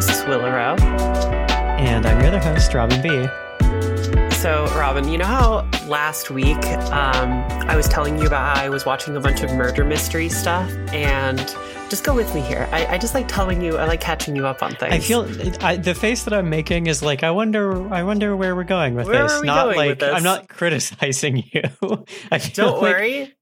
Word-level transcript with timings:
35. 0.00 0.06
I'm 0.06 0.06
one 0.06 0.06
of 0.06 0.06
your 0.06 0.06
hosts, 0.06 0.24
Willa 0.28 0.50
Rowe. 0.50 0.76
And 1.78 2.06
I'm 2.06 2.18
your 2.20 2.28
other 2.28 2.38
host, 2.38 2.74
Robin 2.74 3.02
B. 3.02 3.08
So, 4.36 4.66
Robin, 4.78 5.08
you 5.08 5.18
know 5.18 5.24
how 5.24 5.68
last 5.88 6.30
week 6.30 6.64
um, 6.92 7.42
I 7.68 7.74
was 7.74 7.88
telling 7.88 8.18
you 8.18 8.26
about 8.26 8.56
how 8.56 8.62
I 8.64 8.68
was 8.68 8.86
watching 8.86 9.16
a 9.16 9.20
bunch 9.20 9.42
of 9.42 9.50
murder 9.52 9.84
mystery 9.84 10.28
stuff? 10.28 10.70
And 10.92 11.38
just 11.90 12.04
go 12.04 12.14
with 12.14 12.32
me 12.34 12.40
here. 12.42 12.68
I, 12.70 12.86
I 12.86 12.98
just 12.98 13.14
like 13.14 13.26
telling 13.26 13.60
you, 13.60 13.76
I 13.78 13.86
like 13.86 14.00
catching 14.00 14.36
you 14.36 14.46
up 14.46 14.62
on 14.62 14.74
things. 14.76 14.92
I 14.92 15.00
feel 15.00 15.26
I, 15.60 15.76
the 15.76 15.94
face 15.94 16.22
that 16.24 16.32
I'm 16.32 16.48
making 16.48 16.86
is 16.86 17.02
like, 17.02 17.24
I 17.24 17.32
wonder, 17.32 17.92
I 17.92 18.04
wonder 18.04 18.36
where 18.36 18.54
we're 18.54 18.64
going 18.64 18.94
with 18.94 19.08
Where 19.08 19.24
this. 19.24 19.42
not 19.42 19.74
like 19.74 19.98
this? 19.98 20.14
I'm 20.14 20.22
not 20.22 20.48
criticizing 20.48 21.42
you. 21.52 21.62
I 22.30 22.38
Don't 22.38 22.80
like 22.80 22.82
worry. 22.82 23.34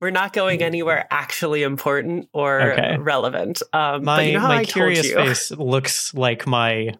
We're 0.00 0.10
not 0.10 0.32
going 0.32 0.62
anywhere 0.62 1.06
actually 1.10 1.62
important 1.62 2.28
or 2.32 2.72
Okay. 2.72 2.96
relevant. 2.98 3.62
Um, 3.72 4.04
My 4.04 4.16
but 4.16 4.26
you 4.26 4.32
know 4.34 4.40
how 4.40 4.48
my 4.48 4.60
I 4.60 4.64
curious 4.64 5.12
face 5.12 5.50
looks 5.52 6.14
like 6.14 6.46
my 6.46 6.94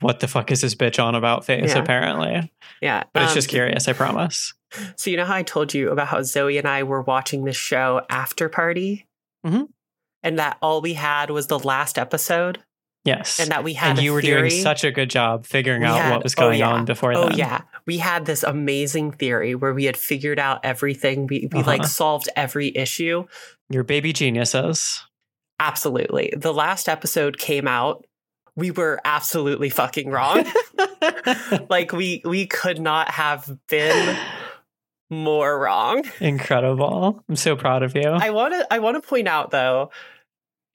what 0.00 0.20
the 0.20 0.28
fuck 0.28 0.50
is 0.50 0.60
this 0.60 0.74
bitch 0.74 1.02
on 1.02 1.14
about 1.14 1.44
face 1.44 1.74
Yeah. 1.74 1.78
apparently. 1.78 2.52
Yeah. 2.80 3.04
But 3.12 3.22
it's 3.24 3.32
um, 3.32 3.34
just 3.36 3.48
curious, 3.48 3.88
I 3.88 3.92
promise. 3.92 4.54
So 4.96 5.08
you 5.10 5.16
know 5.16 5.24
how 5.24 5.34
I 5.36 5.42
told 5.42 5.72
you 5.72 5.90
about 5.90 6.08
how 6.08 6.22
Zoe 6.22 6.58
and 6.58 6.66
I 6.66 6.82
were 6.82 7.00
watching 7.02 7.44
this 7.44 7.56
show 7.56 8.02
After 8.10 8.48
Party? 8.48 9.06
Mhm. 9.46 9.68
And 10.22 10.38
that 10.38 10.56
all 10.62 10.80
we 10.80 10.94
had 10.94 11.30
was 11.30 11.46
the 11.46 11.58
last 11.58 11.98
episode? 11.98 12.62
Yes. 13.04 13.38
And 13.38 13.50
that 13.50 13.64
we 13.64 13.74
had 13.74 13.90
and 13.98 14.02
you 14.02 14.12
were 14.14 14.22
doing 14.22 14.48
such 14.50 14.82
a 14.82 14.90
good 14.90 15.10
job 15.10 15.44
figuring 15.46 15.82
We 15.82 15.86
out 15.88 15.98
had- 16.00 16.12
what 16.12 16.22
was 16.22 16.34
oh, 16.38 16.40
going 16.40 16.60
yeah. 16.60 16.70
on 16.70 16.84
before 16.86 17.12
Oh 17.14 17.24
then. 17.24 17.32
Oh 17.34 17.36
yeah, 17.36 17.60
we 17.86 17.98
had 17.98 18.24
this 18.24 18.42
amazing 18.42 19.12
theory 19.12 19.54
where 19.54 19.74
we 19.74 19.84
had 19.84 19.96
figured 19.96 20.38
out 20.38 20.60
everything. 20.64 21.26
We 21.26 21.48
we 21.52 21.62
like 21.62 21.80
Uh-huh. 21.80 21.88
solved 21.88 22.28
every 22.34 22.74
issue. 22.74 23.24
Your 23.68 23.84
baby 23.84 24.12
geniuses. 24.14 25.02
Absolutely. 25.60 26.32
The 26.36 26.52
last 26.54 26.88
episode 26.88 27.38
came 27.38 27.68
out. 27.68 28.04
We 28.56 28.70
were 28.70 29.00
absolutely 29.04 29.68
fucking 29.68 30.08
wrong. 30.10 30.46
like 31.68 31.92
we 31.92 32.22
we 32.24 32.46
could 32.46 32.80
not 32.80 33.10
have 33.10 33.50
been 33.68 34.16
more 35.10 35.58
wrong. 35.58 36.04
Incredible. 36.20 37.22
I'm 37.28 37.36
so 37.36 37.56
proud 37.56 37.82
of 37.82 37.94
you. 37.94 38.08
I 38.08 38.30
want 38.30 38.54
to 38.54 38.66
I 38.72 38.78
want 38.78 39.00
to 39.02 39.06
point 39.06 39.28
out 39.28 39.50
though, 39.50 39.90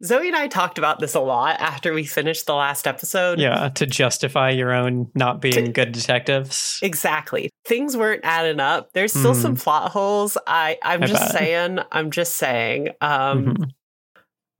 Zoe 0.03 0.28
and 0.28 0.36
I 0.36 0.47
talked 0.47 0.78
about 0.78 1.00
this 1.00 1.14
a 1.14 1.19
lot 1.19 1.59
after 1.59 1.94
we 1.94 2.05
finished 2.05 2.45
the 2.45 2.55
last 2.55 2.88
episode. 2.88 3.39
yeah, 3.39 3.69
to 3.69 3.86
justify 3.86 4.50
your 4.52 4.72
own 4.73 5.11
not 5.14 5.42
being 5.42 5.66
To- 5.66 5.72
good 5.72 5.92
detectives. 5.92 6.80
Exactly. 6.81 7.50
Things 7.66 7.97
weren't 7.97 8.22
adding 8.23 8.59
up. 8.61 8.94
There's 8.94 9.11
still 9.11 9.33
Mhm. 9.33 9.42
some 9.42 9.55
plot 9.58 9.92
holes. 9.92 10.38
I 10.47 10.77
I'm 10.83 11.03
I 11.03 11.08
just 11.08 11.22
bet. 11.22 11.31
saying, 11.31 11.80
I'm 11.92 12.11
just 12.11 12.36
saying. 12.36 12.89
Um 13.02 13.55
Mhm. 13.55 13.70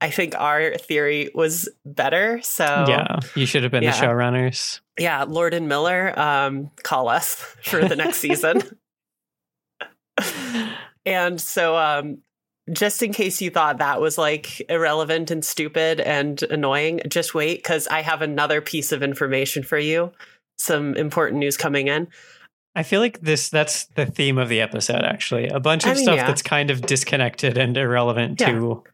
I 0.02 0.08
think 0.10 0.34
our 0.34 0.76
theory 0.76 1.30
was 1.34 1.68
better. 1.84 2.40
So 2.42 2.84
yeah, 2.88 3.18
you 3.34 3.44
should 3.46 3.62
have 3.62 3.72
been 3.72 3.82
yeah. 3.82 3.98
the 3.98 4.06
showrunners. 4.06 4.80
yeah, 4.98 5.24
Lord 5.24 5.52
and 5.54 5.68
Miller, 5.68 6.18
um, 6.18 6.70
call 6.82 7.08
us 7.08 7.34
for 7.62 7.86
the 7.86 7.96
next 7.96 8.16
season. 8.18 8.62
and 11.06 11.40
so 11.40 11.76
um 11.76 12.18
just 12.72 13.02
in 13.02 13.12
case 13.12 13.40
you 13.40 13.50
thought 13.50 13.78
that 13.78 14.00
was 14.00 14.16
like 14.18 14.60
irrelevant 14.70 15.30
and 15.30 15.44
stupid 15.44 16.00
and 16.00 16.42
annoying, 16.44 17.00
just 17.08 17.34
wait 17.34 17.58
because 17.62 17.86
I 17.88 18.02
have 18.02 18.22
another 18.22 18.60
piece 18.60 18.92
of 18.92 19.02
information 19.02 19.62
for 19.62 19.78
you. 19.78 20.12
Some 20.58 20.94
important 20.96 21.40
news 21.40 21.56
coming 21.56 21.88
in. 21.88 22.08
I 22.76 22.82
feel 22.82 23.00
like 23.00 23.20
this 23.20 23.48
that's 23.48 23.86
the 23.96 24.06
theme 24.06 24.38
of 24.38 24.48
the 24.48 24.60
episode 24.60 25.02
actually. 25.02 25.48
A 25.48 25.58
bunch 25.58 25.86
I 25.86 25.90
of 25.90 25.96
mean, 25.96 26.04
stuff 26.04 26.16
yeah. 26.16 26.26
that's 26.26 26.42
kind 26.42 26.70
of 26.70 26.82
disconnected 26.82 27.58
and 27.58 27.76
irrelevant 27.76 28.40
Yeah. 28.40 28.52
to 28.52 28.84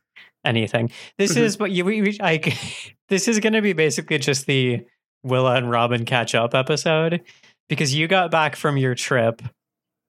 anything. 0.45 0.91
This 1.19 1.35
Mhm. 1.35 1.41
is 1.43 1.59
what 1.59 1.71
you 1.73 1.85
we, 1.85 2.03
we 2.03 2.19
I 2.21 2.39
this 3.09 3.29
is 3.29 3.41
going 3.41 3.53
to 3.53 3.63
be 3.63 3.73
basically 3.75 4.19
just 4.19 4.47
the 4.47 4.87
Willa 5.25 5.57
and 5.57 5.71
Robin 5.71 6.05
catch 6.05 6.35
up 6.35 6.55
episode 6.55 7.21
because 7.69 7.95
you 7.95 8.07
got 8.09 8.31
back 8.31 8.57
from 8.57 8.77
your 8.77 8.95
trip 8.95 9.43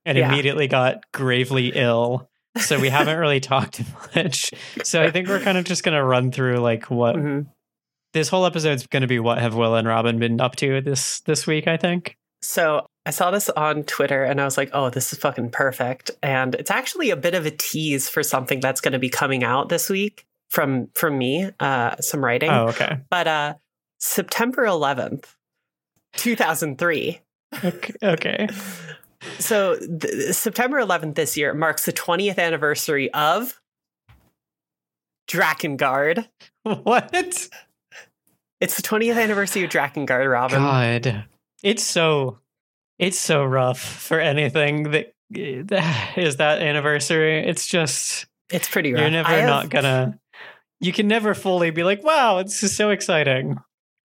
and 0.06 0.17
Yeah. 0.17 0.31
immediately 0.31 0.67
got 0.67 1.03
gravely 1.11 1.72
ill. 1.75 2.29
So 2.59 2.79
we 2.79 2.90
haven't 2.90 3.18
really 3.18 3.40
talked 3.40 3.81
much. 4.16 4.51
So 4.84 5.01
I 5.01 5.12
think 5.12 5.28
we're 5.28 5.40
kind 5.41 5.57
of 5.57 5.66
just 5.66 5.84
going 5.84 5.95
to 5.97 6.03
run 6.03 6.31
through 6.31 6.57
like 6.57 6.90
what 6.90 7.16
Mhm. 7.16 7.47
this 8.13 8.29
whole 8.29 8.45
episode's 8.45 8.85
going 8.88 9.01
to 9.01 9.07
be 9.07 9.19
what 9.19 9.38
have 9.40 9.56
Willa 9.56 9.78
and 9.79 9.88
Robin 9.88 10.19
been 10.19 10.40
up 10.41 10.56
to 10.57 10.81
this 10.81 11.19
this 11.22 11.45
week, 11.47 11.68
I 11.68 11.78
think. 11.78 12.18
So 12.41 12.85
I 13.06 13.12
saw 13.12 13.31
this 13.31 13.50
on 13.50 13.84
Twitter 13.84 14.23
and 14.23 14.40
I 14.40 14.45
was 14.45 14.57
like, 14.57 14.69
oh, 14.73 14.90
this 14.90 15.12
is 15.13 15.19
fucking 15.19 15.50
perfect. 15.51 16.12
And 16.22 16.56
it's 16.56 16.69
actually 16.72 17.09
a 17.09 17.16
bit 17.16 17.34
of 17.35 17.45
a 17.45 17.51
tease 17.51 18.09
for 18.09 18.22
something 18.23 18.59
that's 18.59 18.81
going 18.81 18.91
to 18.94 19.00
be 19.00 19.09
coming 19.09 19.44
out 19.44 19.69
this 19.69 19.89
week 19.89 20.25
from 20.50 20.88
from 20.94 21.18
me, 21.18 21.50
uh, 21.59 21.95
some 22.00 22.24
writing. 22.24 22.50
Oh, 22.50 22.68
okay. 22.69 23.00
But 23.09 23.28
uh, 23.28 23.53
September 24.00 24.66
11th, 24.66 25.25
2003. 26.18 27.22
Okay. 27.63 27.94
okay. 28.03 28.47
So 29.39 29.78
th- 29.78 30.33
September 30.33 30.79
11th 30.79 31.16
this 31.16 31.35
year 31.38 31.53
marks 31.53 31.85
the 31.85 31.94
20th 31.94 32.38
anniversary 32.38 33.11
of 33.13 33.59
Drakengard. 35.29 36.28
What? 36.63 37.09
It's 38.59 38.75
the 38.75 38.81
20th 38.81 39.22
anniversary 39.22 39.63
of 39.63 39.69
Drakengard, 39.69 40.29
Robin. 40.29 40.59
God, 40.59 41.25
it's 41.63 41.83
so 41.83 42.39
it's 43.00 43.17
so 43.17 43.45
rough 43.45 43.79
for 43.79 44.19
anything 44.19 44.91
that 44.91 45.13
is 46.17 46.35
that 46.38 46.61
anniversary. 46.61 47.39
It's 47.47 47.66
just 47.67 48.25
It's 48.51 48.67
pretty 48.67 48.91
rough. 48.91 49.01
you're 49.01 49.11
never 49.11 49.29
have, 49.29 49.45
not 49.47 49.69
gonna. 49.69 50.19
You 50.81 50.91
can 50.91 51.07
never 51.07 51.33
fully 51.33 51.69
be 51.72 51.83
like, 51.85 52.03
"Wow, 52.03 52.39
it's 52.39 52.59
just 52.59 52.75
so 52.75 52.89
exciting." 52.89 53.57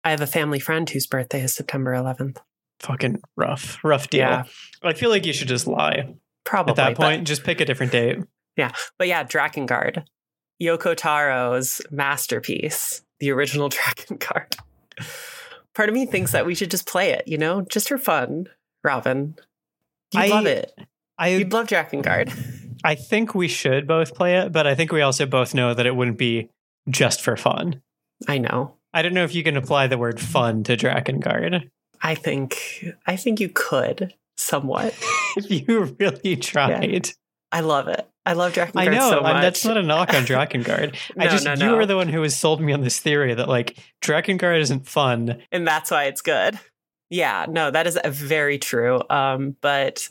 I 0.03 0.09
have 0.09 0.21
a 0.21 0.27
family 0.27 0.59
friend 0.59 0.89
whose 0.89 1.05
birthday 1.05 1.41
is 1.43 1.53
September 1.53 1.93
11th. 1.93 2.37
Fucking 2.79 3.21
rough, 3.35 3.79
rough 3.83 4.09
deal. 4.09 4.21
Yeah. 4.21 4.43
I 4.83 4.93
feel 4.93 5.09
like 5.09 5.25
you 5.25 5.33
should 5.33 5.47
just 5.47 5.67
lie 5.67 6.13
Probably. 6.43 6.71
at 6.71 6.75
that 6.77 6.97
but- 6.97 7.03
point. 7.03 7.27
just 7.27 7.43
pick 7.43 7.59
a 7.61 7.65
different 7.65 7.91
date. 7.91 8.17
Yeah. 8.55 8.71
But 8.97 9.07
yeah, 9.07 9.23
Drakengard. 9.23 10.03
Yoko 10.61 10.95
Taro's 10.95 11.81
masterpiece, 11.91 13.03
the 13.19 13.31
original 13.31 13.69
Drakengard. 13.71 14.57
Part 15.75 15.89
of 15.89 15.93
me 15.95 16.05
thinks 16.07 16.31
that 16.31 16.45
we 16.45 16.55
should 16.55 16.71
just 16.71 16.87
play 16.87 17.11
it, 17.11 17.27
you 17.27 17.37
know, 17.37 17.61
just 17.61 17.87
for 17.87 17.97
fun, 17.99 18.47
Robin. 18.83 19.35
You'd 20.13 20.19
I- 20.19 20.27
love 20.27 20.45
it. 20.47 20.73
I 21.19 21.29
You'd 21.29 21.51
love 21.53 21.67
Drakengard. 21.67 22.31
I 22.83 22.93
think 22.93 23.33
we 23.33 23.47
should 23.47 23.87
both 23.87 24.13
play 24.13 24.37
it, 24.37 24.51
but 24.51 24.67
I 24.67 24.75
think 24.75 24.91
we 24.91 25.01
also 25.01 25.25
both 25.25 25.55
know 25.55 25.73
that 25.73 25.85
it 25.87 25.95
wouldn't 25.95 26.19
be 26.19 26.49
just 26.89 27.21
for 27.21 27.35
fun. 27.35 27.81
I 28.27 28.37
know. 28.37 28.75
I 28.93 29.01
don't 29.01 29.13
know 29.15 29.23
if 29.23 29.33
you 29.35 29.43
can 29.43 29.57
apply 29.57 29.87
the 29.87 29.97
word 29.97 30.19
fun 30.19 30.63
to 30.65 30.77
Drakengard. 30.77 31.69
I 32.01 32.15
think 32.15 32.85
I 33.05 33.15
think 33.15 33.39
you 33.39 33.49
could 33.49 34.13
somewhat. 34.35 34.93
if 35.37 35.49
you 35.49 35.95
really 35.99 36.35
tried. 36.37 37.09
I 37.51 37.61
love 37.61 37.87
it. 37.87 38.07
I 38.25 38.33
love 38.33 38.53
Drakengard 38.53 38.75
I 38.75 38.85
know, 38.87 39.09
so 39.09 39.23
that's 39.23 39.63
not 39.63 39.77
a 39.77 39.83
knock 39.83 40.13
on 40.13 40.23
Drakengard. 40.25 40.95
I 41.17 41.27
just 41.29 41.45
no, 41.45 41.53
you 41.53 41.59
no. 41.59 41.75
were 41.77 41.85
the 41.85 41.95
one 41.95 42.09
who 42.09 42.21
has 42.23 42.35
sold 42.35 42.59
me 42.59 42.73
on 42.73 42.81
this 42.81 42.99
theory 42.99 43.33
that 43.33 43.47
like 43.47 43.77
Drakengard 44.01 44.59
isn't 44.59 44.87
fun. 44.87 45.41
and 45.51 45.65
that's 45.65 45.91
why 45.91 46.05
it's 46.05 46.21
good. 46.21 46.59
Yeah, 47.09 47.45
no, 47.47 47.71
that 47.71 47.87
is 47.87 47.97
very 48.05 48.59
true. 48.59 49.01
Um, 49.09 49.55
but 49.61 50.09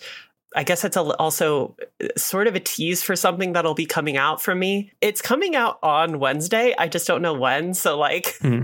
I 0.55 0.65
guess 0.65 0.83
it's 0.83 0.97
a, 0.97 1.03
also 1.03 1.77
uh, 2.03 2.09
sort 2.17 2.47
of 2.47 2.55
a 2.55 2.61
tease 2.61 3.03
for 3.03 3.15
something 3.17 3.53
that'll 3.53 3.75
be 3.75 3.85
coming 3.85 4.17
out 4.17 4.41
from 4.41 4.59
me. 4.59 4.93
It's 5.03 5.21
coming 5.21 5.55
out 5.55 5.79
on 5.83 6.19
Wednesday. 6.19 6.75
I 6.79 6.89
just 6.89 7.07
don't 7.07 7.21
know 7.21 7.35
when. 7.35 7.75
So, 7.75 7.99
like, 7.99 8.37
Hmm. 8.41 8.63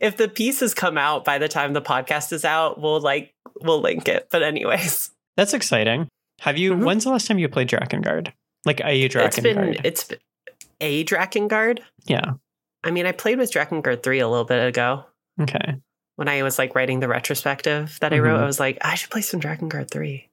If 0.00 0.16
the 0.16 0.28
piece 0.28 0.60
has 0.60 0.74
come 0.74 0.96
out 0.98 1.24
by 1.24 1.38
the 1.38 1.48
time 1.48 1.72
the 1.72 1.82
podcast 1.82 2.32
is 2.32 2.44
out, 2.44 2.80
we'll 2.80 3.00
like 3.00 3.34
we'll 3.60 3.80
link 3.80 4.08
it. 4.08 4.28
But 4.30 4.42
anyways, 4.42 5.10
That's 5.36 5.54
exciting. 5.54 6.08
Have 6.40 6.58
you? 6.58 6.74
Mhm. 6.74 6.84
When's 6.84 7.04
the 7.04 7.10
last 7.10 7.26
time 7.26 7.38
you 7.38 7.48
played 7.48 7.68
Drakengard? 7.68 8.32
Like 8.64 8.80
a 8.80 9.08
Drakengard? 9.08 9.24
it's 9.26 9.40
been 9.40 9.76
it's 9.84 10.04
been 10.04 10.18
a 10.80 11.04
Drakengard. 11.04 11.80
yeah. 12.06 12.32
I 12.84 12.90
mean, 12.90 13.06
I 13.06 13.12
played 13.12 13.38
with 13.38 13.52
Drakengard 13.52 14.02
three 14.02 14.18
a 14.18 14.28
little 14.28 14.44
bit 14.44 14.66
ago. 14.66 15.04
Okay. 15.40 15.76
When 16.16 16.28
I 16.28 16.42
was 16.42 16.58
like 16.58 16.74
writing 16.74 16.98
the 17.00 17.08
retrospective 17.08 17.96
that 18.00 18.12
I 18.12 18.18
wrote, 18.18 18.38
Mhm. 18.38 18.42
I 18.42 18.46
was 18.46 18.58
like, 18.60 18.78
I 18.82 18.96
should 18.96 19.10
play 19.10 19.22
some 19.22 19.40
Drakengard 19.40 19.90
3. 19.90 20.28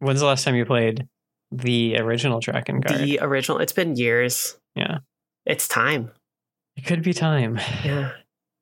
When's 0.00 0.20
the 0.20 0.26
last 0.26 0.44
time 0.44 0.56
you 0.56 0.66
played 0.66 1.06
the 1.52 1.96
original 1.98 2.40
Drakengard? 2.40 2.98
The 2.98 3.18
original. 3.22 3.58
It's 3.60 3.72
been 3.72 3.96
years. 3.96 4.58
Yeah. 4.74 4.98
It's 5.46 5.68
time. 5.68 6.10
It 6.76 6.84
could 6.84 7.02
be 7.02 7.14
time. 7.14 7.58
Yeah. 7.84 8.12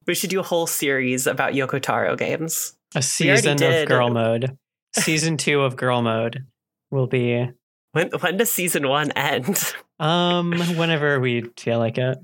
We 0.06 0.14
should 0.14 0.30
do 0.30 0.40
a 0.40 0.44
whole 0.44 0.66
series 0.66 1.26
about 1.26 1.52
Yoko 1.54 1.80
Taro 1.80 2.16
games. 2.16 2.76
A 2.94 3.02
season 3.02 3.62
of. 3.62 3.88
Girl 3.88 4.10
Mode. 4.10 4.56
Season 4.94 5.36
two 5.36 5.62
of 5.62 5.76
Girl 5.76 6.02
Mode 6.02 6.44
will 6.90 7.06
be 7.06 7.48
When 7.92 8.10
when 8.20 8.36
does 8.36 8.52
season 8.52 8.88
one 8.88 9.10
end? 9.12 9.74
um 9.98 10.52
whenever 10.76 11.18
we 11.20 11.42
feel 11.56 11.78
like 11.78 11.98
it. 11.98 12.18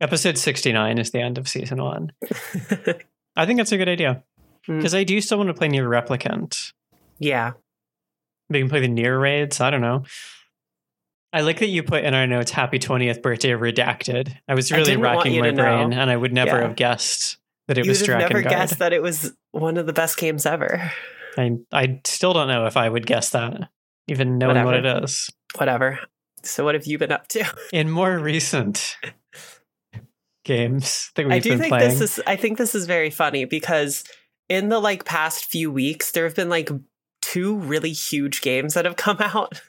Episode 0.00 0.38
sixty 0.38 0.72
nine 0.72 0.98
is 0.98 1.10
the 1.10 1.20
end 1.20 1.38
of 1.38 1.48
season 1.48 1.82
one. 1.82 2.12
I 3.36 3.44
think 3.44 3.58
that's 3.58 3.72
a 3.72 3.76
good 3.76 3.88
idea. 3.88 4.22
Hmm. 4.66 4.78
Because 4.78 4.94
I 4.94 5.04
do 5.04 5.20
still 5.20 5.38
want 5.38 5.48
to 5.48 5.54
play 5.54 5.68
NieR 5.68 5.88
Replicant. 5.88 6.72
yeah. 7.18 7.52
We 8.48 8.60
can 8.60 8.68
play 8.68 8.78
the 8.80 8.88
NieR 8.88 9.20
raids. 9.20 9.60
I 9.60 9.70
don't 9.70 9.80
know. 9.80 10.04
I 11.36 11.40
like 11.42 11.58
that 11.58 11.68
you 11.68 11.82
put 11.82 12.02
in 12.04 12.14
our 12.14 12.26
notes 12.26 12.50
"Happy 12.50 12.78
20th 12.78 13.20
birthday 13.20 13.50
redacted." 13.50 14.34
I 14.48 14.54
was 14.54 14.72
really 14.72 14.84
didn't 14.84 15.02
racking 15.02 15.38
my 15.38 15.50
to 15.50 15.52
know. 15.52 15.62
brain, 15.62 15.92
and 15.92 16.10
I 16.10 16.16
would 16.16 16.32
never 16.32 16.56
Yeah. 16.56 16.66
have 16.68 16.76
guessed 16.76 17.36
that 17.68 17.76
it 17.78 17.84
you 17.84 17.90
was 17.90 18.00
would 18.00 18.10
have 18.10 18.18
never 18.20 18.42
Drakengard. 18.42 18.48
guessed 18.50 18.78
that 18.78 18.92
it 18.92 19.02
was 19.02 19.34
one 19.50 19.76
of 19.76 19.86
the 19.86 19.92
best 19.92 20.16
games 20.16 20.46
ever. 20.46 20.90
I 21.36 21.52
I 21.72 22.00
still 22.04 22.32
don't 22.32 22.48
know 22.48 22.66
if 22.66 22.76
I 22.76 22.88
would 22.88 23.06
guess 23.06 23.30
that, 23.30 23.68
even 24.08 24.38
knowing 24.38 24.64
what 24.64 24.74
it 24.74 24.86
is. 25.04 25.28
Whatever. 25.56 26.00
So 26.42 26.64
what 26.64 26.74
have 26.74 26.86
you 26.86 26.96
been 26.96 27.12
up 27.12 27.28
to? 27.28 27.44
In 27.72 27.90
more 27.90 28.18
recent 28.18 28.96
games 30.44 31.10
that 31.16 31.26
we've 31.26 31.34
I 31.34 31.38
do 31.40 31.50
been 31.50 31.58
think 31.58 31.70
playing, 31.70 31.88
this 31.90 32.00
is 32.00 32.22
I 32.26 32.36
think 32.36 32.56
this 32.58 32.74
is 32.74 32.86
very 32.86 33.10
funny 33.10 33.44
because 33.44 34.04
in 34.48 34.68
the 34.68 34.78
like 34.78 35.04
past 35.04 35.44
few 35.46 35.70
weeks 35.70 36.12
there 36.12 36.24
have 36.24 36.36
been 36.36 36.48
like 36.48 36.70
two 37.20 37.56
really 37.56 37.92
huge 37.92 38.40
games 38.42 38.74
that 38.74 38.84
have 38.84 38.96
come 38.96 39.16
out. 39.20 39.60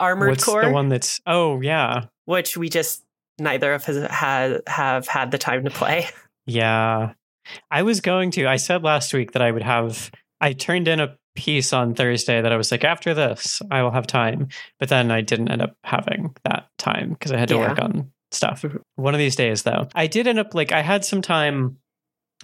Armored 0.00 0.30
what's 0.30 0.44
Core, 0.44 0.62
the 0.64 0.70
one 0.70 0.88
that's? 0.88 1.20
Oh 1.26 1.60
yeah, 1.60 2.06
which 2.24 2.56
we 2.56 2.68
just 2.68 3.02
neither 3.38 3.72
of 3.74 3.88
us 3.88 4.10
had 4.10 4.62
have 4.66 5.08
had 5.08 5.30
the 5.30 5.38
time 5.38 5.64
to 5.64 5.70
play. 5.70 6.08
yeah. 6.46 7.12
I 7.70 7.82
was 7.82 8.00
going 8.00 8.32
to. 8.32 8.46
I 8.46 8.56
said 8.56 8.82
last 8.82 9.14
week 9.14 9.32
that 9.32 9.42
I 9.42 9.50
would 9.50 9.62
have. 9.62 10.10
I 10.40 10.52
turned 10.52 10.88
in 10.88 10.98
a 11.00 11.16
piece 11.36 11.72
on 11.72 11.94
Thursday 11.94 12.40
that 12.40 12.52
I 12.52 12.56
was 12.56 12.72
like, 12.72 12.82
after 12.82 13.14
this, 13.14 13.62
I 13.70 13.82
will 13.82 13.92
have 13.92 14.06
time. 14.06 14.48
But 14.80 14.88
then 14.88 15.10
I 15.12 15.20
didn't 15.20 15.50
end 15.50 15.62
up 15.62 15.76
having 15.84 16.34
that 16.44 16.66
time 16.78 17.10
because 17.10 17.30
I 17.30 17.36
had 17.38 17.48
to 17.50 17.54
Yeah. 17.54 17.68
work 17.68 17.78
on 17.80 18.10
stuff. 18.32 18.64
One 18.96 19.14
of 19.14 19.18
these 19.18 19.36
days, 19.36 19.62
though, 19.62 19.86
I 19.94 20.08
did 20.08 20.26
end 20.26 20.38
up 20.40 20.54
like 20.54 20.72
I 20.72 20.82
had 20.82 21.04
some 21.04 21.22
time 21.22 21.78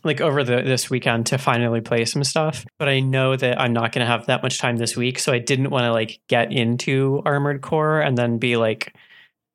like 0.05 0.21
over 0.21 0.43
the 0.43 0.63
this 0.63 0.91
weekend 0.91 1.27
to 1.27 1.39
finally 1.39 1.81
play 1.81 2.05
some 2.05 2.25
stuff 2.25 2.65
but 2.79 2.89
i 2.89 3.01
know 3.01 3.37
that 3.37 3.61
i'm 3.61 3.73
not 3.73 3.93
going 3.93 4.05
to 4.05 4.11
have 4.11 4.27
that 4.27 4.43
much 4.43 4.59
time 4.59 4.77
this 4.77 4.97
week 4.97 5.19
so 5.19 5.33
i 5.33 5.39
didn't 5.39 5.71
want 5.71 5.85
to 5.85 5.93
like 5.93 6.21
get 6.29 6.53
into 6.53 7.23
armored 7.25 7.61
core 7.63 8.01
and 8.01 8.17
then 8.19 8.39
be 8.39 8.57
like 8.57 8.95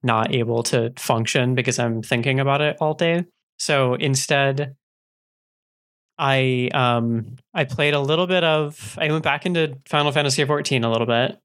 not 0.03 0.33
able 0.33 0.63
to 0.63 0.94
function 0.97 1.55
because 1.55 1.79
i'm 1.79 2.01
thinking 2.01 2.39
about 2.39 2.61
it 2.61 2.77
all 2.79 2.94
day. 2.94 3.25
So 3.59 3.95
instead 3.95 4.75
i 6.17 6.69
um 6.73 7.35
i 7.53 7.63
played 7.63 7.93
a 7.93 8.00
little 8.00 8.25
bit 8.25 8.43
of 8.43 8.97
i 9.00 9.11
went 9.11 9.23
back 9.23 9.45
into 9.45 9.77
final 9.88 10.11
fantasy 10.11 10.43
14 10.43 10.83
a 10.83 10.91
little 10.91 11.05
bit 11.05 11.38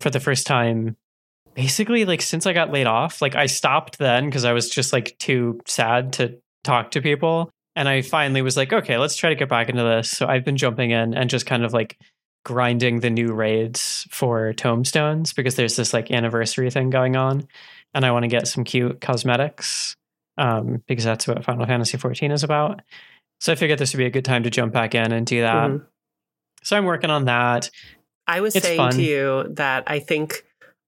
for 0.00 0.10
the 0.10 0.18
first 0.18 0.46
time 0.46 0.96
basically 1.54 2.04
like 2.04 2.20
since 2.20 2.44
i 2.44 2.52
got 2.52 2.72
laid 2.72 2.88
off 2.88 3.22
like 3.22 3.36
i 3.36 3.46
stopped 3.46 3.98
then 3.98 4.26
because 4.26 4.44
i 4.44 4.52
was 4.52 4.68
just 4.68 4.92
like 4.92 5.16
too 5.18 5.60
sad 5.66 6.12
to 6.12 6.36
talk 6.64 6.90
to 6.90 7.00
people 7.00 7.50
and 7.76 7.88
I 7.88 8.02
finally 8.02 8.42
was 8.42 8.56
like, 8.56 8.72
okay, 8.72 8.96
let's 8.98 9.14
try 9.16 9.30
to 9.30 9.36
get 9.36 9.48
back 9.48 9.68
into 9.68 9.84
this. 9.84 10.10
So 10.10 10.26
I've 10.26 10.44
been 10.44 10.56
jumping 10.56 10.90
in 10.90 11.14
and 11.14 11.30
just 11.30 11.46
kind 11.46 11.64
of 11.64 11.72
like 11.72 11.96
grinding 12.44 13.00
the 13.00 13.10
new 13.10 13.32
raids 13.32 14.06
for 14.10 14.52
tombstones 14.52 15.32
because 15.32 15.54
there's 15.56 15.76
this 15.76 15.92
like 15.92 16.10
anniversary 16.10 16.70
thing 16.70 16.90
going 16.90 17.14
on, 17.16 17.46
and 17.94 18.04
I 18.04 18.10
want 18.12 18.22
to 18.24 18.28
get 18.28 18.48
some 18.48 18.64
cute 18.64 19.00
cosmetics 19.00 19.94
um, 20.38 20.82
because 20.88 21.04
that's 21.04 21.26
what 21.28 21.44
Final 21.44 21.66
Fantasy 21.66 21.98
14 21.98 22.30
is 22.30 22.42
about. 22.42 22.82
So 23.40 23.52
I 23.52 23.54
figured 23.56 23.78
this 23.78 23.92
would 23.92 23.98
be 23.98 24.06
a 24.06 24.10
good 24.10 24.24
time 24.24 24.44
to 24.44 24.50
jump 24.50 24.72
back 24.72 24.94
in 24.94 25.12
and 25.12 25.26
do 25.26 25.42
that. 25.42 25.70
Mhm. 25.70 25.86
So 26.62 26.76
I'm 26.76 26.84
working 26.84 27.10
on 27.10 27.26
that. 27.26 27.70
I 28.26 28.40
was 28.40 28.56
It's 28.56 28.64
saying 28.66 28.78
fun. 28.78 28.92
to 28.92 29.02
you 29.02 29.44
that 29.54 29.84
I 29.86 29.98
think 29.98 30.42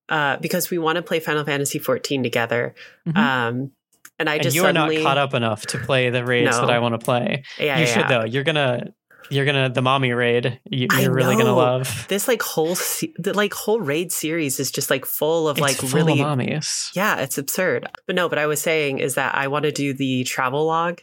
uh, 0.09 0.37
because 0.37 0.71
we 0.71 0.79
want 0.79 0.95
to 0.95 1.03
play 1.03 1.19
Final 1.19 1.45
Fantasy 1.45 1.77
14 1.77 2.23
together, 2.23 2.73
Mhm. 3.07 3.15
um, 3.17 3.71
and 4.19 4.29
I 4.29 4.35
and 4.35 4.43
just 4.43 4.55
you 4.55 4.65
are 4.65 4.73
not 4.73 4.91
caught 5.01 5.17
up 5.17 5.33
enough 5.33 5.65
to 5.67 5.77
play 5.79 6.09
the 6.09 6.23
raids 6.25 6.51
No. 6.51 6.61
that 6.67 6.69
I 6.69 6.79
want 6.79 6.93
to 6.99 7.03
play. 7.03 7.43
Yeah, 7.57 7.77
you 7.79 7.85
yeah, 7.85 7.91
should 7.91 7.99
yeah. 8.01 8.07
though. 8.19 8.25
You're 8.25 8.43
gonna, 8.43 8.93
you're 9.31 9.45
gonna 9.45 9.69
the 9.69 9.81
mommy 9.81 10.11
raid. 10.13 10.59
You, 10.69 10.87
you're 10.99 11.13
really 11.13 11.35
gonna 11.35 11.55
love. 11.55 12.05
This 12.09 12.27
like 12.27 12.41
whole 12.41 12.75
se- 12.75 13.13
the 13.17 13.33
like 13.33 13.53
whole 13.53 13.79
raid 13.79 14.11
series 14.11 14.59
is 14.59 14.69
just 14.71 14.89
like 14.89 15.05
full 15.05 15.47
of 15.47 15.57
It's 15.57 15.61
like 15.61 15.75
full 15.77 15.89
really 15.99 16.19
of 16.21 16.27
mommies. 16.27 16.89
yeah, 16.95 17.17
it's 17.21 17.37
absurd. 17.37 17.87
But 18.05 18.15
no, 18.15 18.27
but 18.29 18.37
I 18.37 18.45
was 18.47 18.61
saying 18.61 18.99
is 18.99 19.15
that 19.15 19.33
I 19.35 19.47
want 19.47 19.63
to 19.63 19.71
do 19.71 19.93
the 19.93 20.23
travel 20.25 20.65
log. 20.65 21.01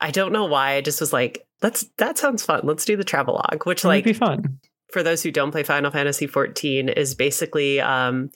I 0.00 0.10
don't 0.10 0.32
know 0.32 0.46
why. 0.46 0.72
I 0.74 0.80
just 0.80 1.00
was 1.00 1.12
like, 1.12 1.46
let's 1.62 1.84
that 1.98 2.18
sounds 2.18 2.44
fun. 2.44 2.60
Let's 2.64 2.84
do 2.84 2.96
the 2.96 3.04
travel 3.04 3.34
log, 3.34 3.64
which 3.66 3.84
It 3.84 3.86
would 3.86 3.90
like 3.94 4.04
be 4.04 4.12
fun. 4.12 4.58
for 4.90 5.02
those 5.02 5.22
who 5.22 5.30
don't 5.30 5.52
play 5.52 5.62
Final 5.62 5.90
Fantasy 5.90 6.26
14 6.26 6.88
is 6.88 7.14
basically 7.14 7.80
um 7.80 8.30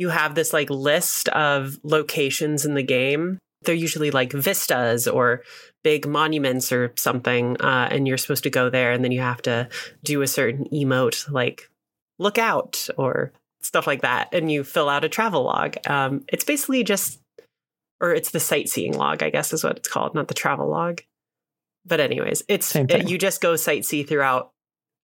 you 0.00 0.08
have 0.08 0.34
this 0.34 0.54
like 0.54 0.70
list 0.70 1.28
of 1.28 1.78
locations 1.82 2.64
in 2.64 2.72
the 2.72 2.82
game. 2.82 3.38
They're 3.62 3.74
usually 3.74 4.10
like 4.10 4.32
vistas 4.32 5.06
or 5.06 5.42
big 5.84 6.08
monuments 6.08 6.72
or 6.72 6.94
something 6.96 7.60
uh, 7.60 7.88
and 7.90 8.08
you're 8.08 8.16
supposed 8.16 8.44
to 8.44 8.50
go 8.50 8.70
there 8.70 8.92
and 8.92 9.04
then 9.04 9.12
you 9.12 9.20
have 9.20 9.42
to 9.42 9.68
do 10.02 10.22
a 10.22 10.26
certain 10.26 10.64
emote 10.72 11.30
like 11.30 11.70
look 12.18 12.38
out 12.38 12.88
or 12.96 13.32
stuff 13.60 13.86
like 13.86 14.00
that 14.00 14.30
and 14.32 14.50
you 14.50 14.64
fill 14.64 14.88
out 14.88 15.04
a 15.04 15.08
travel 15.08 15.42
log. 15.44 15.76
Um 15.86 16.24
it's 16.28 16.44
basically 16.44 16.82
just 16.82 17.20
or 18.00 18.14
it's 18.14 18.30
the 18.30 18.40
sightseeing 18.40 18.94
log, 18.94 19.22
I 19.22 19.28
guess 19.28 19.52
is 19.52 19.62
what 19.62 19.76
it's 19.76 19.88
called, 19.88 20.14
not 20.14 20.28
the 20.28 20.34
travel 20.34 20.68
log. 20.68 21.02
But 21.84 22.00
anyways, 22.00 22.42
it's 22.48 22.72
thing. 22.72 22.88
you 23.06 23.18
just 23.18 23.42
go 23.42 23.54
sightsee 23.54 24.08
throughout 24.08 24.50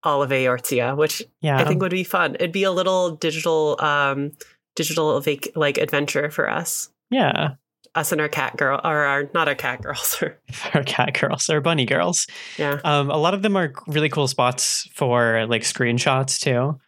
all 0.02 0.22
of 0.22 0.31
Eorzea, 0.31 0.96
which 0.96 1.22
Yeah, 1.43 1.58
I 1.58 1.64
think 1.64 1.82
would 1.82 1.90
be 1.90 2.04
fun. 2.04 2.37
It'd 2.37 2.52
be 2.52 2.64
a 2.64 2.70
little 2.70 3.10
digital, 3.10 3.76
um, 3.81 4.32
digital 4.76 5.20
vac- 5.20 5.49
like 5.56 5.78
adventure 5.78 6.31
for 6.31 6.49
us, 6.49 6.90
yeah. 7.11 7.55
us 7.94 8.12
and 8.12 8.20
our 8.20 8.28
cat 8.28 8.56
girl, 8.56 8.81
or 8.84 8.96
our 9.05 9.28
not 9.34 9.49
our 9.49 9.55
cat 9.55 9.82
girls. 9.82 10.17
or- 10.23 10.38
Or 10.75 10.82
cat 10.84 11.19
girls 11.19 11.49
or 11.50 11.61
bunny 11.61 11.84
girls. 11.87 12.26
yeah, 12.58 12.78
Um, 12.84 13.11
a 13.11 13.17
lot 13.17 13.34
of 13.34 13.43
them 13.43 13.56
are 13.56 13.73
really 13.88 14.08
cool 14.08 14.28
spots 14.28 14.88
for 14.94 15.46
like 15.46 15.62
screenshots 15.62 16.38
too. 16.38 16.78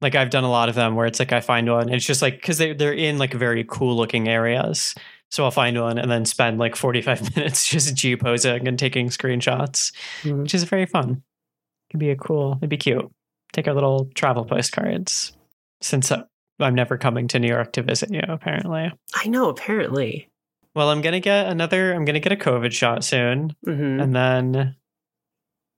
Like 0.00 0.14
I've 0.14 0.30
done 0.30 0.44
a 0.44 0.50
lot 0.50 0.68
of 0.68 0.76
them 0.76 0.94
where 0.94 1.06
it's 1.06 1.18
like 1.18 1.32
I 1.32 1.40
find 1.40 1.68
one. 1.70 1.88
It's 1.92 2.06
just 2.06 2.22
like 2.22 2.36
because 2.36 2.58
they 2.58 2.72
they're 2.72 2.92
in 2.94 3.18
like 3.18 3.34
very 3.34 3.64
cool 3.68 3.96
looking 3.96 4.28
areas. 4.28 4.94
So 5.30 5.44
I'll 5.44 5.50
find 5.50 5.78
one 5.78 5.98
and 5.98 6.08
then 6.10 6.24
spend 6.24 6.58
like 6.58 6.76
forty 6.76 7.02
five 7.02 7.20
minutes 7.36 7.66
just 7.68 7.94
g 7.96 8.16
posing 8.16 8.68
and 8.68 8.78
taking 8.78 9.08
screenshots, 9.08 9.92
Mhm. 10.22 10.42
which 10.42 10.54
is 10.54 10.62
very 10.64 10.86
fun. 10.86 11.10
It 11.10 11.92
Could 11.92 12.00
be 12.00 12.10
a 12.10 12.16
cool. 12.16 12.58
It'd 12.60 12.70
be 12.70 12.76
cute. 12.76 13.10
Take 13.52 13.66
our 13.66 13.74
little 13.74 14.08
travel 14.14 14.44
postcards. 14.44 15.32
Since 15.80 16.12
uh, 16.12 16.22
I'm 16.60 16.74
never 16.74 16.98
coming 16.98 17.28
to 17.28 17.38
New 17.38 17.48
York 17.48 17.72
to 17.74 17.82
visit 17.82 18.10
you, 18.12 18.20
apparently. 18.28 18.90
I 19.14 19.28
know. 19.28 19.48
Apparently, 19.48 20.28
Well, 20.74 20.90
I'm 20.90 21.00
gonna 21.00 21.20
get 21.20 21.46
another. 21.46 21.92
I'm 21.94 22.04
gonna 22.04 22.20
get 22.20 22.32
a 22.32 22.36
COVID 22.36 22.72
shot 22.72 23.04
soon, 23.04 23.54
hmm 23.64 24.00
and 24.00 24.14
then 24.14 24.76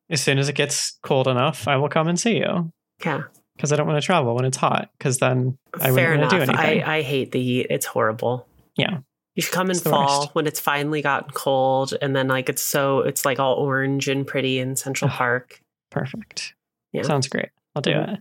as 0.09 0.21
soon 0.21 0.38
as 0.38 0.49
it 0.49 0.55
gets 0.57 0.99
cold 1.02 1.28
enough, 1.28 1.69
I 1.69 1.76
will 1.76 1.88
come 1.88 2.09
and 2.09 2.19
see 2.19 2.38
you 2.38 2.73
yeah. 3.05 3.23
because 3.57 3.73
I 3.73 3.76
don't 3.76 3.87
want 3.87 4.00
to 4.02 4.05
travel 4.05 4.35
when 4.35 4.45
it's 4.45 4.57
hot. 4.57 4.90
Because 4.99 5.19
then 5.19 5.57
I 5.75 5.93
Fair 5.93 6.11
wouldn't 6.11 6.21
want 6.23 6.31
to 6.31 6.37
do 6.37 6.43
anything. 6.61 6.83
I 6.83 7.02
hate 7.02 7.31
the 7.33 7.40
heat. 7.43 7.66
It's 7.71 7.87
horrible. 7.87 8.47
Yeah. 8.76 8.99
You 9.37 9.43
should 9.43 9.52
come 9.55 9.71
in 9.71 9.78
fall 9.78 10.23
worst. 10.23 10.35
when 10.35 10.47
it's 10.49 10.59
finally 10.59 11.00
gotten 11.02 11.31
cold, 11.31 11.95
and 12.02 12.16
then 12.16 12.26
like 12.28 12.49
it's 12.49 12.62
so 12.62 13.00
it's 13.00 13.25
like 13.25 13.38
all 13.38 13.55
orange 13.55 14.09
and 14.09 14.26
pretty 14.26 14.59
in 14.59 14.75
Central. 14.76 15.09
Park. 15.11 15.61
Perfect. 15.90 16.55
Yeah. 16.93 17.02
Sounds 17.02 17.28
great. 17.28 17.50
I'll 17.76 17.83
do 17.83 17.93
Mhm. 17.93 18.14
it. 18.14 18.21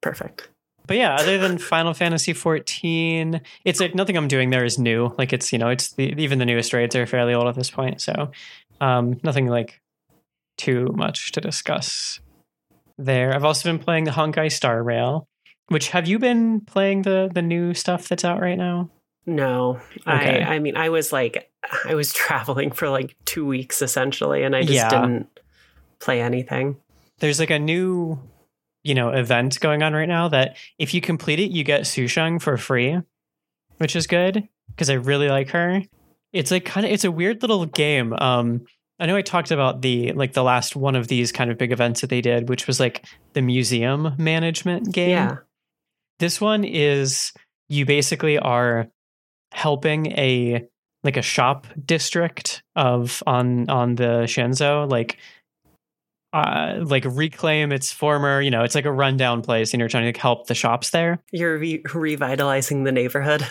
Perfect. 0.00 0.48
But 0.86 0.96
yeah, 0.98 1.14
other 1.14 1.38
than 1.38 1.56
Final 1.58 1.94
Fantasy 1.94 2.32
14, 2.34 3.40
it's 3.64 3.80
like 3.80 3.94
nothing 3.94 4.16
I'm 4.16 4.28
doing 4.28 4.50
there 4.50 4.64
is 4.64 4.78
new. 4.78 5.14
Like 5.16 5.32
it's 5.32 5.52
you 5.52 5.58
know 5.58 5.68
it's 5.68 5.92
the 5.94 6.12
even 6.22 6.38
the 6.38 6.44
newest 6.46 6.72
raids 6.72 6.94
are 6.94 7.06
fairly 7.06 7.32
old 7.34 7.46
at 7.48 7.54
this 7.54 7.70
point, 7.70 8.00
so 8.02 8.30
um, 8.80 9.18
nothing 9.22 9.46
like 9.46 9.80
too 10.58 10.86
much 10.94 11.32
to 11.32 11.40
discuss 11.40 12.20
there. 12.98 13.34
I've 13.34 13.44
also 13.44 13.68
been 13.68 13.78
playing 13.78 14.04
the 14.04 14.10
Honkai 14.12 14.52
Star 14.52 14.82
Rail. 14.82 15.26
Which 15.68 15.88
have 15.90 16.06
you 16.06 16.18
been 16.18 16.60
playing 16.60 17.02
the 17.02 17.30
the 17.34 17.40
new 17.42 17.72
stuff 17.72 18.08
that's 18.08 18.24
out 18.24 18.40
right 18.40 18.58
now? 18.58 18.90
No, 19.24 19.80
Okay. 20.06 20.42
I 20.42 20.56
I 20.56 20.58
mean 20.58 20.76
I 20.76 20.90
was 20.90 21.10
like 21.10 21.50
I 21.86 21.94
was 21.94 22.12
traveling 22.12 22.70
for 22.72 22.90
like 22.90 23.16
two 23.24 23.46
weeks 23.46 23.80
essentially, 23.80 24.42
and 24.42 24.54
I 24.54 24.60
just 24.60 24.74
Yeah. 24.74 24.90
didn't 24.90 25.28
play 25.98 26.20
anything. 26.20 26.76
there's 27.20 27.40
like 27.40 27.48
a 27.48 27.58
new 27.58 28.18
you 28.84 28.94
know 28.94 29.08
event 29.10 29.58
going 29.58 29.82
on 29.82 29.92
right 29.92 30.08
now 30.08 30.28
that 30.28 30.56
if 30.78 30.94
you 30.94 31.00
complete 31.00 31.40
it 31.40 31.50
you 31.50 31.64
get 31.64 31.82
Sushang 31.82 32.40
for 32.40 32.56
free 32.56 32.98
which 33.78 33.96
is 33.96 34.06
good 34.06 34.48
because 34.68 34.90
I 34.90 34.94
really 34.94 35.28
like 35.28 35.50
her. 35.50 35.82
It's 36.32 36.50
like 36.50 36.64
kind 36.64 36.86
of 36.86 36.92
it's 36.92 37.04
a 37.04 37.10
weird 37.10 37.42
little 37.42 37.66
game. 37.66 38.12
Um 38.12 38.66
I 39.00 39.06
know 39.06 39.16
I 39.16 39.22
talked 39.22 39.50
about 39.50 39.82
the 39.82 40.12
like 40.12 40.34
the 40.34 40.44
last 40.44 40.76
one 40.76 40.94
of 40.94 41.08
these 41.08 41.32
kind 41.32 41.50
of 41.50 41.58
big 41.58 41.72
events 41.72 42.00
that 42.00 42.10
they 42.10 42.20
did 42.20 42.48
which 42.48 42.66
was 42.66 42.78
like 42.78 43.04
the 43.32 43.42
museum 43.42 44.14
management 44.18 44.92
game. 44.92 45.10
Yeah. 45.10 45.36
this 46.20 46.40
one 46.40 46.64
is 46.64 47.32
you 47.68 47.86
basically 47.86 48.38
are 48.38 48.88
helping 49.52 50.06
a 50.12 50.64
like 51.02 51.16
a 51.16 51.22
shop 51.22 51.66
district 51.84 52.62
of 52.76 53.22
on 53.26 53.68
on 53.68 53.96
the 53.96 54.24
Xianzhou 54.24 54.90
like 54.90 55.18
uh 56.34 56.80
like 56.84 57.04
reclaim 57.06 57.72
its 57.72 57.90
former 57.92 58.40
you 58.40 58.50
know 58.50 58.62
it's 58.62 58.74
like 58.74 58.84
a 58.84 58.92
rundown 58.92 59.40
place 59.40 59.72
and 59.72 59.80
you're 59.80 59.88
trying 59.88 60.02
to 60.02 60.08
like, 60.08 60.16
help 60.16 60.46
the 60.48 60.54
shops 60.54 60.90
there 60.90 61.18
You're 61.32 61.56
re- 61.58 61.82
revitalizing 61.94 62.84
the 62.84 62.92
neighborhood. 62.92 63.46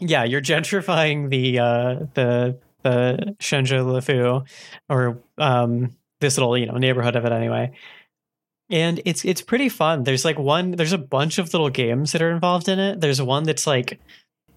yeah 0.00 0.24
you're 0.24 0.42
gentrifying 0.42 1.30
the 1.30 1.58
uh 1.58 2.06
the 2.14 2.58
the 2.84 3.34
Xianzhou 3.40 3.84
Luofu 3.84 4.46
or 4.88 5.20
um 5.38 5.96
this 6.20 6.36
little 6.36 6.56
you 6.56 6.66
know 6.66 6.76
neighborhood 6.78 7.16
of 7.16 7.24
it 7.24 7.32
anyway 7.32 7.72
and 8.70 9.00
it's 9.04 9.24
it's 9.24 9.40
pretty 9.40 9.68
fun. 9.70 10.04
There's 10.04 10.24
like 10.24 10.38
one 10.38 10.72
there's 10.72 10.92
a 10.92 10.98
bunch 10.98 11.38
of 11.38 11.52
little 11.54 11.70
games 11.70 12.12
that 12.12 12.20
are 12.22 12.30
involved 12.30 12.68
in 12.68 12.78
it. 12.78 13.00
There's 13.00 13.20
one 13.22 13.44
that's 13.44 13.66
like 13.66 13.98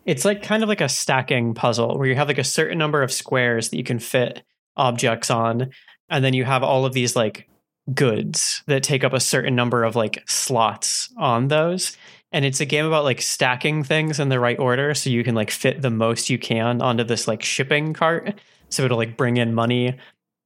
it's 0.06 0.26
like 0.26 0.44
kind 0.44 0.64
of 0.64 0.70
like 0.70 0.82
a 0.82 0.90
stacking 0.90 1.54
puzzle 1.54 1.98
where 1.98 2.08
you 2.08 2.16
have 2.16 2.28
like 2.28 2.38
a 2.38 2.44
certain 2.44 2.78
number 2.78 3.04
of 3.04 3.12
squares 3.12 3.70
that 3.70 3.78
you 3.78 3.84
can 3.84 4.00
fit 4.00 4.44
objects 4.76 5.30
on 5.32 5.70
and 6.10 6.26
then 6.26 6.34
you 6.34 6.44
have 6.44 6.64
all 6.64 6.86
of 6.86 6.94
these 6.94 7.16
like 7.16 7.48
goods 7.94 8.64
that 8.68 8.84
take 8.84 9.04
up 9.04 9.14
a 9.14 9.20
certain 9.20 9.56
number 9.56 9.84
of 9.84 9.96
like 9.96 10.24
slots 10.28 11.10
on 11.18 11.48
those. 11.48 11.98
And 12.32 12.46
it's 12.46 12.62
a 12.62 12.66
game 12.66 12.86
about 12.86 13.04
like 13.04 13.22
stacking 13.22 13.84
things 13.84 14.20
in 14.20 14.30
the 14.30 14.40
right 14.40 14.58
order 14.58 14.94
so 14.94 15.10
you 15.10 15.24
can 15.24 15.36
like 15.36 15.52
fit 15.52 15.82
the 15.82 15.90
most 15.90 16.30
you 16.30 16.38
can 16.38 16.82
onto 16.82 17.04
this 17.04 17.28
like 17.28 17.44
shipping 17.44 17.94
cart. 17.94 18.40
So 18.70 18.84
it'll 18.84 18.98
like 18.98 19.18
bring 19.18 19.38
in 19.38 19.54
money 19.54 19.98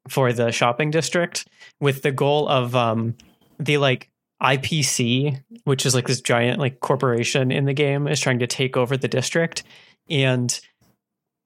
for 0.07 0.33
the 0.33 0.51
shopping 0.51 0.91
district 0.91 1.47
with 1.79 2.01
the 2.01 2.11
goal 2.11 2.47
of 2.47 2.75
um 2.75 3.15
the 3.59 3.77
like 3.77 4.09
IPC 4.41 5.41
which 5.63 5.85
is 5.85 5.95
like 5.95 6.07
this 6.07 6.21
giant 6.21 6.59
like 6.59 6.79
corporation 6.79 7.51
in 7.51 7.65
the 7.65 7.73
game 7.73 8.07
is 8.07 8.19
trying 8.19 8.39
to 8.39 8.47
take 8.47 8.77
over 8.77 8.97
the 8.97 9.07
district. 9.07 9.63
And 10.09 10.59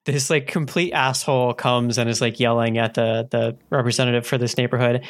this 0.05 0.29
like 0.29 0.47
complete 0.47 0.91
asshole 0.93 1.53
comes 1.53 1.97
and 1.97 2.09
is 2.09 2.21
like 2.21 2.39
yelling 2.39 2.77
at 2.77 2.93
the 2.93 3.27
the 3.29 3.57
representative 3.69 4.25
for 4.25 4.37
this 4.37 4.57
neighborhood 4.57 5.05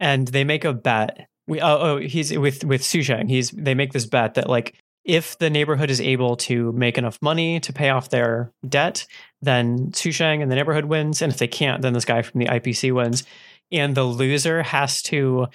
and 0.00 0.28
they 0.28 0.42
make 0.42 0.64
a 0.64 0.72
bet 0.72 1.28
we 1.50 1.60
oh, 1.60 1.78
oh 1.78 1.98
he's 1.98 2.36
with 2.38 2.64
with 2.64 2.82
Sushang. 2.82 3.28
He's 3.28 3.50
they 3.50 3.74
make 3.74 3.92
this 3.92 4.06
bet 4.06 4.34
that 4.34 4.48
like 4.48 4.74
if 5.04 5.36
the 5.38 5.50
neighborhood 5.50 5.90
is 5.90 6.00
able 6.00 6.36
to 6.36 6.72
make 6.72 6.96
enough 6.96 7.18
money 7.20 7.58
to 7.60 7.72
pay 7.72 7.90
off 7.90 8.10
their 8.10 8.52
debt, 8.66 9.06
then 9.42 9.90
Sushang 9.90 10.42
and 10.42 10.50
the 10.50 10.54
neighborhood 10.54 10.84
wins. 10.84 11.20
And 11.20 11.32
if 11.32 11.38
they 11.38 11.48
can't, 11.48 11.82
then 11.82 11.92
this 11.92 12.04
guy 12.04 12.22
from 12.22 12.38
the 12.38 12.46
IPC 12.46 12.94
wins. 12.94 13.24
And 13.72 13.94
the 13.96 14.04
loser 14.04 14.62
has 14.62 15.02
to 15.04 15.48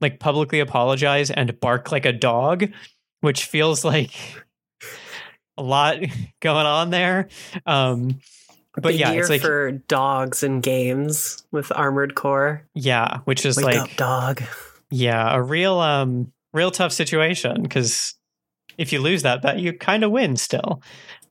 like 0.00 0.20
publicly 0.20 0.60
apologize 0.60 1.30
and 1.30 1.60
bark 1.60 1.92
like 1.92 2.06
a 2.06 2.12
dog, 2.12 2.70
which 3.20 3.44
feels 3.44 3.84
like 3.84 4.12
a 5.58 5.62
lot 5.62 5.98
going 6.40 6.66
on 6.66 6.90
there. 6.90 7.28
Um, 7.66 8.20
but 8.80 8.94
yeah, 8.94 9.12
year 9.12 9.20
it's 9.20 9.30
like 9.30 9.40
for 9.42 9.72
dogs 9.72 10.42
and 10.42 10.62
games 10.62 11.44
with 11.50 11.70
Armored 11.74 12.14
Core. 12.14 12.66
yeah, 12.74 13.18
which 13.24 13.44
is 13.44 13.56
Wake 13.56 13.66
like 13.66 13.76
up, 13.76 13.96
dog. 13.96 14.42
Yeah, 14.90 15.34
a 15.34 15.42
real 15.42 15.78
um 15.78 16.32
real 16.52 16.70
tough 16.70 16.92
situation 16.92 17.62
because 17.62 18.14
if 18.78 18.92
you 18.92 19.00
lose 19.00 19.22
that 19.22 19.42
bet, 19.42 19.58
you 19.58 19.72
kind 19.72 20.04
of 20.04 20.10
win 20.10 20.36
still. 20.36 20.82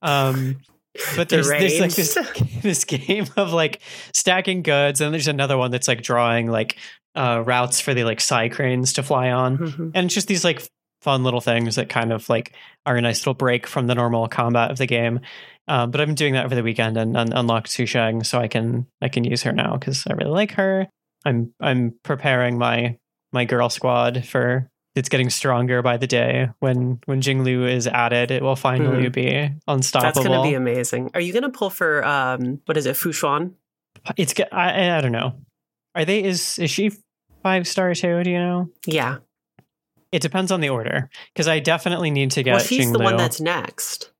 Um 0.01 0.57
but 1.15 1.29
there's, 1.29 1.47
there's 1.47 1.79
like 1.79 1.93
this 1.95 2.17
this 2.61 2.83
game 2.83 3.25
of 3.37 3.53
like 3.53 3.81
stacking 4.13 4.61
goods, 4.61 4.99
and 5.01 5.13
there's 5.13 5.27
another 5.27 5.57
one 5.57 5.71
that's 5.71 5.87
like 5.87 6.01
drawing 6.03 6.47
like 6.47 6.77
uh 7.15 7.43
routes 7.45 7.79
for 7.79 7.93
the 7.93 8.03
like 8.03 8.21
side 8.21 8.51
cranes 8.51 8.93
to 8.93 9.03
fly 9.03 9.31
on. 9.31 9.57
Mhm. 9.57 9.91
And 9.95 10.05
it's 10.05 10.13
just 10.13 10.27
these 10.27 10.43
like 10.43 10.67
fun 11.01 11.23
little 11.23 11.41
things 11.41 11.75
that 11.75 11.89
kind 11.89 12.11
of 12.13 12.29
like 12.29 12.53
are 12.85 12.95
a 12.95 13.01
nice 13.01 13.21
little 13.21 13.33
break 13.33 13.67
from 13.67 13.87
the 13.87 13.95
normal 13.95 14.27
combat 14.27 14.71
of 14.71 14.77
the 14.77 14.85
game. 14.87 15.19
Um, 15.67 15.91
but 15.91 16.01
I've 16.01 16.07
been 16.07 16.15
doing 16.15 16.33
that 16.33 16.45
over 16.45 16.55
the 16.55 16.63
weekend 16.63 16.97
and 16.97 17.15
un- 17.15 17.33
unlocked 17.33 17.69
Sushang, 17.69 18.25
so 18.25 18.39
I 18.39 18.47
can 18.47 18.87
I 19.01 19.09
can 19.09 19.23
use 19.23 19.43
her 19.43 19.51
now 19.53 19.77
because 19.77 20.05
I 20.09 20.13
really 20.13 20.31
like 20.31 20.51
her. 20.53 20.87
I'm 21.25 21.53
I'm 21.59 21.93
preparing 22.03 22.57
my 22.57 22.97
my 23.31 23.45
girl 23.45 23.69
squad 23.69 24.25
for 24.25 24.67
it's 24.93 25.07
getting 25.07 25.29
stronger 25.29 25.81
by 25.81 25.95
the 25.97 26.07
day. 26.07 26.49
When 26.59 26.99
when 27.05 27.21
Jingliu 27.21 27.69
is 27.69 27.87
added, 27.87 28.31
it 28.31 28.41
will 28.41 28.55
finally 28.57 29.05
Hmm. 29.05 29.11
be 29.11 29.49
unstoppable. 29.67 30.13
That's 30.13 30.27
going 30.27 30.37
to 30.43 30.49
be 30.49 30.55
amazing. 30.55 31.11
Are 31.13 31.21
you 31.21 31.31
going 31.31 31.43
to 31.43 31.49
pull 31.49 31.69
for 31.69 32.03
um 32.03 32.59
what 32.65 32.75
is 32.77 32.85
it, 32.87 32.97
Fu 32.97 33.09
Xuan? 33.11 33.53
it's 34.17 34.33
I, 34.51 34.97
I 34.97 35.01
don't 35.01 35.11
know. 35.13 35.35
Are 35.95 36.03
they 36.05 36.23
is 36.23 36.57
is 36.59 36.71
she 36.71 36.91
five 37.43 37.67
star 37.67 37.93
too? 37.93 38.23
Do 38.23 38.29
you 38.29 38.39
know? 38.39 38.69
Yeah. 38.85 39.17
It 40.11 40.21
depends 40.21 40.51
on 40.51 40.59
the 40.61 40.69
order 40.69 41.09
because 41.33 41.47
I 41.47 41.59
definitely 41.59 42.11
need 42.11 42.31
to 42.31 42.43
get. 42.43 42.51
well, 42.55 42.59
she's 42.63 42.91
the 42.91 42.99
one 42.99 43.17
that's 43.17 43.39
next. 43.39 44.11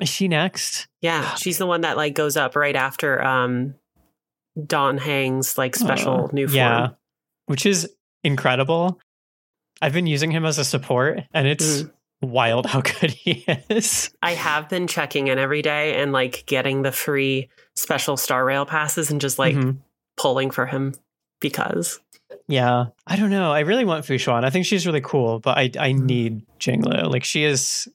Is 0.00 0.08
she 0.08 0.28
next? 0.28 0.88
Yeah, 1.00 1.34
she's 1.34 1.58
the 1.58 1.66
one 1.66 1.82
that 1.82 1.96
like 1.96 2.14
goes 2.14 2.36
up 2.36 2.56
right 2.56 2.76
after 2.76 3.22
um 3.22 3.74
Dan 4.66 4.98
Heng's 4.98 5.56
like 5.58 5.74
special 5.76 6.26
Uh, 6.26 6.28
new 6.32 6.46
form. 6.46 6.56
Yeah, 6.56 6.88
which 7.46 7.66
is 7.66 7.90
incredible. 8.24 9.00
I've 9.80 9.92
been 9.92 10.06
using 10.06 10.30
him 10.30 10.44
as 10.44 10.58
a 10.58 10.64
support, 10.64 11.20
and 11.34 11.48
it's 11.48 11.82
Mhm. 11.82 11.92
wild 12.22 12.66
how 12.66 12.80
good 13.00 13.10
he 13.10 13.44
is. 13.68 14.10
I 14.22 14.32
have 14.34 14.68
been 14.68 14.86
checking 14.86 15.26
in 15.28 15.38
every 15.38 15.62
day 15.62 16.00
and 16.00 16.12
like 16.12 16.44
getting 16.46 16.82
the 16.82 16.92
free 16.92 17.48
special 17.74 18.16
star 18.16 18.44
rail 18.44 18.64
passes 18.66 19.10
and 19.10 19.20
just 19.20 19.38
like 19.38 19.56
Mhm. 19.56 19.78
pulling 20.16 20.50
for 20.52 20.66
him 20.66 20.94
because 21.40 21.98
Yeah, 22.48 22.86
I 23.06 23.16
don't 23.16 23.30
know. 23.30 23.52
I 23.52 23.60
really 23.60 23.84
want 23.84 24.04
Fu 24.04 24.14
Xuan. 24.14 24.44
I 24.44 24.50
think 24.50 24.66
she's 24.66 24.86
really 24.86 25.00
cool, 25.00 25.38
but 25.40 25.56
I 25.58 25.70
I 25.78 25.92
need 25.92 26.44
Jingliu. 26.58 27.10
Like 27.10 27.24
she 27.24 27.44
is, 27.44 27.88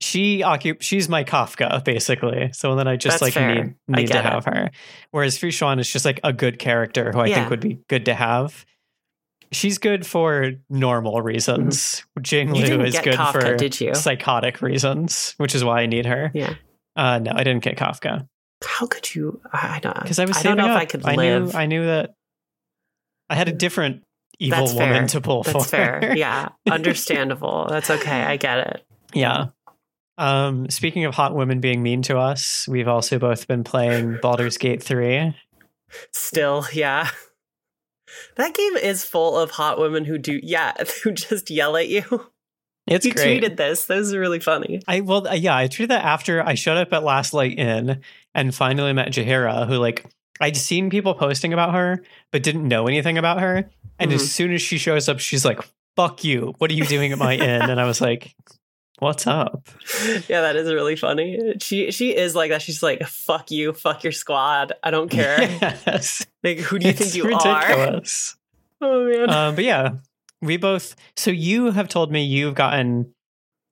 she 0.00 0.40
occup 0.42 0.80
she's 0.80 1.08
my 1.08 1.24
Kafka 1.24 1.84
basically. 1.84 2.50
So 2.52 2.74
then 2.74 2.88
I 2.88 2.96
just 2.96 3.14
That's 3.20 3.22
like 3.22 3.34
fair. 3.34 3.54
need 3.54 3.74
need 3.88 4.06
to 4.06 4.12
get 4.12 4.24
it. 4.24 4.28
have 4.32 4.44
her. 4.46 4.70
Whereas 5.10 5.38
Fu 5.38 5.48
Xuan 5.48 5.78
is 5.78 5.90
just 5.92 6.04
like 6.04 6.20
a 6.24 6.32
good 6.32 6.58
character 6.58 7.12
who 7.12 7.20
I 7.20 7.26
Yeah. 7.26 7.34
think 7.36 7.50
would 7.50 7.60
be 7.60 7.78
good 7.88 8.04
to 8.06 8.14
have. 8.14 8.64
She's 9.52 9.78
good 9.78 10.04
for 10.04 10.52
normal 10.68 11.22
reasons. 11.22 12.02
you 12.16 12.22
Jingliu 12.22 12.84
is 12.84 12.98
good 12.98 13.14
Kafka, 13.14 13.32
for 13.32 13.56
did 13.56 13.80
you? 13.80 13.94
psychotic 13.94 14.60
reasons, 14.60 15.34
which 15.36 15.54
is 15.54 15.62
why 15.62 15.82
I 15.82 15.86
need 15.86 16.04
her. 16.06 16.32
Yeah. 16.34 16.54
Uh, 16.96 17.20
no, 17.20 17.30
I 17.34 17.44
didn't 17.44 17.62
get 17.62 17.76
Kafka 17.76 18.26
How 18.64 18.86
could 18.86 19.14
you? 19.14 19.40
I 19.52 19.76
I 19.76 19.78
don't 19.80 19.94
know 19.96 20.02
because 20.02 20.18
I 20.18 20.24
was 20.24 20.36
I 20.38 20.42
don't 20.42 20.56
know 20.56 20.64
up. 20.64 20.70
if 20.70 20.76
I 20.76 20.84
could 20.86 21.04
I 21.06 21.14
live. 21.14 21.52
knew 21.52 21.58
I 21.60 21.66
knew 21.66 21.84
that 21.86 22.14
I 23.28 23.34
had 23.34 23.48
a 23.48 23.52
different 23.52 24.02
evil 24.38 24.60
That's 24.60 24.74
woman 24.74 24.94
fair. 24.94 25.06
to 25.08 25.20
pull 25.20 25.44
for. 25.44 25.52
That's 25.52 25.64
for. 25.64 25.70
fair. 25.70 26.16
Yeah, 26.16 26.48
understandable. 26.70 27.66
That's 27.68 27.90
okay. 27.90 28.22
I 28.22 28.36
get 28.36 28.58
it. 28.58 28.86
Yeah. 29.14 29.46
Um, 30.18 30.70
speaking 30.70 31.04
of 31.04 31.14
hot 31.14 31.34
women 31.34 31.60
being 31.60 31.82
mean 31.82 32.02
to 32.02 32.18
us, 32.18 32.66
we've 32.68 32.88
also 32.88 33.18
both 33.18 33.46
been 33.46 33.64
playing 33.64 34.18
Baldur's 34.22 34.56
Gate 34.56 34.82
3. 34.82 35.34
Still, 36.12 36.66
yeah. 36.72 37.10
That 38.36 38.54
game 38.54 38.76
is 38.76 39.04
full 39.04 39.38
of 39.38 39.50
hot 39.50 39.78
women 39.78 40.04
who 40.04 40.18
do, 40.18 40.40
yeah, 40.42 40.72
who 41.02 41.12
just 41.12 41.50
yell 41.50 41.76
at 41.76 41.88
you. 41.88 42.30
It's 42.86 43.04
you 43.04 43.12
great. 43.12 43.42
tweeted 43.42 43.56
this. 43.56 43.86
Those 43.86 44.14
are 44.14 44.20
really 44.20 44.38
funny. 44.38 44.80
I 44.86 45.00
well, 45.00 45.26
uh, 45.26 45.34
yeah, 45.34 45.56
I 45.56 45.66
tweeted 45.66 45.88
that 45.88 46.04
after 46.04 46.40
I 46.40 46.54
showed 46.54 46.78
up 46.78 46.92
at 46.92 47.02
Last 47.02 47.34
Light 47.34 47.58
Inn 47.58 48.00
and 48.32 48.54
finally 48.54 48.92
met 48.92 49.08
Jaheira, 49.08 49.66
who 49.66 49.74
like 49.74 50.06
I'd 50.40 50.56
seen 50.56 50.90
people 50.90 51.14
posting 51.14 51.52
about 51.52 51.74
her, 51.74 52.02
but 52.32 52.42
didn't 52.42 52.68
know 52.68 52.86
anything 52.86 53.16
about 53.18 53.40
her. 53.40 53.70
And 53.98 54.10
Mhm. 54.10 54.14
as 54.16 54.30
soon 54.30 54.52
as 54.52 54.60
she 54.62 54.78
shows 54.78 55.08
up, 55.08 55.18
she's 55.20 55.44
like, 55.44 55.60
"Fuck 55.96 56.24
you! 56.24 56.54
What 56.58 56.70
are 56.70 56.74
you 56.74 56.84
doing 56.84 57.12
at 57.12 57.18
my 57.18 57.34
inn?" 57.34 57.62
And 57.70 57.80
I 57.80 57.84
was 57.86 58.00
like, 58.00 58.34
"What's 58.98 59.26
up?" 59.26 59.68
Yeah, 60.28 60.42
that 60.42 60.56
is 60.56 60.72
really 60.72 60.96
funny. 60.96 61.54
She 61.60 61.90
she 61.90 62.14
is 62.14 62.34
like 62.34 62.50
that. 62.50 62.60
She's 62.62 62.82
like, 62.82 63.02
"Fuck 63.06 63.50
you, 63.50 63.72
fuck 63.72 64.02
your 64.04 64.12
squad. 64.12 64.72
I 64.82 64.90
don't 64.90 65.10
care. 65.20 65.40
Yes, 65.40 66.26
Like, 66.44 66.58
who 66.58 66.78
do 66.78 66.84
you 66.86 66.90
it's 66.90 67.00
think 67.00 67.14
you 67.14 67.24
are?" 67.34 67.68
ridiculous. 67.68 68.36
Oh 68.82 69.06
man. 69.08 69.30
um, 69.30 69.54
but 69.54 69.64
yeah, 69.64 69.92
we 70.42 70.58
both. 70.58 70.96
So 71.16 71.30
you 71.30 71.70
have 71.70 71.88
told 71.88 72.12
me 72.12 72.22
you've 72.22 72.54
gotten. 72.54 73.14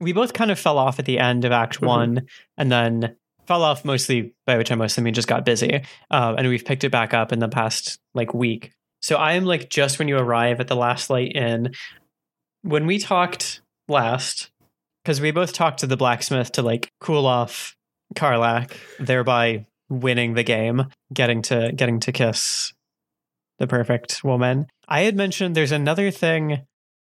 We 0.01 0.13
both 0.15 0.33
kind 0.33 0.51
of 0.51 0.59
fell 0.59 0.79
off 0.79 0.99
at 0.99 1.05
the 1.05 1.19
end 1.19 1.45
of 1.45 1.53
Act 1.53 1.81
Mhm. 1.83 1.87
One, 1.87 2.27
and 2.57 2.73
then 2.73 3.17
fell 3.47 3.63
off 3.63 3.85
mostly. 3.85 4.35
By 4.47 4.57
which 4.57 4.71
I 4.71 4.75
mostly 4.75 5.03
mean 5.03 5.15
just 5.15 5.29
got 5.29 5.45
busy, 5.45 5.83
uh, 6.11 6.35
and 6.37 6.49
we've 6.49 6.65
picked 6.65 6.85
it 6.85 6.91
back 6.91 7.15
up 7.15 7.33
in 7.33 7.39
the 7.39 7.49
past 7.49 7.99
like 8.15 8.35
week. 8.35 8.73
So 9.01 9.17
I 9.17 9.33
am 9.33 9.45
like 9.45 9.69
just 9.69 9.99
when 9.99 10.09
you 10.09 10.17
arrive 10.17 10.61
at 10.61 10.69
the 10.69 10.77
last 10.77 11.11
light 11.11 11.33
inn. 11.35 11.73
When 12.63 12.87
we 12.87 12.99
talked 12.99 13.61
last, 13.89 14.51
because 15.05 15.21
we 15.21 15.31
both 15.31 15.53
talked 15.53 15.81
to 15.81 15.87
the 15.87 15.97
blacksmith 15.97 16.53
to 16.53 16.63
like 16.63 16.91
cool 17.01 17.27
off 17.27 17.77
Karlach, 18.15 18.73
thereby 18.99 19.67
winning 19.89 20.35
the 20.35 20.43
game, 20.43 20.87
getting 21.13 21.43
to 21.43 21.73
getting 21.73 22.01
to 22.01 22.13
kiss 22.13 22.73
the 23.59 23.67
perfect 23.67 24.25
woman. 24.25 24.67
I 24.89 25.03
had 25.03 25.17
mentioned 25.17 25.55
there's 25.55 25.73
another 25.73 26.11
thing 26.11 26.63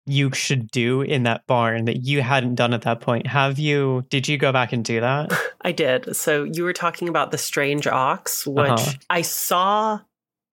you 0.07 0.31
should 0.33 0.69
do 0.71 1.01
in 1.01 1.23
that 1.23 1.45
barn 1.47 1.85
that 1.85 1.97
you 2.05 2.21
hadn't 2.21 2.55
done 2.55 2.73
at 2.73 2.81
that 2.83 3.01
point. 3.01 3.27
Have 3.27 3.59
you? 3.59 4.05
Did 4.09 4.27
you 4.27 4.37
go 4.37 4.51
back 4.51 4.73
and 4.73 4.83
do 4.83 4.99
that? 5.01 5.31
I 5.61 5.71
did. 5.71 6.15
So 6.15 6.43
you 6.45 6.63
were 6.63 6.73
talking 6.73 7.09
about 7.09 7.31
the 7.31 7.37
strange 7.37 7.87
ox, 7.87 8.47
which 8.47 8.69
Uh-huh. 8.69 8.91
I 9.09 9.21
saw 9.21 9.99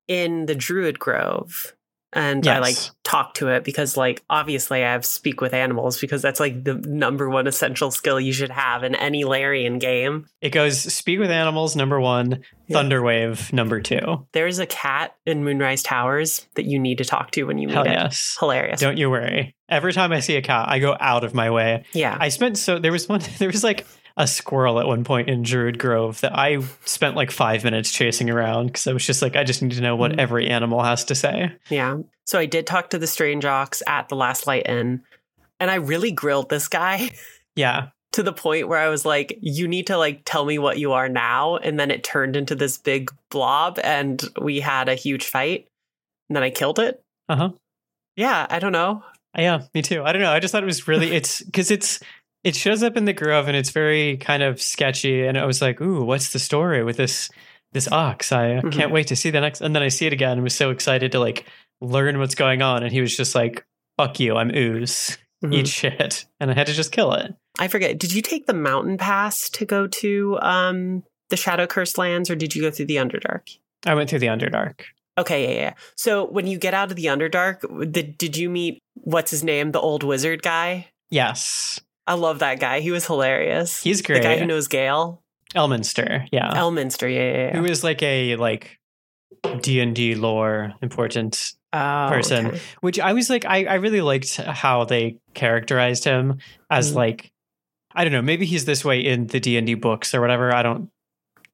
in 0.09 0.47
the 0.47 0.55
Druid 0.55 0.99
Grove. 0.99 1.75
And 2.15 2.47
I 2.47 2.59
like 2.61 2.77
talk 3.03 3.35
to 3.35 3.49
it 3.49 3.65
because 3.65 3.97
like 3.97 4.23
obviously 4.31 4.85
I 4.85 4.93
have 4.93 5.05
speak 5.05 5.41
with 5.41 5.53
animals 5.53 6.01
because 6.01 6.23
that's 6.23 6.41
like 6.41 6.65
the 6.65 6.75
number 6.75 7.29
one 7.29 7.47
essential 7.47 7.91
skill 7.91 8.19
you 8.21 8.33
should 8.33 8.51
have 8.51 8.85
in 8.85 8.95
any 8.95 9.25
Larian 9.25 9.79
game. 9.79 10.27
It 10.41 10.51
goes 10.51 10.79
speak 10.93 11.19
with 11.19 11.31
animals 11.31 11.77
number 11.77 12.01
one, 12.01 12.43
Yeah. 12.67 12.77
Thunderwave 12.79 13.53
number 13.53 13.81
two. 13.81 14.27
There's 14.33 14.59
a 14.59 14.67
cat 14.67 15.15
in 15.27 15.45
Moonrise 15.45 15.83
Towers 15.83 16.47
that 16.55 16.65
you 16.67 16.79
need 16.79 16.99
to 16.99 17.05
talk 17.05 17.31
to 17.33 17.45
when 17.45 17.59
you 17.59 17.69
meet 17.69 17.75
Hell 17.75 17.85
it. 17.85 17.91
yes. 17.91 18.37
Hilarious. 18.39 18.81
Don't 18.81 18.97
you 18.97 19.11
worry. 19.11 19.55
Every 19.69 19.93
time 19.93 20.13
I 20.13 20.21
see 20.21 20.37
a 20.37 20.43
cat, 20.43 20.69
I 20.69 20.79
go 20.79 20.97
out 21.01 21.25
of 21.25 21.35
my 21.35 21.51
way. 21.51 21.85
yeah. 21.93 22.17
I 22.19 22.29
spent 22.29 22.59
so 22.59 22.79
there 22.79 22.93
was 22.93 23.09
one 23.09 23.21
there 23.39 23.49
was 23.49 23.65
like 23.65 23.87
a 24.17 24.27
squirrel 24.29 24.79
at 24.79 24.87
one 24.87 25.03
point 25.05 25.29
in 25.29 25.43
Druid 25.43 25.79
Grove 25.79 26.21
that 26.21 26.39
I 26.39 26.61
spent 26.85 27.17
like 27.17 27.31
five 27.33 27.65
minutes 27.65 27.91
chasing 27.91 28.31
around 28.31 28.67
because 28.67 28.87
I 28.87 28.93
was 28.93 29.05
just 29.05 29.23
like, 29.23 29.35
I 29.35 29.43
just 29.45 29.61
need 29.61 29.73
to 29.73 29.81
know 29.81 29.97
what 29.97 30.13
Mhm. 30.13 30.19
every 30.19 30.49
animal 30.49 30.83
has 30.85 31.05
to 31.07 31.15
say. 31.17 31.53
Yeah. 31.69 31.99
So 32.27 32.39
I 32.39 32.47
did 32.47 32.67
talk 32.67 32.91
to 32.91 32.99
the 32.99 33.07
Strange 33.09 33.45
Ox 33.45 33.83
at 33.87 34.09
the 34.09 34.15
Last 34.17 34.47
Light 34.47 34.67
Inn, 34.69 35.03
and 35.59 35.71
I 35.71 35.75
really 35.77 36.13
grilled 36.13 36.49
this 36.49 36.69
guy 36.69 37.11
Yeah. 37.57 37.89
to 38.13 38.23
the 38.23 38.33
point 38.33 38.69
where 38.69 38.79
I 38.79 38.89
was 38.89 39.05
like, 39.05 39.37
you 39.43 39.67
need 39.67 39.89
to 39.89 39.97
like 39.99 40.23
tell 40.25 40.45
me 40.45 40.59
what 40.59 40.79
you 40.79 40.93
are 40.93 41.09
now. 41.09 41.57
And 41.57 41.79
then 41.81 41.91
it 41.91 42.05
turned 42.05 42.37
into 42.37 42.55
this 42.55 42.79
big 42.79 43.11
blob, 43.31 43.81
and 43.83 44.23
we 44.41 44.61
had 44.61 44.89
a 44.89 44.95
huge 44.95 45.25
fight. 45.25 45.67
And 46.29 46.37
then 46.37 46.45
I 46.45 46.51
killed 46.51 46.79
it. 46.79 47.03
Uh 47.29 47.37
huh. 47.37 47.49
Yeah, 48.17 48.47
I 48.49 48.61
don't 48.61 48.71
know. 48.73 49.03
Yeah, 49.37 49.63
me 49.75 49.83
too. 49.83 50.05
I 50.05 50.13
don't 50.13 50.23
know. 50.23 50.31
I 50.31 50.39
just 50.39 50.53
thought 50.53 50.63
it 50.63 50.67
was 50.67 50.87
really 50.87 51.11
it's 51.17 51.43
because 51.43 51.73
it's 51.73 51.99
it 52.45 52.55
shows 52.55 52.83
up 52.83 52.97
in 52.97 53.07
the 53.07 53.13
grove 53.13 53.49
and 53.49 53.57
it's 53.57 53.71
very 53.71 54.17
kind 54.19 54.43
of 54.43 54.61
sketchy. 54.61 55.27
And 55.27 55.37
I 55.39 55.45
was 55.47 55.61
like, 55.63 55.81
ooh, 55.81 56.05
what's 56.05 56.33
the 56.33 56.39
story 56.39 56.85
with 56.85 56.97
this 56.97 57.31
this 57.73 57.91
ox? 57.91 58.31
I 58.31 58.61
Mhm. 58.61 58.73
can't 58.73 58.93
wait 58.93 59.09
to 59.09 59.17
see 59.17 59.31
the 59.31 59.41
next. 59.41 59.61
And 59.61 59.75
then 59.75 59.83
I 59.83 59.89
see 59.89 60.07
it 60.07 60.13
again 60.13 60.33
and 60.33 60.43
was 60.45 60.55
so 60.55 60.71
excited 60.71 61.11
to 61.13 61.19
like 61.19 61.45
learn 61.81 62.19
what's 62.19 62.35
going 62.37 62.63
on. 62.63 62.83
And 62.85 62.93
he 62.93 63.01
was 63.01 63.17
just 63.17 63.35
like, 63.35 63.65
"Fuck 63.97 64.21
you, 64.21 64.37
I'm 64.37 64.55
ooze, 64.55 65.19
Mhm. 65.45 65.55
eat 65.55 65.69
shit," 65.69 66.27
and 66.39 66.51
I 66.51 66.55
had 66.55 66.67
to 66.69 66.73
just 66.73 66.93
kill 66.93 67.13
it. 67.15 67.35
I 67.59 67.67
forget. 67.69 67.99
Did 67.99 68.13
you 68.13 68.23
take 68.23 68.47
the 68.47 68.55
mountain 68.55 68.97
pass 68.99 69.49
to 69.51 69.65
go 69.65 69.87
to 69.89 70.39
um 70.41 71.03
the 71.31 71.37
Shadow 71.37 71.67
Cursed 71.67 71.99
lands, 71.99 72.31
or 72.31 72.37
did 72.37 72.55
you 72.55 72.63
go 72.63 72.71
through 72.71 72.87
the 72.87 72.97
Underdark? 72.97 73.57
I 73.87 73.95
went 73.95 74.09
through 74.11 74.19
the 74.21 74.27
Underdark. 74.29 74.81
Okay, 75.19 75.45
yeah, 75.55 75.61
yeah. 75.61 75.75
So 75.97 76.25
when 76.25 76.47
you 76.47 76.59
get 76.59 76.75
out 76.75 76.91
of 76.91 76.97
the 76.97 77.07
Underdark, 77.07 77.93
did, 77.93 78.19
did 78.19 78.37
you 78.37 78.51
meet 78.51 78.79
what's 78.95 79.31
his 79.31 79.43
name, 79.45 79.71
the 79.73 79.81
old 79.81 80.03
wizard 80.03 80.43
guy? 80.43 80.89
Yes, 81.11 81.81
I 82.07 82.15
love 82.15 82.41
that 82.41 82.61
guy. 82.61 82.81
He 82.81 82.91
was 82.91 83.07
hilarious. 83.07 83.83
he's 83.83 84.03
great. 84.03 84.17
the 84.23 84.29
guy 84.29 84.39
who 84.39 84.47
knows 84.47 84.69
Gale. 84.69 85.23
Elminster, 85.55 86.27
yeah, 86.33 86.51
Elminster, 86.55 87.03
yeah, 87.13 87.21
yeah, 87.33 87.47
yeah. 87.53 87.57
who 87.57 87.65
is 87.65 87.85
like 87.85 88.03
a 88.03 88.35
like 88.37 88.79
D 89.61 89.79
and 89.81 89.95
D 89.95 90.15
lore 90.17 90.75
important 90.83 91.53
Oh, 91.73 92.09
person. 92.11 92.47
okay. 92.49 92.61
which 92.81 92.99
I 93.01 93.13
was 93.13 93.29
like, 93.31 93.45
I, 93.45 93.65
I 93.65 93.75
really 93.75 94.01
liked 94.01 94.37
how 94.37 94.85
they 94.85 95.19
characterized 95.35 96.05
him 96.05 96.39
as 96.71 96.93
Mhm. 96.93 96.97
like, 96.97 97.33
I 97.95 98.03
don't 98.05 98.13
know, 98.13 98.23
maybe 98.23 98.47
he's 98.47 98.65
this 98.65 98.85
way 98.85 98.99
in 99.01 99.27
the 99.29 99.39
D 99.39 99.57
and 99.57 99.67
D 99.67 99.75
books 99.75 100.13
or 100.15 100.21
whatever. 100.21 100.53
I 100.53 100.63
don't 100.65 100.91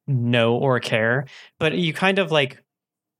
know 0.07 0.55
or 0.55 0.79
care, 0.79 1.25
but 1.59 1.77
you 1.77 1.93
kind 1.93 2.17
of 2.17 2.31
like, 2.31 2.63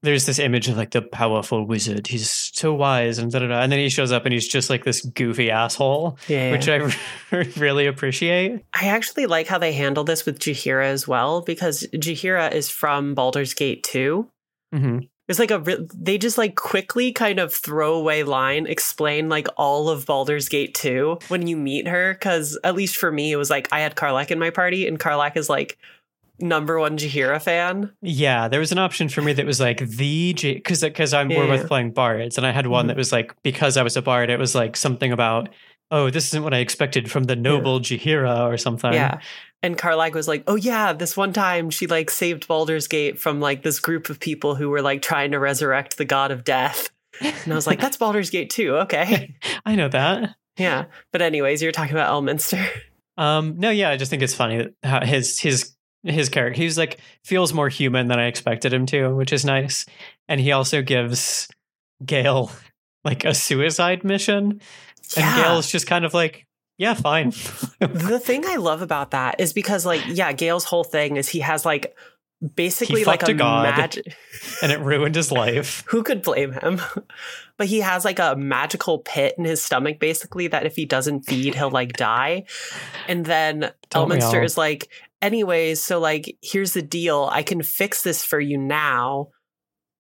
there's 0.03 0.25
this 0.25 0.39
image 0.39 0.67
of 0.67 0.77
like 0.77 0.91
the 0.91 1.03
powerful 1.03 1.63
wizard. 1.67 2.07
He's 2.07 2.40
so 2.53 2.74
wise 2.74 3.17
and 3.17 3.31
da 3.31 3.39
da 3.39 3.48
da, 3.48 3.62
and 3.62 3.72
then 3.72 3.79
he 3.79 3.89
shows 3.89 4.12
up 4.12 4.25
and 4.25 4.34
he's 4.34 4.48
just 4.48 4.70
like 4.70 4.84
this 4.84 5.01
goofy 5.01 5.50
asshole, 5.50 6.17
Yeah, 6.27 6.51
which 6.51 6.67
I 6.70 6.93
really 7.60 7.88
appreciate. 7.88 8.63
I 8.74 8.88
actually 8.88 9.25
like 9.25 9.48
how 9.48 9.58
they 9.58 9.72
handle 9.74 10.03
this 10.03 10.25
with 10.25 10.39
Jaheira 10.39 10.86
as 10.86 11.08
well 11.08 11.41
because 11.41 11.88
Jaheira 11.93 12.51
is 12.51 12.70
from 12.70 13.15
Baldur's 13.15 13.53
Gate 13.53 13.84
2. 13.84 14.27
hmm 14.74 15.00
It's 15.27 15.39
like 15.39 15.51
a 15.51 15.63
they 15.96 16.17
just 16.17 16.38
like 16.38 16.55
quickly 16.55 17.12
kind 17.13 17.39
of 17.39 17.53
throwaway 17.53 18.24
line 18.24 18.67
explain 18.67 19.29
like 19.29 19.48
all 19.58 19.89
of 19.89 20.05
Baldur's 20.05 20.50
Gate 20.50 20.74
2 20.75 21.20
when 21.29 21.48
you 21.48 21.55
meet 21.58 21.88
her 21.88 22.15
cuz 22.15 22.58
at 22.63 22.75
least 22.75 22.98
for 22.98 23.12
me 23.12 23.31
it 23.31 23.38
was 23.38 23.50
like 23.50 23.70
I 23.72 23.79
had 23.79 23.96
Karlach 23.96 24.29
in 24.31 24.39
my 24.39 24.50
party 24.50 24.88
and 24.88 25.00
Karlach 25.00 25.38
is 25.38 25.50
like 25.50 25.77
number 26.41 26.79
1 26.79 26.98
Jaheira 26.98 27.41
fan. 27.41 27.91
Yeah, 28.01 28.48
there 28.48 28.60
was 28.60 28.71
an 28.71 28.77
option 28.77 29.10
for 29.10 29.21
me 29.21 29.33
that 29.33 29.45
was 29.45 29.60
like 29.60 29.79
the 29.88 30.33
because 30.33 30.81
because 30.81 31.13
I'm 31.13 31.29
we're 31.29 31.45
Yeah. 31.48 31.57
both 31.57 31.67
playing 31.67 31.91
bards, 31.91 32.38
and 32.38 32.45
I 32.48 32.51
had 32.51 32.67
one 32.67 32.86
Mhm. 32.86 32.88
that 32.89 32.98
was 32.98 33.12
like 33.12 33.33
because 33.43 33.77
I 33.77 33.83
was 33.83 33.98
a 33.98 34.01
bard, 34.01 34.29
it 34.29 34.39
was 34.39 34.55
like 34.55 34.75
something 34.77 35.12
about 35.12 35.50
oh 35.91 36.10
this 36.10 36.27
isn't 36.27 36.43
what 36.43 36.53
I 36.53 36.57
expected 36.60 37.12
from 37.12 37.25
the 37.25 37.36
noble 37.36 37.79
Jaheira 37.79 38.48
or 38.50 38.57
something. 38.57 38.93
Yeah. 38.93 39.19
And 39.63 39.77
Karlach 39.77 40.13
was 40.13 40.27
like, 40.27 40.43
"Oh 40.48 40.55
yeah, 40.55 40.91
this 40.93 41.15
one 41.15 41.33
time 41.33 41.69
she 41.69 41.86
like 41.86 42.10
saved 42.10 42.48
Baldur's 42.48 42.88
Gate 42.88 43.19
from 43.19 43.39
like 43.39 43.62
this 43.63 43.79
group 43.79 44.10
of 44.10 44.19
people 44.19 44.55
who 44.55 44.69
were 44.69 44.81
like 44.81 45.01
trying 45.01 45.31
to 45.31 45.39
resurrect 45.39 45.98
the 45.98 46.05
god 46.05 46.31
of 46.31 46.43
death." 46.43 46.89
And 47.21 47.51
I 47.51 47.55
was 47.55 47.67
like, 47.67 47.79
"That's 47.79 47.98
Baldur's 48.01 48.29
Gate 48.31 48.49
too. 48.49 48.77
Okay." 48.77 49.36
I 49.65 49.75
know 49.75 49.89
that. 49.89 50.36
Yeah. 50.58 50.86
But 51.12 51.21
anyways, 51.21 51.62
you're 51.62 51.71
talking 51.71 51.93
about 51.93 52.10
Elminster. 52.12 52.65
Um, 53.17 53.56
no, 53.58 53.69
yeah, 53.69 53.89
I 53.89 53.97
just 53.97 54.10
think 54.10 54.23
it's 54.23 54.34
funny 54.34 54.58
that 54.58 54.73
how 54.84 55.06
his 55.06 55.39
his 55.39 55.75
his 56.03 56.29
character 56.29 56.59
he's 56.59 56.77
like 56.77 56.99
feels 57.23 57.53
more 57.53 57.69
human 57.69 58.07
than 58.07 58.19
I 58.19 58.25
expected 58.25 58.73
him 58.73 58.85
to, 58.87 59.13
which 59.15 59.31
is 59.31 59.45
nice. 59.45 59.85
And 60.27 60.41
he 60.41 60.51
also 60.51 60.81
gives 60.81 61.47
Gale 62.05 62.51
like 63.03 63.25
a 63.25 63.33
suicide 63.33 64.03
mission, 64.03 64.61
and 65.15 65.25
Yeah. 65.25 65.43
Gale's 65.43 65.71
just 65.71 65.87
kind 65.87 66.05
of 66.05 66.13
like, 66.13 66.45
yeah, 66.77 66.93
fine. 66.93 67.29
the 67.79 68.19
thing 68.19 68.45
I 68.45 68.55
love 68.55 68.81
about 68.81 69.11
that 69.11 69.39
is 69.39 69.53
because 69.53 69.85
like 69.85 70.01
yeah, 70.07 70.31
Gale's 70.33 70.65
whole 70.65 70.83
thing 70.83 71.17
is 71.17 71.29
he 71.29 71.39
has 71.39 71.65
like 71.65 71.95
basically 72.55 73.03
like 73.03 73.21
a 73.21 73.31
a 73.31 73.33
god. 73.35 73.75
magic 73.75 74.15
and 74.63 74.71
it 74.71 74.79
ruined 74.79 75.13
his 75.15 75.31
life. 75.31 75.83
who 75.87 76.01
could 76.01 76.23
blame 76.23 76.53
him? 76.53 76.81
but 77.57 77.67
he 77.67 77.81
has 77.81 78.03
like 78.03 78.17
a 78.17 78.35
magical 78.35 78.97
pit 78.99 79.35
in 79.37 79.45
his 79.45 79.61
stomach 79.61 79.99
basically 79.99 80.47
that 80.47 80.65
if 80.65 80.75
he 80.75 80.85
doesn't 80.85 81.21
feed 81.21 81.53
he'll 81.53 81.69
like 81.69 81.93
die. 81.93 82.45
And 83.07 83.25
then 83.25 83.71
Elminster 83.91 84.43
is 84.43 84.57
like, 84.57 84.89
anyways, 85.21 85.81
so 85.81 85.99
like 85.99 86.38
here's 86.41 86.73
the 86.73 86.81
deal. 86.81 87.29
I 87.31 87.43
can 87.43 87.63
fix 87.63 88.01
this 88.01 88.23
for 88.23 88.39
you 88.39 88.57
now 88.57 89.29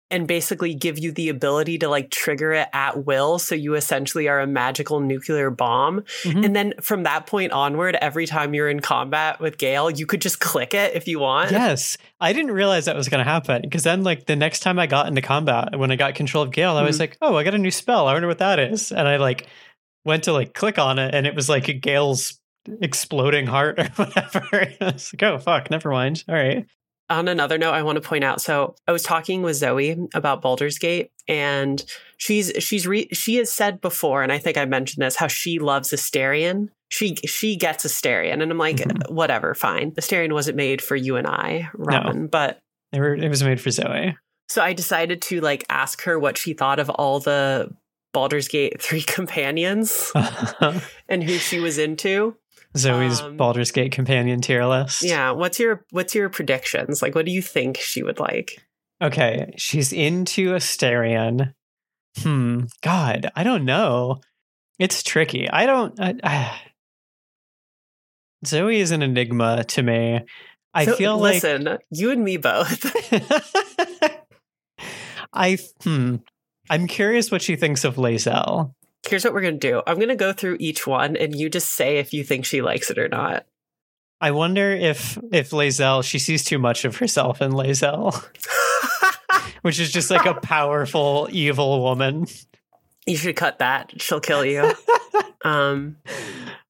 and 0.09 0.27
basically 0.27 0.73
give 0.73 0.99
you 0.99 1.13
the 1.13 1.29
ability 1.29 1.77
to 1.77 1.87
like 1.87 2.11
trigger 2.11 2.51
it 2.51 2.67
at 2.73 3.05
will. 3.05 3.39
So 3.39 3.55
you 3.55 3.75
essentially 3.75 4.27
are 4.27 4.41
a 4.41 4.45
magical 4.47 4.99
nuclear 4.99 5.49
bomb. 5.49 6.01
Mhm. 6.23 6.43
And 6.45 6.53
then 6.53 6.73
from 6.81 7.03
that 7.03 7.27
point 7.27 7.53
onward, 7.53 7.95
every 8.01 8.27
time 8.27 8.53
you're 8.53 8.69
in 8.69 8.81
combat 8.81 9.39
with 9.39 9.57
Gale, 9.57 9.89
you 9.89 10.05
could 10.05 10.21
just 10.21 10.41
click 10.41 10.73
it 10.73 10.95
if 10.95 11.07
you 11.07 11.19
want. 11.19 11.51
Yes, 11.51 11.97
I 12.19 12.33
didn't 12.33 12.51
realize 12.51 12.85
that 12.85 12.95
was 12.97 13.07
going 13.07 13.23
to 13.23 13.29
happen 13.31 13.61
because 13.61 13.83
then, 13.83 14.03
like 14.03 14.25
the 14.25 14.35
next 14.35 14.59
time 14.59 14.79
I 14.79 14.85
got 14.85 15.07
into 15.07 15.21
combat, 15.21 15.79
when 15.79 15.91
I 15.91 15.95
got 15.95 16.13
control 16.15 16.43
of 16.43 16.51
Gale, 16.51 16.75
I 16.75 16.83
was 16.83 16.97
Mhm. 16.97 16.99
like, 16.99 17.17
"Oh, 17.21 17.37
I 17.37 17.43
got 17.45 17.55
a 17.55 17.57
new 17.57 17.71
spell. 17.71 18.07
I 18.07 18.13
wonder 18.13 18.27
what 18.27 18.39
that 18.39 18.59
is." 18.59 18.91
And 18.91 19.07
I 19.07 19.15
like 19.15 19.47
went 20.03 20.23
to 20.25 20.33
like 20.33 20.53
click 20.53 20.77
on 20.77 20.99
it, 20.99 21.15
and 21.15 21.25
it 21.25 21.35
was 21.35 21.47
like 21.47 21.69
a 21.69 21.73
Gale's 21.73 22.37
exploding 22.81 23.47
heart 23.47 23.79
or 23.79 23.85
whatever. 23.95 24.67
I 24.81 24.91
was 24.93 25.11
like, 25.13 25.23
"Oh 25.23 25.37
fuck, 25.39 25.69
never 25.71 25.89
mind." 25.91 26.23
All 26.27 26.35
right. 26.35 26.65
on 27.09 27.27
another 27.27 27.57
note, 27.57 27.73
I 27.73 27.83
want 27.83 28.01
to 28.01 28.07
point 28.07 28.23
out. 28.23 28.41
So 28.41 28.75
I 28.87 28.91
was 28.91 29.03
talking 29.03 29.41
with 29.41 29.55
Zoe 29.57 29.97
about 30.13 30.41
Baldur's 30.41 30.77
Gate, 30.77 31.11
and 31.27 31.83
she's 32.17 32.51
she's 32.59 32.87
re- 32.87 33.09
she 33.11 33.35
has 33.35 33.51
said 33.51 33.81
before, 33.81 34.23
and 34.23 34.31
I 34.31 34.37
think 34.37 34.57
I 34.57 34.65
mentioned 34.65 35.03
this, 35.03 35.15
how 35.17 35.27
she 35.27 35.59
loves 35.59 35.89
Astarion. 35.89 36.69
She 36.89 37.15
she 37.25 37.55
gets 37.55 37.85
Astarion, 37.85 38.41
and 38.41 38.51
I'm 38.51 38.57
like, 38.57 38.77
Mhm. 38.77 39.11
whatever, 39.11 39.53
fine. 39.53 39.91
Astarion 39.91 40.33
wasn't 40.33 40.57
made 40.57 40.81
for 40.81 40.95
you 40.95 41.15
and 41.17 41.27
I, 41.27 41.69
Robin. 41.73 42.27
But 42.27 42.59
They 42.91 42.99
were, 42.99 43.15
it 43.15 43.29
was 43.29 43.43
made 43.43 43.59
for 43.61 43.71
Zoe. 43.71 44.15
so 44.49 44.61
I 44.61 44.73
decided 44.73 45.21
to 45.23 45.39
like 45.41 45.63
ask 45.69 46.01
her 46.03 46.19
what 46.19 46.37
she 46.37 46.53
thought 46.53 46.79
of 46.79 46.89
all 46.89 47.19
the 47.21 47.69
Baldur's 48.13 48.49
Gate 48.49 48.81
three 48.81 49.01
companions 49.07 50.11
and 51.07 51.23
who 51.23 51.37
she 51.37 51.59
was 51.61 51.77
into. 51.77 52.35
Zoe's 52.77 53.21
Um, 53.21 53.37
Baldur's 53.37 53.71
Gate 53.71 53.91
companion 53.91 54.41
tier 54.41 54.65
list. 54.65 55.03
Yeah, 55.03 55.31
what's 55.31 55.59
your 55.59 55.85
what's 55.91 56.15
your 56.15 56.29
predictions? 56.29 57.01
Like, 57.01 57.15
what 57.15 57.25
do 57.25 57.31
you 57.31 57.41
think 57.41 57.77
she 57.77 58.03
would 58.03 58.19
like? 58.19 58.65
Okay, 59.01 59.51
she's 59.57 59.91
into 59.91 60.51
Astarion. 60.51 61.53
Hmm. 62.19 62.61
God, 62.81 63.31
I 63.35 63.43
don't 63.43 63.65
know. 63.65 64.21
It's 64.79 65.03
tricky. 65.03 65.49
I 65.49 65.65
don't. 65.65 65.99
I, 65.99 66.15
I, 66.23 66.61
Zoe 68.45 68.79
is 68.79 68.91
an 68.91 69.01
enigma 69.01 69.63
to 69.65 69.83
me. 69.83 70.21
I 70.73 70.85
So, 70.85 70.95
feel 70.95 71.17
like 71.17 71.43
listen, 71.43 71.77
you 71.89 72.11
and 72.11 72.23
me 72.23 72.37
both. 72.37 72.85
I 75.33 75.57
hmm. 75.83 76.17
I'm 76.69 76.87
curious 76.87 77.31
what 77.31 77.41
she 77.41 77.55
thinks 77.55 77.83
of 77.83 77.95
Lae'zel. 77.95 78.73
Here's 79.07 79.23
what 79.23 79.33
we're 79.33 79.41
going 79.41 79.59
to 79.59 79.67
do. 79.71 79.81
I'm 79.87 79.95
going 79.95 80.09
to 80.09 80.15
go 80.15 80.31
through 80.31 80.57
each 80.59 80.85
one 80.85 81.15
and 81.17 81.35
you 81.35 81.49
just 81.49 81.71
say 81.71 81.97
if 81.97 82.13
you 82.13 82.23
think 82.23 82.45
she 82.45 82.61
likes 82.61 82.89
it 82.89 82.99
or 82.99 83.07
not. 83.07 83.45
I 84.19 84.31
wonder 84.31 84.71
if 84.71 85.17
if 85.31 85.49
Lae'zel 85.49 86.03
she 86.03 86.19
sees 86.19 86.43
too 86.43 86.59
much 86.59 86.85
of 86.85 86.97
herself 86.97 87.41
in 87.41 87.53
Lae'zel, 87.53 88.13
which 89.63 89.79
is 89.79 89.91
just 89.91 90.11
like 90.11 90.27
a 90.27 90.35
powerful 90.35 91.27
evil 91.31 91.81
woman. 91.81 92.27
you 93.07 93.17
should 93.17 93.35
cut 93.35 93.57
that. 93.57 93.99
She'll 93.99 94.19
kill 94.19 94.45
you. 94.45 94.73
um, 95.43 95.97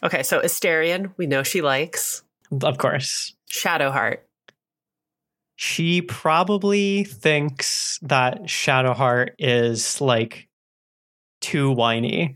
okay, 0.01 0.23
so 0.23 0.39
Astarion, 0.39 1.13
we 1.17 1.27
know 1.27 1.43
she 1.43 1.61
likes. 1.61 2.23
Of 2.63 2.77
course. 2.77 3.35
Shadowheart. 3.51 4.19
She 5.57 6.01
probably 6.01 7.03
thinks 7.03 7.99
that 8.01 8.43
Shadowheart 8.43 9.31
is 9.37 9.99
like 9.99 10.47
too 11.41 11.71
whiny. 11.71 12.33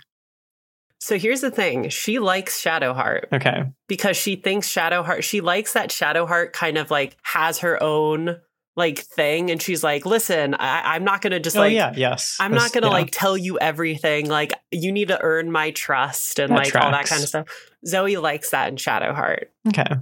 So 1.00 1.18
here's 1.18 1.42
the 1.42 1.52
thing. 1.52 1.90
She 1.90 2.20
likes 2.20 2.62
Shadowheart 2.62 3.32
Okay. 3.32 3.66
because 3.88 4.18
she 4.18 4.36
thinks 4.36 4.68
Shadowheart, 4.72 5.24
she 5.24 5.40
likes 5.40 5.74
that 5.74 5.90
Shadowheart 5.90 6.52
kind 6.52 6.78
of 6.78 6.90
like 6.90 7.16
has 7.24 7.60
her 7.60 7.82
own 7.82 8.38
like 8.76 9.00
thing. 9.00 9.52
And 9.52 9.62
she's 9.62 9.84
like, 9.84 10.06
listen, 10.06 10.56
I, 10.56 10.96
I'm 10.96 11.04
not 11.04 11.22
going 11.22 11.32
to 11.32 11.40
just 11.40 11.56
oh 11.56 11.62
like, 11.62 11.74
yeah, 11.74 11.94
yes. 11.96 12.38
I'm 12.40 12.54
not 12.54 12.74
gonna 12.74 12.88
yeah. 12.88 12.94
like 12.94 13.10
tell 13.12 13.38
you 13.38 13.60
everything. 13.60 14.28
Like 14.28 14.54
you 14.72 14.92
need 14.92 15.10
to 15.10 15.22
earn 15.22 15.52
my 15.52 15.72
trust 15.72 16.40
and 16.40 16.52
That 16.52 16.58
like 16.58 16.76
all 16.76 16.92
that 16.92 17.06
kind 17.06 17.22
of 17.22 17.30
stuff. 17.30 17.48
Zoe 17.86 18.18
likes 18.18 18.50
that 18.50 18.70
in 18.70 18.76
Shadowheart. 18.76 19.46
Okay. 19.68 19.96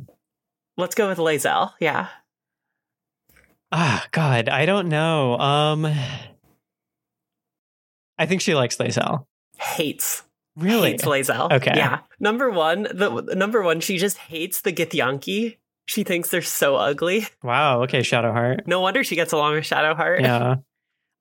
Let's 0.77 0.95
go 0.95 1.07
with 1.07 1.19
Lae'zel. 1.19 1.73
Yeah. 1.79 2.07
Ah, 3.71 4.05
God, 4.11 4.49
I 4.49 4.65
don't 4.65 4.87
know. 4.87 5.37
Um, 5.37 5.87
I 8.17 8.25
think 8.25 8.41
she 8.41 8.55
likes 8.55 8.77
Lae'zel. 8.77 9.25
Hates. 9.57 10.23
Really? 10.55 10.91
Hates 10.91 11.05
Lae'zel. 11.05 11.51
Okay. 11.51 11.73
Yeah. 11.75 11.99
Number 12.19 12.49
one, 12.49 12.83
the 12.83 13.33
number 13.35 13.61
one, 13.61 13.79
she 13.79 13.97
just 13.97 14.17
hates 14.17 14.61
the 14.61 14.71
Githyanki. 14.73 15.57
She 15.85 16.03
thinks 16.03 16.29
they're 16.29 16.41
so 16.41 16.75
ugly. 16.75 17.27
Wow. 17.43 17.83
Okay, 17.83 17.99
Shadowheart. 17.99 18.67
No 18.67 18.79
wonder 18.79 19.03
she 19.03 19.15
gets 19.15 19.33
along 19.33 19.55
with 19.55 19.65
Shadowheart. 19.65 20.21
Yeah. 20.21 20.55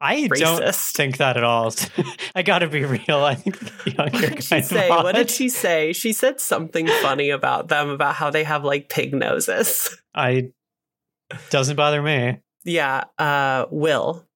I 0.00 0.26
don't 0.26 0.60
Racist. 0.60 0.92
think 0.96 1.18
that 1.18 1.36
at 1.36 1.44
all. 1.44 1.72
I 2.34 2.42
gotta 2.42 2.66
be 2.66 2.84
real. 2.84 3.22
I 3.24 3.36
think 3.36 3.56
What 3.96 4.12
did 4.12 4.42
she 4.42 4.60
say? 4.60 4.88
of 4.90 5.04
What 5.04 5.14
did 5.14 5.30
she 5.30 5.48
say? 5.48 5.92
She 5.92 6.12
said 6.12 6.40
something 6.40 6.88
funny 6.88 7.30
about 7.30 7.68
them, 7.68 7.88
about 7.90 8.16
how 8.16 8.30
they 8.30 8.42
have 8.42 8.64
like 8.64 8.88
pig 8.88 9.14
noses. 9.14 9.96
I 10.14 10.50
doesn't 11.50 11.76
bother 11.76 12.02
me. 12.02 12.40
Yeah. 12.64 13.04
Uh, 13.16 13.66
Wyll. 13.70 14.26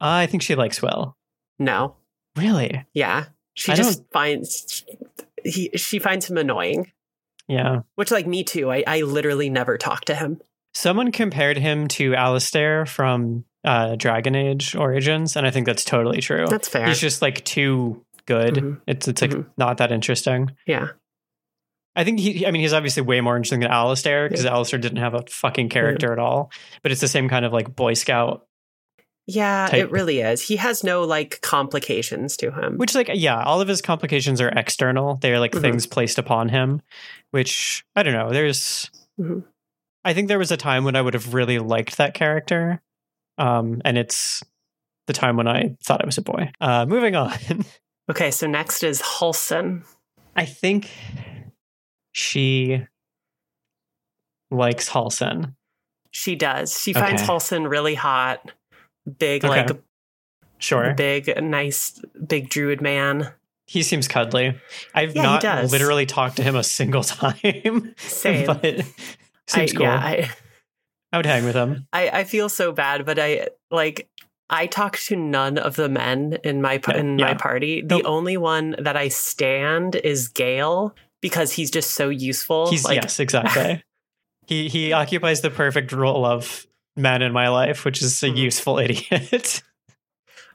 I 0.00 0.24
think 0.26 0.42
she 0.42 0.54
likes 0.54 0.80
Wyll. 0.80 1.16
No. 1.60 1.94
Really? 2.36 2.84
Yeah. 2.94 3.26
She 3.54 3.70
I 3.72 3.76
just 3.76 4.02
finds 4.10 4.84
he 5.44 5.70
she 5.76 5.98
finds 6.00 6.28
him 6.28 6.38
annoying. 6.38 6.90
Yeah. 7.46 7.80
Which 7.94 8.10
like 8.10 8.26
me 8.26 8.42
too. 8.42 8.70
I, 8.72 8.82
I 8.86 9.00
literally 9.02 9.50
never 9.50 9.76
talk 9.78 10.04
to 10.06 10.14
him. 10.14 10.40
Someone 10.74 11.12
compared 11.12 11.58
him 11.58 11.86
to 11.88 12.14
Alistair 12.14 12.86
from 12.86 13.44
uh, 13.64 13.96
Dragon 13.96 14.34
Age 14.36 14.74
Origins, 14.76 15.36
and 15.36 15.46
I 15.46 15.50
think 15.50 15.66
that's 15.66 15.84
totally 15.84 16.20
true. 16.20 16.46
That's 16.48 16.68
fair. 16.68 16.86
He's 16.86 17.00
just 17.00 17.20
like 17.22 17.44
too 17.44 18.04
good. 18.26 18.54
Mhm. 18.54 18.80
It's 18.86 19.06
it's 19.08 19.20
like 19.20 19.32
Mhm. 19.32 19.46
not 19.58 19.78
that 19.78 19.90
interesting. 19.92 20.52
Yeah. 20.66 20.90
I 21.96 22.04
think 22.04 22.20
he. 22.20 22.46
I 22.46 22.52
mean, 22.52 22.62
he's 22.62 22.72
obviously 22.72 23.02
way 23.02 23.20
more 23.20 23.36
interesting 23.36 23.60
than 23.60 23.70
Alistair 23.72 24.28
because 24.28 24.46
Alistair 24.46 24.78
didn't 24.78 24.98
have 24.98 25.14
a 25.14 25.24
fucking 25.28 25.68
character 25.70 26.12
at 26.12 26.20
all. 26.20 26.52
But 26.84 26.92
it's 26.92 27.00
the 27.00 27.08
same 27.08 27.28
kind 27.28 27.44
of 27.44 27.52
like 27.52 27.74
Boy 27.74 27.94
Scout, 27.94 28.46
Yeah, 29.34 29.68
type. 29.70 29.80
it 29.80 29.90
really 29.90 30.20
is. 30.20 30.40
He 30.42 30.56
has 30.56 30.82
no 30.84 31.02
like 31.04 31.40
complications 31.40 32.36
to 32.38 32.50
him. 32.50 32.76
which 32.76 32.94
like 32.94 33.10
yeah, 33.14 33.42
all 33.42 33.60
of 33.60 33.68
his 33.68 33.80
complications 33.82 34.40
are 34.40 34.48
external. 34.48 35.16
They're 35.16 35.38
like 35.40 35.52
Mhm. 35.52 35.60
things 35.60 35.86
placed 35.86 36.18
upon 36.18 36.48
him, 36.48 36.82
which 37.30 37.84
I 37.96 38.02
don't 38.02 38.14
know. 38.14 38.30
There's. 38.30 38.90
Mhm. 39.20 39.44
I 40.04 40.14
think 40.14 40.28
there 40.28 40.38
was 40.38 40.50
a 40.50 40.56
time 40.56 40.84
when 40.84 40.96
I 40.96 41.02
would 41.02 41.14
have 41.14 41.34
really 41.34 41.58
liked 41.58 41.98
that 41.98 42.14
character, 42.14 42.80
um, 43.38 43.82
and 43.84 43.98
it's 43.98 44.42
the 45.06 45.12
time 45.12 45.36
when 45.36 45.46
I 45.48 45.76
thought 45.84 46.02
I 46.02 46.06
was 46.06 46.18
a 46.18 46.22
boy. 46.22 46.50
Uh, 46.60 46.86
moving 46.86 47.14
on. 47.16 47.36
okay, 48.10 48.30
so 48.30 48.46
next 48.46 48.82
is 48.82 49.02
Halsin. 49.02 49.84
I 50.34 50.44
think 50.46 50.88
she 52.12 52.86
likes 54.50 54.88
Halsin. 54.88 55.54
She 56.12 56.34
does. 56.34 56.80
She 56.80 56.92
finds 56.92 57.22
Okay. 57.22 57.30
Halsin 57.32 57.68
really 57.70 57.94
hot. 57.94 58.50
Big, 59.18 59.44
Okay. 59.44 59.66
like 59.66 59.82
Sure. 60.58 60.92
big, 60.94 61.42
nice, 61.42 62.00
big 62.26 62.48
druid 62.50 62.80
man. 62.82 63.32
He 63.66 63.82
seems 63.82 64.08
cuddly. 64.08 64.58
I've 64.94 65.14
Yeah, 65.14 65.22
not 65.40 65.70
literally 65.70 66.04
talked 66.06 66.36
to 66.36 66.42
him 66.42 66.56
a 66.56 66.62
single 66.64 67.02
time. 67.04 67.94
Same. 67.96 68.46
but 68.46 68.64
I, 68.64 68.84
seems 69.46 69.72
cool. 69.72 69.82
Yeah, 69.86 69.96
I, 69.96 70.30
I 71.12 71.16
would 71.16 71.26
hang 71.26 71.44
with 71.44 71.54
him. 71.54 71.86
I, 71.92 72.08
I 72.10 72.24
feel 72.24 72.48
so 72.48 72.72
bad, 72.72 73.06
but 73.06 73.18
I 73.18 73.48
like 73.70 74.08
I 74.50 74.66
talk 74.66 74.98
to 74.98 75.16
none 75.16 75.56
of 75.58 75.76
the 75.76 75.88
men 75.88 76.38
in 76.44 76.60
my 76.60 76.78
pa- 76.78 76.92
Yeah, 76.92 76.98
in 77.00 77.16
my 77.16 77.34
party. 77.34 77.80
The 77.82 77.96
Nope. 77.98 78.02
only 78.06 78.36
one 78.36 78.74
that 78.78 78.96
I 78.96 79.08
stand 79.08 79.94
is 79.96 80.28
Gale 80.28 80.94
because 81.20 81.52
he's 81.52 81.70
just 81.70 81.92
so 81.92 82.08
useful. 82.08 82.68
He's 82.70 82.84
like, 82.84 82.96
yes, 83.00 83.20
exactly. 83.20 83.82
he 84.48 84.68
he 84.68 84.92
occupies 84.92 85.40
the 85.42 85.50
perfect 85.50 85.92
role 85.92 86.24
of 86.26 86.66
man 86.96 87.22
in 87.22 87.32
my 87.32 87.48
life, 87.48 87.84
which 87.84 88.02
is 88.02 88.22
a 88.22 88.26
Mhm. 88.26 88.36
useful 88.36 88.78
idiot. 88.84 89.62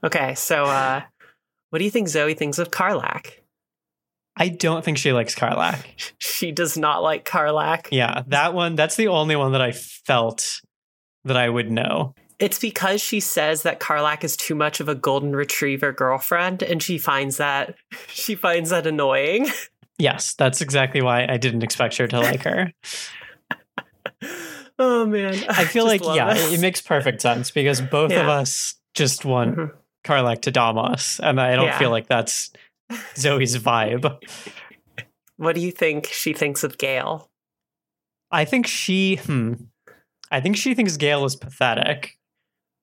Okay, 0.04 0.36
so 0.36 0.66
uh, 0.66 1.02
what 1.70 1.80
do 1.80 1.86
you 1.86 1.92
think 1.92 2.08
Zoe 2.08 2.34
thinks 2.34 2.60
of 2.60 2.72
Karlach? 2.72 3.28
I 4.38 4.50
don't 4.50 4.84
think 4.84 4.98
she 4.98 5.14
likes 5.14 5.34
Karlach. 5.36 5.80
She 6.20 6.52
does 6.52 6.78
not 6.78 7.02
like 7.02 7.24
Karlach. 7.26 7.88
Yeah, 7.92 8.24
that 8.28 8.54
one. 8.54 8.76
That's 8.76 8.98
the 8.98 9.08
only 9.08 9.36
one 9.38 9.54
that 9.54 9.62
I 9.62 9.72
felt 9.72 10.60
that 11.24 11.38
I 11.38 11.50
would 11.50 11.72
know. 11.72 12.14
It's 12.38 12.60
because 12.60 13.02
she 13.02 13.22
says 13.22 13.62
that 13.64 13.80
Karlach 13.80 14.26
is 14.26 14.36
too 14.36 14.54
much 14.54 14.82
of 14.82 14.90
a 14.90 14.96
golden 14.96 15.34
retriever 15.34 15.94
girlfriend, 15.94 16.62
and 16.62 16.84
she 16.84 16.98
finds 16.98 17.38
that 17.38 17.76
she 18.10 18.36
finds 18.36 18.72
that 18.72 18.86
annoying. 18.86 19.48
Yes, 19.98 20.34
that's 20.34 20.60
exactly 20.60 21.02
why 21.02 21.26
I 21.30 21.38
didn't 21.38 21.64
expect 21.64 21.96
her 21.98 22.08
to 22.08 22.20
like 22.20 22.44
her. 22.44 22.74
Oh 24.78 25.06
man, 25.06 25.44
I 25.50 25.66
feel 25.66 25.86
like 25.86 26.04
yeah, 26.04 26.34
this. 26.34 26.54
it, 26.54 26.60
makes 26.60 26.82
perfect 26.82 27.22
sense 27.22 27.52
because 27.52 27.80
both 27.82 28.12
of 28.12 28.28
us 28.28 28.76
just 28.94 29.24
want 29.26 29.56
Mhm. 29.56 29.72
Karlach 30.04 30.42
to 30.42 30.52
dom 30.52 30.78
us, 30.78 31.20
and 31.20 31.40
I 31.40 31.56
don't 31.56 31.66
Yeah. 31.66 31.80
feel 31.80 31.90
like 31.90 32.08
that's 32.08 32.52
Zoe's 33.18 33.58
vibe. 33.58 34.22
What 35.38 35.54
do 35.56 35.60
you 35.62 35.72
think 35.72 36.06
she 36.06 36.32
thinks 36.32 36.64
of 36.64 36.78
Gale? 36.78 37.30
I 38.32 38.46
think 38.46 38.68
she, 38.68 39.16
hmm, 39.18 39.54
I 40.32 40.40
think 40.40 40.56
she 40.56 40.74
thinks 40.74 40.96
Gale 40.96 41.26
is 41.26 41.36
pathetic 41.36 42.18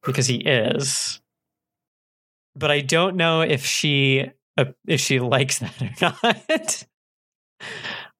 because 0.04 0.26
he 0.26 0.36
is, 0.36 1.20
but 2.54 2.70
I 2.70 2.80
don't 2.82 3.16
know 3.16 3.40
if 3.40 3.64
she 3.64 4.30
uh, 4.58 4.66
if 4.86 5.00
she 5.00 5.18
likes 5.18 5.58
that 5.60 5.80
or 6.02 6.12
not. 6.20 6.84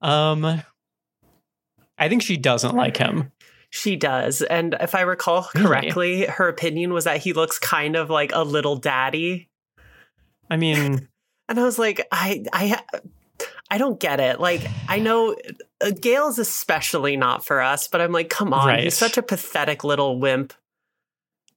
um, 0.01 0.63
I 1.99 2.09
think 2.09 2.23
she 2.23 2.39
doesn't 2.39 2.75
like 2.75 2.97
him. 2.97 3.32
She 3.75 3.97
does, 3.97 4.43
and 4.43 4.77
if 4.81 4.95
I 4.95 5.01
recall 5.01 5.49
Really? 5.55 5.67
correctly, 5.67 6.27
her 6.27 6.47
opinion 6.49 6.93
was 6.93 7.05
that 7.05 7.23
he 7.23 7.33
looks 7.33 7.59
kind 7.59 7.97
of 7.97 8.11
like 8.11 8.31
a 8.35 8.45
little 8.45 8.77
daddy. 8.77 9.49
I 10.51 10.57
mean, 10.59 11.09
And 11.49 11.59
I 11.59 11.65
was 11.65 11.79
like, 11.79 12.07
I, 12.13 12.45
I, 12.53 12.81
I 13.71 13.79
don't 13.79 13.99
get 13.99 14.21
it. 14.21 14.41
Like, 14.41 14.63
I 14.89 14.99
know 15.01 15.35
uh, 15.85 15.91
Gale's 15.91 16.39
especially 16.39 17.17
not 17.17 17.45
for 17.45 17.61
us, 17.61 17.89
but 17.89 18.01
I'm 18.01 18.13
like, 18.13 18.29
come 18.31 18.53
on, 18.55 18.67
Right. 18.69 18.85
he's 18.85 18.97
such 18.97 19.17
a 19.19 19.23
pathetic 19.23 19.85
little 19.85 20.19
wimp. 20.21 20.53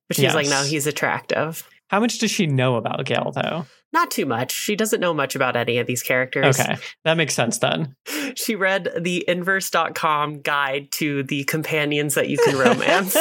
But 0.08 0.17
she's 0.17 0.34
like, 0.34 0.47
no, 0.47 0.63
he's 0.63 0.88
attractive. 0.88 1.67
how 1.89 1.99
much 1.99 2.19
does 2.19 2.32
she 2.32 2.47
know 2.47 2.75
about 2.75 3.06
Gale, 3.06 3.32
though? 3.36 3.65
Not 3.95 4.12
too 4.12 4.25
much. 4.25 4.51
She 4.51 4.75
doesn't 4.75 4.99
know 4.99 5.13
much 5.13 5.36
about 5.36 5.55
any 5.55 5.77
of 5.77 5.88
these 5.88 6.03
characters. 6.03 6.60
Okay, 6.60 6.75
that 7.05 7.15
makes 7.15 7.34
sense 7.34 7.58
then. 7.60 7.95
She 8.36 8.55
read 8.55 8.89
the 8.99 9.23
inverse.com 9.29 10.41
guide 10.41 10.91
to 10.93 11.23
the 11.23 11.45
companions 11.45 12.15
that 12.15 12.27
you 12.27 12.38
can 12.38 12.58
romance. 12.58 13.15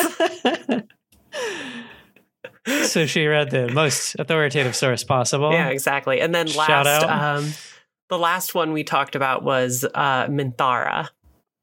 so 2.89 3.07
she 3.07 3.27
read 3.29 3.53
the 3.53 3.71
most 3.73 4.17
authoritative 4.19 4.75
source 4.75 5.05
possible. 5.05 5.53
yeah, 5.53 5.69
exactly. 5.69 6.21
And 6.21 6.35
then 6.35 6.49
last, 6.49 7.05
um, 7.05 7.53
the 8.09 8.19
last 8.19 8.57
one 8.57 8.73
we 8.73 8.83
talked 8.83 9.15
about 9.15 9.45
was 9.45 9.85
uh, 9.95 10.27
Minthara. 10.27 11.11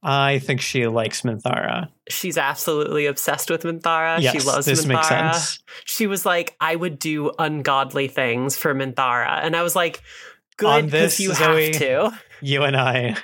I 0.04 0.40
think 0.40 0.62
she 0.62 0.88
likes 0.88 1.22
Minthara. 1.22 1.90
She's 2.10 2.38
absolutely 2.38 3.06
obsessed 3.06 3.50
with 3.52 3.64
Minthara. 3.64 4.20
yes, 4.20 4.34
she 4.34 4.40
loves 4.48 4.66
this 4.66 4.86
Minthara. 4.86 4.88
makes 4.88 5.08
sense. 5.08 5.64
She 5.86 6.08
was 6.08 6.26
like, 6.26 6.56
I 6.60 6.76
would 6.76 6.98
do 6.98 7.32
ungodly 7.38 8.08
things 8.08 8.58
for 8.58 8.74
Minthara. 8.74 9.40
And 9.44 9.56
I 9.56 9.62
was 9.62 9.76
like, 9.76 10.02
good, 10.58 10.86
because 10.86 11.20
you 11.20 11.34
Zoe- 11.34 11.66
have 11.68 11.76
to. 11.80 12.20
You 12.42 12.64
and 12.64 12.76
I 12.76 13.16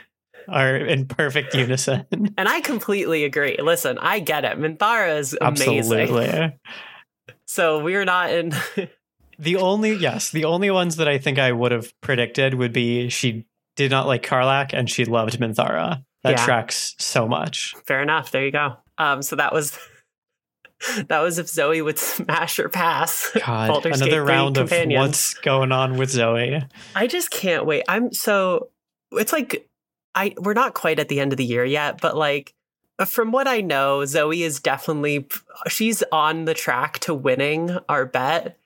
are 0.48 0.76
in 0.78 1.08
perfect 1.08 1.56
unison. 1.56 2.06
And 2.38 2.48
I 2.48 2.62
completely 2.62 3.24
agree. 3.26 3.58
Listen, 3.60 3.98
I 3.98 4.20
get 4.20 4.46
it. 4.46 4.60
Minthara 4.60 5.18
is 5.18 5.36
amazing. 5.42 5.80
Absolutely. 5.80 6.54
So 7.46 7.84
we're 7.84 8.06
not 8.06 8.32
in. 8.32 8.54
The 9.40 9.58
only 9.58 9.94
yes, 9.94 10.32
the 10.32 10.46
only 10.46 10.72
ones 10.72 10.96
that 10.96 11.08
I 11.08 11.20
think 11.20 11.38
I 11.38 11.52
would 11.52 11.72
have 11.72 11.94
predicted 12.02 12.56
would 12.56 12.74
be 12.74 13.08
she 13.10 13.46
did 13.76 13.92
not 13.92 14.08
like 14.08 14.24
Karlach 14.26 14.74
and 14.74 14.90
she 14.90 15.06
loved 15.06 15.38
Minthara. 15.40 16.04
That 16.28 16.40
Yeah. 16.40 16.46
tracks 16.46 16.96
so 17.00 17.28
much. 17.28 17.76
Fair 17.86 18.02
enough. 18.02 18.32
There 18.32 18.44
you 18.46 18.52
go. 18.52 18.78
Um, 18.98 19.22
so 19.22 19.36
that 19.36 19.54
was. 19.54 19.78
That 21.08 21.22
was 21.22 21.40
if 21.40 21.48
Zoe 21.50 21.82
would 21.82 21.98
smash 21.98 22.60
or 22.60 22.70
pass. 22.70 23.32
God, 23.46 23.68
Baldur's 23.68 24.00
another 24.00 24.24
3 24.24 24.32
round 24.32 24.58
of 24.58 24.70
companions. 24.70 25.00
what's 25.00 25.34
going 25.34 25.72
on 25.72 25.98
with 25.98 26.12
Zoe. 26.12 26.62
I 26.94 27.08
just 27.08 27.32
can't 27.32 27.66
wait. 27.66 27.84
I'm 27.88 28.14
so 28.14 28.70
it's 29.12 29.34
like 29.34 29.68
I 30.14 30.36
we're 30.38 30.54
not 30.54 30.76
quite 30.76 31.00
at 31.00 31.10
the 31.10 31.20
end 31.20 31.34
of 31.34 31.38
the 31.38 31.46
year 31.46 31.66
yet, 31.66 32.00
but 32.00 32.16
like 32.16 32.54
from 33.08 33.32
what 33.32 33.48
I 33.48 33.62
know, 33.62 34.06
Zoe 34.06 34.44
is 34.44 34.60
definitely 34.60 35.28
she's 35.68 36.04
on 36.12 36.46
the 36.46 36.54
track 36.54 37.00
to 37.00 37.14
winning 37.16 37.76
our 37.90 38.06
bet. 38.06 38.60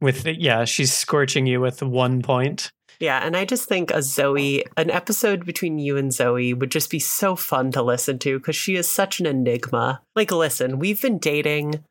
With 0.00 0.26
yeah, 0.26 0.64
she's 0.64 0.94
scorching 0.94 1.44
you 1.46 1.60
with 1.60 1.82
one 1.82 2.22
point. 2.22 2.72
Yeah, 3.00 3.24
and 3.24 3.36
I 3.36 3.44
just 3.44 3.68
think 3.68 3.90
a 3.90 4.02
Zoe, 4.02 4.64
an 4.76 4.90
episode 4.90 5.46
between 5.46 5.78
you 5.78 5.96
and 5.96 6.12
Zoe 6.12 6.52
would 6.52 6.70
just 6.70 6.90
be 6.90 6.98
so 6.98 7.36
fun 7.36 7.70
to 7.72 7.82
listen 7.82 8.18
to 8.20 8.38
because 8.38 8.56
she 8.56 8.74
is 8.74 8.88
such 8.88 9.20
an 9.20 9.26
enigma. 9.26 10.02
Like, 10.16 10.32
listen, 10.32 10.80
we've 10.80 11.00
been 11.00 11.18
dating 11.18 11.84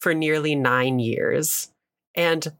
for 0.00 0.14
nearly 0.14 0.54
nine 0.54 1.00
years, 1.00 1.70
and 2.14 2.52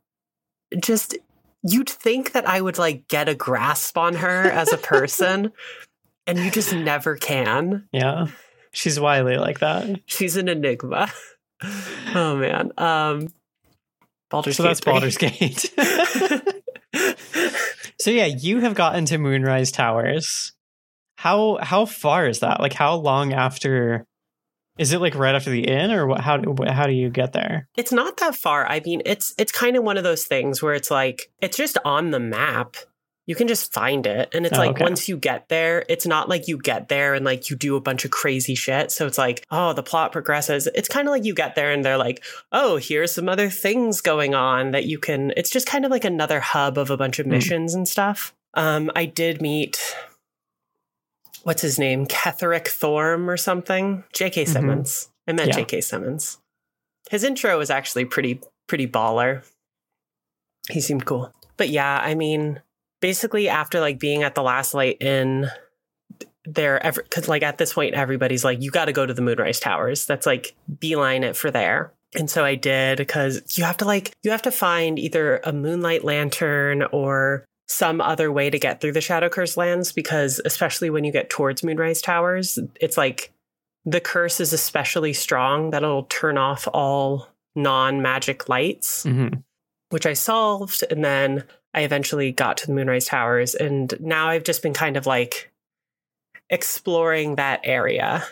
just 0.81 1.17
you'd 1.63 1.89
think 1.89 2.33
that 2.33 2.49
I 2.49 2.61
would 2.61 2.79
like 2.79 3.07
get 3.09 3.29
a 3.29 3.35
grasp 3.35 3.97
on 3.97 4.15
her 4.15 4.43
as 4.51 4.73
a 4.73 4.79
person, 4.79 5.53
and 6.27 6.39
you 6.39 6.51
just 6.51 6.75
never 6.75 7.17
can. 7.17 7.89
Yeah. 7.93 8.27
She's 8.73 8.99
wily 8.99 9.37
like 9.37 9.61
that. 9.61 10.01
She's 10.07 10.37
an 10.37 10.49
enigma. 10.49 11.13
oh 12.15 12.37
man. 12.37 12.73
Um 12.79 13.29
Baldur's 14.31 14.57
so 14.57 14.65
Gate 14.65 14.69
that's 14.71 14.81
3. 14.81 14.93
Baldur's 14.93 15.19
Gate. 15.19 15.75
so 18.03 18.11
yeah, 18.11 18.27
you 18.27 18.61
have 18.61 18.75
gotten 18.75 19.05
to 19.07 19.19
Moonrise 19.19 19.71
Towers. 19.71 20.53
How 21.17 21.59
how 21.63 21.85
far 21.87 22.27
is 22.27 22.41
that? 22.41 22.61
Like 22.61 22.73
how 22.73 22.95
long 22.97 23.33
after? 23.33 24.05
Is 24.79 24.93
it 24.93 25.01
like 25.01 25.15
right 25.15 25.35
after 25.35 25.51
the 25.51 25.69
inn, 25.69 25.93
or 25.93 26.07
what? 26.07 26.21
How 26.21 26.43
how 26.67 26.87
do 26.87 26.93
you 26.93 27.11
get 27.11 27.33
there? 27.33 27.69
It's 27.77 27.93
not 27.93 28.17
that 28.17 28.35
far. 28.35 28.67
I 28.67 28.81
mean, 28.81 29.03
it's 29.07 29.35
it's 29.39 29.53
kind 29.53 29.77
of 29.77 29.85
one 29.85 29.97
of 29.97 30.05
those 30.05 30.25
things 30.25 30.61
where 30.63 30.75
it's 30.75 30.91
like 30.91 31.31
it's 31.41 31.57
just 31.57 31.79
on 31.85 32.11
the 32.11 32.19
map. 32.19 32.77
You 33.27 33.37
can 33.37 33.47
just 33.47 33.73
find 33.73 34.05
it. 34.07 34.35
And 34.35 34.45
it's 34.47 34.57
Oh, 34.59 34.61
like 34.61 34.71
okay. 34.73 34.83
once 34.83 35.09
you 35.09 35.17
get 35.17 35.49
there, 35.49 35.85
it's 35.89 36.07
not 36.07 36.29
like 36.29 36.49
you 36.49 36.59
get 36.59 36.89
there 36.89 37.15
and 37.15 37.25
like 37.25 37.51
you 37.51 37.57
do 37.57 37.77
a 37.77 37.81
bunch 37.81 38.05
of 38.05 38.11
crazy 38.11 38.57
shit. 38.57 38.91
So 38.91 39.07
it's 39.07 39.17
like, 39.19 39.47
oh, 39.51 39.73
the 39.73 39.83
plot 39.83 40.11
progresses. 40.11 40.67
It's 40.75 40.89
kind 40.89 41.07
of 41.07 41.13
like 41.13 41.25
you 41.25 41.33
get 41.33 41.55
there 41.55 41.71
and 41.71 41.85
they're 41.85 41.97
like, 41.99 42.25
oh, 42.51 42.79
here's 42.79 43.13
some 43.15 43.29
other 43.29 43.49
things 43.49 44.01
going 44.01 44.35
on 44.35 44.73
that 44.73 44.87
you 44.87 44.99
can. 44.99 45.33
It's 45.37 45.51
just 45.51 45.67
kind 45.69 45.85
of 45.85 45.91
like 45.93 46.05
another 46.05 46.41
hub 46.41 46.77
of 46.79 46.91
a 46.91 46.97
bunch 46.97 47.21
of 47.21 47.27
Hmm. 47.27 47.33
missions 47.33 47.75
and 47.75 47.87
stuff. 47.89 48.35
Um, 48.55 48.91
I 48.97 49.05
did 49.07 49.41
meet 49.41 49.81
what's 51.45 51.63
his 51.63 51.79
name? 51.79 52.07
Ketherick 52.07 52.69
Thorm 52.69 53.29
or 53.29 53.37
something? 53.37 54.05
J.K. 54.13 54.45
Mhm. 54.45 54.49
Simmons. 54.49 55.09
I 55.27 55.33
meant 55.33 55.49
Yeah. 55.49 55.57
J.K. 55.57 55.81
Simmons. 55.81 56.39
His 57.11 57.25
intro 57.25 57.59
was 57.59 57.71
actually 57.71 58.05
pretty 58.05 58.41
pretty 58.69 58.87
baller. 58.87 59.45
He 60.71 60.81
seemed 60.81 61.05
cool. 61.05 61.33
But 61.57 61.69
yeah, 61.69 62.01
I 62.03 62.15
mean, 62.15 62.63
basically 63.03 63.51
after 63.51 63.81
like 63.81 63.99
being 63.99 64.23
at 64.23 64.35
the 64.35 64.43
last 64.43 64.73
light 64.73 64.97
in 65.03 65.51
there 66.47 66.83
ever 66.85 67.03
because 67.03 67.29
like 67.29 67.43
at 67.43 67.59
this 67.59 67.75
point 67.75 67.95
everybody's 67.95 68.45
like 68.45 68.63
you 68.63 68.71
got 68.71 68.87
to 68.87 68.93
go 68.93 69.05
to 69.05 69.13
the 69.13 69.21
moonrise 69.21 69.61
towers. 69.61 70.07
That's 70.07 70.25
like 70.25 70.55
beeline 70.81 71.23
it 71.23 71.37
for 71.37 71.51
there. 71.51 71.93
And 72.15 72.31
so 72.31 72.45
i 72.45 72.55
did 72.55 72.99
because 72.99 73.59
you 73.59 73.65
have 73.65 73.77
to 73.79 73.85
like 73.85 74.13
you 74.23 74.31
have 74.31 74.43
to 74.43 74.51
find 74.51 74.99
either 74.99 75.41
a 75.45 75.53
moonlight 75.53 76.05
lantern 76.05 76.83
or 76.93 77.45
some 77.69 78.01
other 78.01 78.31
way 78.31 78.51
to 78.51 78.59
get 78.59 78.81
through 78.81 78.93
the 78.93 79.01
shadow 79.01 79.29
curse 79.29 79.57
lands 79.57 79.93
because 79.93 80.41
especially 80.45 80.91
when 80.91 81.05
you 81.05 81.13
get 81.13 81.31
towards 81.31 81.65
moonrise 81.65 82.03
towers 82.03 82.59
it's 82.81 82.99
like 82.99 83.33
the 83.87 84.01
curse 84.01 84.41
is 84.41 84.53
especially 84.53 85.15
strong 85.15 85.71
that 85.71 85.83
it'll 85.83 86.05
turn 86.05 86.37
off 86.37 86.69
all 86.75 87.29
non-magic 87.55 88.47
lights 88.47 89.05
hmm 89.05 89.29
which 89.93 90.07
I 90.07 90.15
solved. 90.15 90.83
And 90.91 91.05
then 91.05 91.45
I 91.75 91.83
eventually 91.83 92.33
got 92.33 92.57
to 92.59 92.67
the 92.67 92.73
Moonrise 92.75 93.07
Towers. 93.07 93.55
And 93.55 93.95
now 94.01 94.29
I've 94.29 94.45
just 94.45 94.63
been 94.63 94.75
kind 94.75 94.97
of 94.97 95.07
like 95.07 95.51
exploring 96.51 97.37
that 97.37 97.61
area 97.65 98.25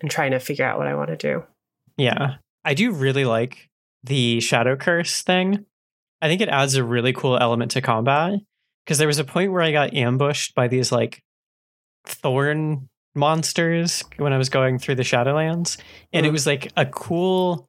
and 0.00 0.10
trying 0.10 0.32
to 0.32 0.40
figure 0.40 0.64
out 0.64 0.78
what 0.78 0.86
I 0.86 0.94
want 0.94 1.10
to 1.10 1.16
do. 1.16 1.44
Yeah, 1.96 2.36
I 2.64 2.74
do 2.74 2.92
really 2.92 3.24
like 3.24 3.68
the 4.04 4.40
Shadow 4.40 4.76
Curse 4.76 5.22
thing. 5.22 5.64
I 6.20 6.28
think 6.28 6.40
it 6.40 6.48
adds 6.48 6.74
a 6.74 6.84
really 6.84 7.12
cool 7.12 7.36
element 7.38 7.70
to 7.72 7.80
combat 7.80 8.40
because 8.84 8.98
there 8.98 9.06
was 9.06 9.18
a 9.18 9.24
point 9.24 9.52
where 9.52 9.62
I 9.62 9.70
got 9.72 9.94
ambushed 9.94 10.54
by 10.54 10.66
these 10.68 10.90
like 10.90 11.22
thorn 12.06 12.88
monsters 13.14 14.02
when 14.16 14.32
I 14.32 14.38
was 14.38 14.48
going 14.48 14.78
through 14.78 14.96
the 14.96 15.02
Shadowlands, 15.02 15.76
and 16.12 16.24
it 16.26 16.28
Mhm. 16.28 16.32
was 16.32 16.46
like 16.46 16.72
a 16.76 16.86
cool 16.86 17.66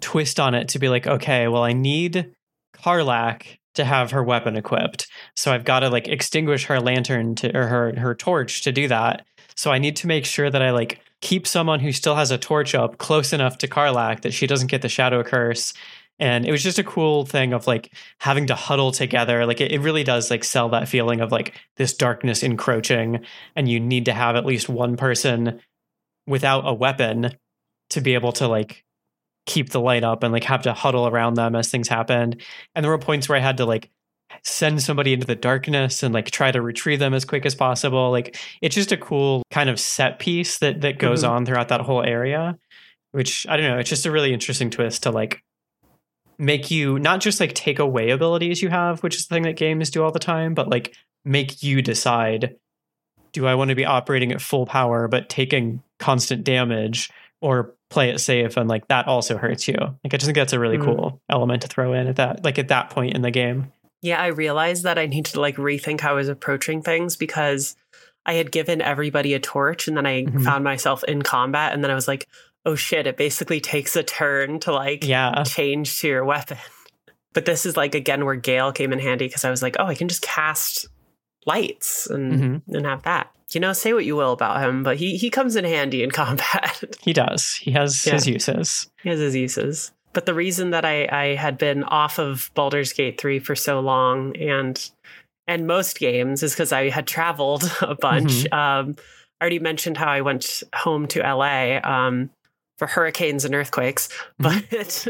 twist 0.00 0.38
on 0.40 0.54
it 0.54 0.68
to 0.68 0.78
be 0.78 0.88
like, 0.88 1.06
okay, 1.06 1.48
well, 1.48 1.62
I 1.62 1.72
need 1.72 2.32
Karlach 2.74 3.58
to 3.76 3.84
have 3.84 4.10
her 4.10 4.22
weapon 4.22 4.56
equipped, 4.56 5.06
so 5.34 5.52
I've 5.52 5.64
got 5.64 5.80
to 5.80 5.90
like 5.90 6.08
extinguish 6.08 6.66
her 6.66 6.80
lantern 6.80 7.34
to 7.36 7.56
or 7.56 7.66
her 7.66 7.98
her 7.98 8.14
torch 8.14 8.62
to 8.62 8.72
do 8.72 8.88
that. 8.88 9.26
So 9.54 9.72
I 9.72 9.78
need 9.78 9.96
to 9.96 10.06
make 10.06 10.26
sure 10.26 10.50
that 10.50 10.62
I 10.62 10.70
like 10.70 11.00
keep 11.20 11.46
someone 11.46 11.80
who 11.80 11.92
still 11.92 12.14
has 12.14 12.30
a 12.30 12.38
torch 12.38 12.74
up 12.74 12.98
close 12.98 13.32
enough 13.32 13.58
to 13.58 13.68
Karlach 13.68 14.22
that 14.22 14.34
she 14.34 14.46
doesn't 14.46 14.70
get 14.70 14.82
the 14.82 14.88
shadow 14.88 15.22
curse. 15.22 15.72
And 16.18 16.46
it 16.46 16.50
was 16.50 16.62
just 16.62 16.78
a 16.78 16.84
cool 16.84 17.26
thing 17.26 17.52
of 17.52 17.66
like 17.66 17.92
having 18.20 18.46
to 18.46 18.54
huddle 18.54 18.90
together. 18.90 19.44
Like 19.44 19.60
it, 19.60 19.72
it 19.72 19.80
really 19.80 20.04
does 20.04 20.30
like 20.30 20.44
sell 20.44 20.70
that 20.70 20.88
feeling 20.88 21.20
of 21.20 21.30
like 21.32 21.54
this 21.76 21.94
darkness 21.94 22.42
encroaching, 22.42 23.24
and 23.54 23.68
you 23.68 23.80
need 23.80 24.06
to 24.06 24.14
have 24.14 24.36
at 24.36 24.46
least 24.46 24.68
one 24.68 24.96
person 24.96 25.60
without 26.26 26.66
a 26.66 26.72
weapon 26.72 27.32
to 27.90 28.00
be 28.00 28.14
able 28.14 28.32
to 28.32 28.48
like 28.48 28.84
keep 29.46 29.70
the 29.70 29.80
light 29.80 30.04
up 30.04 30.22
and 30.22 30.32
like 30.32 30.44
have 30.44 30.62
to 30.62 30.72
huddle 30.72 31.06
around 31.06 31.34
them 31.34 31.54
as 31.54 31.70
things 31.70 31.88
happened. 31.88 32.42
And 32.74 32.84
there 32.84 32.90
were 32.90 32.98
points 32.98 33.28
where 33.28 33.38
I 33.38 33.40
had 33.40 33.56
to 33.58 33.64
like 33.64 33.90
send 34.42 34.82
somebody 34.82 35.12
into 35.12 35.26
the 35.26 35.36
darkness 35.36 36.02
and 36.02 36.12
like 36.12 36.30
try 36.30 36.50
to 36.50 36.60
retrieve 36.60 36.98
them 36.98 37.14
as 37.14 37.24
quick 37.24 37.46
as 37.46 37.54
possible. 37.54 38.10
Like 38.10 38.36
it's 38.60 38.74
just 38.74 38.92
a 38.92 38.96
cool 38.96 39.42
kind 39.50 39.70
of 39.70 39.78
set 39.80 40.18
piece 40.18 40.58
that 40.58 40.80
that 40.80 40.98
goes 40.98 41.22
Mhm. 41.22 41.30
on 41.30 41.46
throughout 41.46 41.68
that 41.68 41.80
whole 41.82 42.02
area, 42.02 42.58
which 43.12 43.46
I 43.48 43.56
don't 43.56 43.66
know, 43.68 43.78
it's 43.78 43.88
just 43.88 44.04
a 44.06 44.10
really 44.10 44.32
interesting 44.34 44.68
twist 44.68 45.04
to 45.04 45.10
like 45.12 45.42
make 46.38 46.70
you 46.70 46.98
not 46.98 47.20
just 47.20 47.40
like 47.40 47.54
take 47.54 47.78
away 47.78 48.10
abilities 48.10 48.60
you 48.60 48.68
have, 48.68 49.02
which 49.02 49.16
is 49.16 49.26
the 49.26 49.34
thing 49.34 49.44
that 49.44 49.56
games 49.56 49.90
do 49.90 50.02
all 50.04 50.10
the 50.12 50.18
time, 50.18 50.54
but 50.54 50.68
like 50.68 50.94
make 51.24 51.62
you 51.62 51.80
decide 51.82 52.56
do 53.32 53.46
I 53.46 53.54
want 53.54 53.68
to 53.68 53.74
be 53.74 53.84
operating 53.84 54.32
at 54.32 54.40
full 54.40 54.64
power 54.66 55.08
but 55.08 55.28
taking 55.28 55.82
constant 55.98 56.42
damage 56.42 57.10
or 57.42 57.74
play 57.88 58.10
it 58.10 58.18
safe 58.20 58.56
and 58.56 58.68
like 58.68 58.88
that 58.88 59.06
also 59.06 59.36
hurts 59.36 59.68
you. 59.68 59.74
Like 59.78 60.12
I 60.12 60.16
just 60.16 60.24
think 60.24 60.36
that's 60.36 60.52
a 60.52 60.58
really 60.58 60.78
Mhm. 60.78 60.84
cool 60.84 61.22
element 61.30 61.62
to 61.62 61.68
throw 61.68 61.92
in 61.92 62.08
at 62.08 62.16
that 62.16 62.44
like 62.44 62.58
at 62.58 62.68
that 62.68 62.90
point 62.90 63.14
in 63.14 63.22
the 63.22 63.30
game. 63.30 63.72
Yeah, 64.02 64.20
I 64.20 64.26
realized 64.28 64.82
that 64.84 64.98
I 64.98 65.06
need 65.06 65.24
to 65.26 65.40
like 65.40 65.56
rethink 65.56 66.00
how 66.00 66.10
I 66.10 66.14
was 66.14 66.28
approaching 66.28 66.82
things 66.82 67.16
because 67.16 67.76
I 68.24 68.34
had 68.34 68.50
given 68.50 68.82
everybody 68.82 69.34
a 69.34 69.38
torch 69.38 69.86
and 69.88 69.96
then 69.96 70.04
I 70.06 70.24
Mhm. 70.24 70.42
found 70.42 70.64
myself 70.64 71.04
in 71.04 71.22
combat 71.22 71.72
and 71.72 71.82
then 71.84 71.90
I 71.90 71.94
was 71.94 72.08
like, 72.08 72.26
oh 72.64 72.74
shit, 72.74 73.06
it 73.06 73.16
basically 73.16 73.60
takes 73.60 73.94
a 73.94 74.02
turn 74.02 74.58
to 74.60 74.72
like 74.72 75.06
Yeah. 75.06 75.44
change 75.44 76.00
to 76.00 76.08
your 76.08 76.24
weapon. 76.24 76.58
But 77.34 77.44
this 77.44 77.66
is 77.66 77.76
like 77.76 77.94
again 77.94 78.24
where 78.24 78.34
Gale 78.34 78.72
came 78.72 78.92
in 78.94 78.98
handy 78.98 79.26
because 79.26 79.44
I 79.44 79.50
was 79.50 79.62
like, 79.62 79.76
oh, 79.78 79.84
I 79.86 79.94
can 79.94 80.08
just 80.08 80.22
cast 80.22 80.86
lights 81.44 82.06
and 82.08 82.32
Mhm. 82.66 82.74
and 82.74 82.86
have 82.86 83.02
that. 83.02 83.30
You 83.52 83.60
know, 83.60 83.72
say 83.72 83.92
what 83.92 84.04
you 84.04 84.16
will 84.16 84.32
about 84.32 84.60
him, 84.62 84.82
but 84.82 84.96
he 84.96 85.16
he 85.16 85.30
comes 85.30 85.54
in 85.56 85.64
handy 85.64 86.02
in 86.02 86.10
combat. 86.22 86.82
He 87.00 87.12
does. 87.12 87.54
He 87.60 87.70
has 87.72 88.04
Yeah. 88.06 88.14
his 88.14 88.26
uses. 88.26 88.88
he 89.02 89.08
has 89.08 89.20
his 89.20 89.36
uses. 89.36 89.92
But 90.12 90.26
the 90.26 90.34
reason 90.34 90.70
that 90.70 90.84
I 90.84 91.06
I 91.12 91.34
had 91.36 91.56
been 91.58 91.84
off 91.84 92.18
of 92.18 92.50
Baldur's 92.54 92.92
Gate 92.92 93.20
3 93.20 93.38
for 93.38 93.54
so 93.54 93.80
long 93.80 94.36
and 94.36 94.90
and 95.46 95.66
most 95.66 95.98
games 96.00 96.42
is 96.42 96.52
because 96.52 96.72
I 96.72 96.88
had 96.88 97.06
traveled 97.06 97.70
a 97.82 97.94
bunch. 97.94 98.50
Um 98.52 98.96
I 99.40 99.44
already 99.44 99.58
mentioned 99.58 99.98
how 99.98 100.08
I 100.08 100.22
went 100.22 100.62
home 100.74 101.06
to 101.08 101.20
LA 101.20 101.78
um 101.84 102.30
for 102.78 102.86
hurricanes 102.88 103.44
and 103.44 103.54
earthquakes, 103.54 104.08
but 104.38 105.06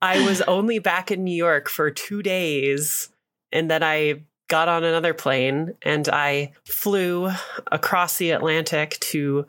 I 0.00 0.24
was 0.24 0.40
only 0.42 0.78
back 0.78 1.10
in 1.10 1.24
New 1.24 1.34
York 1.36 1.68
for 1.68 1.90
two 1.90 2.22
days, 2.22 3.10
and 3.52 3.70
then 3.70 3.82
I 3.82 4.22
got 4.52 4.68
on 4.68 4.84
another 4.84 5.14
plane 5.14 5.72
and 5.80 6.06
I 6.10 6.52
flew 6.66 7.30
across 7.72 8.18
the 8.18 8.32
Atlantic 8.32 8.98
to 9.00 9.46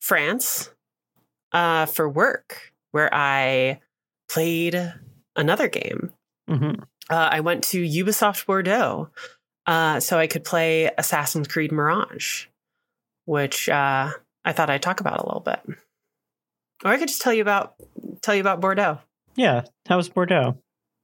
France 0.00 0.70
uh, 1.50 1.86
for 1.86 2.08
work, 2.08 2.72
where 2.92 3.12
I 3.12 3.80
played 4.28 4.94
another 5.34 5.66
game. 5.66 6.12
hmm 6.48 6.74
Uh, 7.10 7.28
I 7.32 7.40
went 7.40 7.64
to 7.64 7.82
Ubisoft 7.82 8.46
Bordeaux 8.46 9.10
uh, 9.66 9.98
so 9.98 10.16
I 10.16 10.28
could 10.28 10.44
play 10.44 10.92
Assassin's 10.96 11.48
Creed 11.48 11.72
Mirage, 11.72 12.46
which 13.24 13.68
uh, 13.68 14.12
I 14.44 14.52
thought 14.52 14.70
I'd 14.70 14.80
talk 14.80 15.00
about 15.00 15.18
a 15.18 15.26
little 15.26 15.40
bit. 15.40 15.60
Or 16.84 16.92
I 16.92 16.98
could 16.98 17.08
just 17.08 17.20
tell 17.20 17.32
you 17.34 17.42
about 17.42 17.74
tell 18.22 18.36
you 18.36 18.40
about 18.42 18.60
Bordeaux. 18.60 19.00
Yeah. 19.34 19.64
How 19.88 19.96
was 19.96 20.08
Bordeaux? 20.08 20.56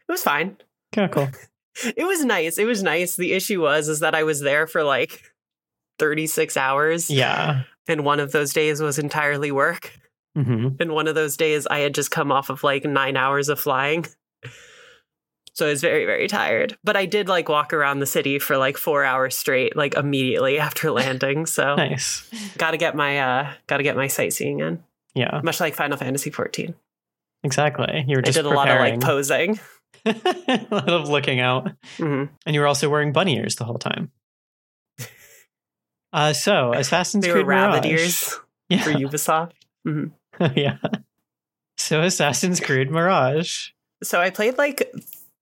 It 0.09 0.12
was 0.12 0.23
fine. 0.23 0.59
Kind 0.92 1.11
of 1.11 1.11
cool. 1.11 1.29
It 1.96 2.04
was 2.04 2.24
nice. 2.24 2.59
It 2.59 2.64
was 2.66 2.83
nice. 2.83 3.16
The 3.16 3.33
issue 3.33 3.62
was 3.62 3.88
is 3.88 4.00
that 4.00 4.14
I 4.14 4.22
was 4.24 4.40
there 4.40 4.66
for 4.66 4.83
like 4.83 5.22
36 5.98 6.56
hours. 6.56 7.09
Yeah. 7.11 7.62
And 7.88 8.04
one 8.04 8.20
of 8.20 8.33
those 8.33 8.52
days 8.52 8.80
was 8.80 8.98
entirely 8.98 9.50
work. 9.52 9.92
hmm 10.37 10.68
And 10.80 10.92
one 10.92 11.09
of 11.09 11.14
those 11.14 11.37
days 11.37 11.66
I 11.66 11.78
had 11.80 11.94
just 11.94 12.11
come 12.11 12.30
off 12.33 12.50
of 12.50 12.62
like 12.64 12.85
nine 12.85 13.16
hours 13.16 13.48
of 13.48 13.59
flying. 13.61 14.06
So 15.54 15.66
I 15.66 15.70
was 15.70 15.80
very, 15.80 16.06
very 16.06 16.26
tired. 16.28 16.78
But 16.85 16.96
I 16.96 17.06
did 17.06 17.28
like 17.28 17.48
walk 17.48 17.72
around 17.72 17.98
the 17.98 18.06
city 18.06 18.38
for 18.38 18.56
like 18.56 18.76
four 18.78 19.04
hours 19.04 19.37
straight, 19.37 19.76
like 19.76 19.94
immediately 19.94 20.59
after 20.59 20.90
landing. 21.00 21.46
So 21.46 21.74
Nice. 21.76 22.28
gotta 22.56 22.76
get 22.76 22.94
my 22.96 23.18
uh 23.18 23.52
gotta 23.66 23.83
get 23.83 23.96
my 23.96 24.06
sightseeing 24.06 24.61
in. 24.61 24.83
Yeah. 25.14 25.40
Much 25.42 25.61
like 25.61 25.74
Final 25.74 25.98
Fantasy 25.98 26.30
14. 26.30 26.74
Exactly. 27.42 28.04
You 28.06 28.16
were 28.16 28.22
I 28.22 28.26
just 28.26 28.37
did 28.37 28.46
a 28.46 28.50
lot 28.50 28.68
of 28.68 28.78
like 28.78 29.00
posing. 29.00 29.59
of 30.70 31.08
looking 31.08 31.40
out. 31.40 31.70
hmm 31.96 32.24
And 32.46 32.54
you 32.54 32.60
were 32.60 32.66
also 32.66 32.88
wearing 32.88 33.12
bunny 33.12 33.36
ears 33.36 33.56
the 33.56 33.64
whole 33.64 33.78
time. 33.78 34.10
Uh, 36.12 36.32
so 36.32 36.72
Assassin's 36.72 37.24
They 37.24 37.30
Creed 37.32 37.46
were 37.46 37.50
rabbit 37.50 37.84
Mirage. 37.84 38.00
ears 38.00 38.38
Yeah. 38.68 38.82
for 38.82 38.90
Ubisoft. 38.90 39.52
hmm 39.84 40.06
yeah. 40.56 40.78
So 41.76 42.02
Assassin's 42.02 42.60
Creed 42.60 42.90
Mirage. 42.90 43.68
So 44.02 44.20
I 44.20 44.30
played 44.30 44.58
like 44.58 44.92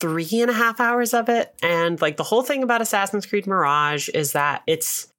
three 0.01 0.29
and 0.41 0.51
a 0.51 0.55
half 0.55 0.81
hours 0.81 1.13
of 1.15 1.29
it. 1.29 1.55
And 1.63 2.01
like 2.01 2.17
the 2.17 2.23
whole 2.25 2.43
thing 2.43 2.63
about 2.63 2.81
Assassin's 2.83 3.27
Creed 3.27 3.47
Mirage 3.47 4.09
is 4.11 4.33
that 4.33 4.63
it's 4.67 5.13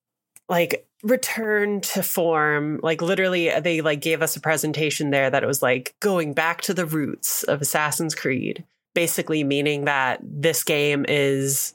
like 0.47 0.87
return 1.03 1.81
to 1.81 2.03
form. 2.03 2.79
Like 2.83 3.01
literally 3.01 3.51
they 3.59 3.81
like 3.81 4.01
gave 4.01 4.21
us 4.21 4.35
a 4.35 4.41
presentation 4.41 5.09
there 5.11 5.29
that 5.29 5.43
it 5.43 5.47
was 5.47 5.61
like 5.61 5.95
going 5.99 6.33
back 6.33 6.61
to 6.63 6.73
the 6.73 6.85
roots 6.85 7.43
of 7.43 7.61
Assassin's 7.61 8.15
Creed, 8.15 8.65
basically 8.99 9.45
meaning 9.45 9.85
that 9.85 10.19
this 10.21 10.65
game 10.65 11.05
is 11.07 11.73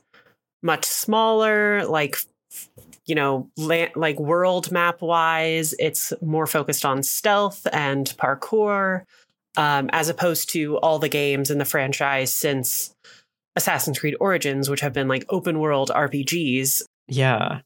much 0.63 0.85
smaller, 0.85 1.83
like 1.87 2.19
you 3.07 3.15
know, 3.15 3.49
like 3.57 4.21
world 4.21 4.71
map 4.71 5.01
wise, 5.01 5.75
it's 5.79 6.13
more 6.21 6.47
focused 6.47 6.85
on 6.85 7.03
stealth 7.03 7.67
and 7.73 8.15
parkour, 8.19 9.05
um, 9.57 9.89
as 9.91 10.11
opposed 10.11 10.51
to 10.51 10.77
all 10.81 10.99
the 10.99 11.09
games 11.09 11.51
in 11.51 11.57
the 11.57 11.65
franchise 11.65 12.31
since 12.31 12.95
Assassin's 13.57 13.99
Creed 13.99 14.17
Origins, 14.21 14.69
which 14.69 14.81
have 14.81 14.93
been 14.93 15.09
like 15.09 15.25
open 15.31 15.61
world 15.61 15.91
RPGs. 15.95 16.83
Yeah. 17.09 17.61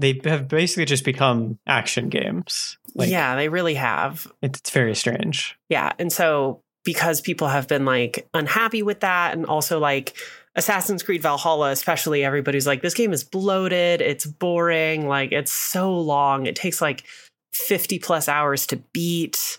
They 0.00 0.20
have 0.24 0.48
basically 0.48 0.86
just 0.86 1.04
become 1.04 1.60
action 1.68 2.08
games. 2.08 2.78
Like, 2.96 3.10
yeah, 3.10 3.36
they 3.36 3.48
really 3.48 3.74
have. 3.74 4.26
It's 4.42 4.70
very 4.70 4.96
strange. 4.96 5.56
Yeah. 5.68 5.92
And 6.00 6.12
so 6.12 6.63
because 6.84 7.20
people 7.20 7.48
have 7.48 7.66
been 7.66 7.84
like 7.84 8.28
unhappy 8.34 8.82
with 8.82 9.00
that 9.00 9.34
and 9.34 9.46
also 9.46 9.78
like 9.78 10.14
Assassin's 10.56 11.02
Creed 11.02 11.22
Valhalla, 11.22 11.70
especially 11.70 12.24
everybody's 12.24 12.66
like, 12.66 12.82
this 12.82 12.94
game 12.94 13.12
is 13.12 13.24
bloated, 13.24 14.00
it's 14.00 14.24
boring, 14.26 15.08
like 15.08 15.32
it's 15.32 15.52
so 15.52 15.98
long. 15.98 16.46
It 16.46 16.54
takes 16.54 16.80
like 16.80 17.04
50 17.52 17.98
plus 17.98 18.28
hours 18.28 18.66
to 18.68 18.76
beat. 18.92 19.58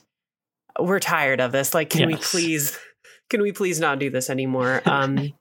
We're 0.79 0.99
tired 0.99 1.41
of 1.41 1.51
this. 1.51 1.73
Like, 1.73 1.89
can 1.89 2.09
yes. 2.09 2.19
we 2.19 2.23
please 2.23 2.79
can 3.29 3.41
we 3.41 3.51
please 3.51 3.79
not 3.79 3.99
do 3.99 4.09
this 4.09 4.29
anymore? 4.29 4.81
Um 4.85 5.33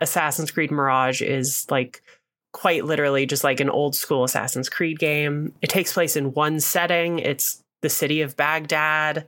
Assassin's 0.00 0.50
Creed 0.50 0.70
Mirage 0.70 1.22
is 1.22 1.66
like 1.70 2.02
quite 2.52 2.84
literally 2.84 3.26
just 3.26 3.44
like 3.44 3.60
an 3.60 3.70
old 3.70 3.94
school 3.94 4.24
Assassin's 4.24 4.68
Creed 4.68 4.98
game. 4.98 5.54
It 5.62 5.70
takes 5.70 5.92
place 5.92 6.16
in 6.16 6.32
one 6.34 6.60
setting. 6.60 7.18
It's 7.18 7.62
the 7.82 7.88
city 7.88 8.20
of 8.20 8.36
Baghdad 8.36 9.26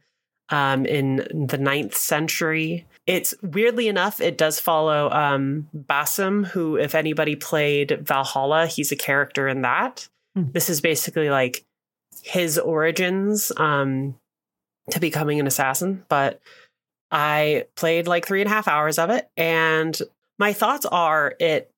um, 0.48 0.86
in 0.86 1.46
the 1.48 1.58
ninth 1.58 1.96
century. 1.96 2.86
It's 3.06 3.34
weirdly 3.42 3.88
enough, 3.88 4.20
it 4.20 4.38
does 4.38 4.60
follow 4.60 5.10
um, 5.10 5.68
Basim, 5.76 6.46
who, 6.46 6.76
if 6.76 6.94
anybody 6.94 7.34
played 7.34 7.98
Valhalla, 8.00 8.66
he's 8.66 8.92
a 8.92 8.96
character 8.96 9.48
in 9.48 9.62
that. 9.62 10.08
Hmm. 10.36 10.52
This 10.52 10.70
is 10.70 10.80
basically 10.80 11.30
like 11.30 11.64
his 12.22 12.58
origins 12.58 13.50
um, 13.56 14.14
to 14.90 15.00
becoming 15.00 15.40
an 15.40 15.46
assassin. 15.46 16.04
But 16.08 16.40
I 17.10 17.66
played 17.74 18.06
like 18.06 18.26
three 18.26 18.40
and 18.40 18.48
a 18.48 18.52
half 18.52 18.68
hours 18.68 18.98
of 18.98 19.10
it, 19.10 19.28
and 19.36 19.98
my 20.38 20.52
thoughts 20.52 20.86
are 20.86 21.34
it 21.40 21.71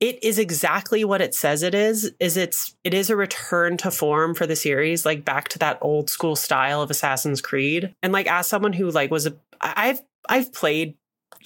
it 0.00 0.22
is 0.22 0.38
exactly 0.38 1.04
what 1.04 1.22
it 1.22 1.34
says 1.34 1.62
it 1.62 1.74
is 1.74 2.12
is 2.20 2.36
it's 2.36 2.76
it 2.84 2.92
is 2.92 3.08
a 3.08 3.16
return 3.16 3.76
to 3.78 3.90
form 3.90 4.34
for 4.34 4.46
the 4.46 4.56
series 4.56 5.06
like 5.06 5.24
back 5.24 5.48
to 5.48 5.58
that 5.58 5.78
old 5.80 6.10
school 6.10 6.36
style 6.36 6.82
of 6.82 6.90
assassin's 6.90 7.40
creed. 7.40 7.94
And 8.02 8.12
like 8.12 8.26
as 8.26 8.46
someone 8.46 8.74
who 8.74 8.90
like 8.90 9.10
was 9.10 9.26
a 9.26 9.34
i've 9.60 10.02
i've 10.28 10.52
played 10.52 10.96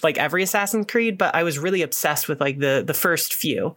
like 0.03 0.17
every 0.17 0.43
assassin's 0.43 0.87
creed 0.87 1.17
but 1.17 1.33
i 1.33 1.43
was 1.43 1.59
really 1.59 1.81
obsessed 1.81 2.27
with 2.27 2.41
like 2.41 2.59
the 2.59 2.83
the 2.85 2.93
first 2.93 3.33
few. 3.33 3.75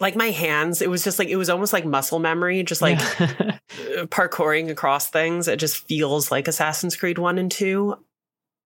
Like 0.00 0.14
my 0.16 0.30
hands 0.30 0.80
it 0.80 0.88
was 0.88 1.04
just 1.04 1.18
like 1.18 1.28
it 1.28 1.36
was 1.36 1.50
almost 1.50 1.72
like 1.72 1.84
muscle 1.84 2.20
memory 2.20 2.62
just 2.62 2.80
like 2.80 2.98
uh, 3.20 4.06
parkouring 4.06 4.70
across 4.70 5.10
things. 5.10 5.46
It 5.46 5.58
just 5.58 5.86
feels 5.86 6.30
like 6.30 6.48
assassin's 6.48 6.96
creed 6.96 7.18
1 7.18 7.36
and 7.36 7.50
2 7.50 7.98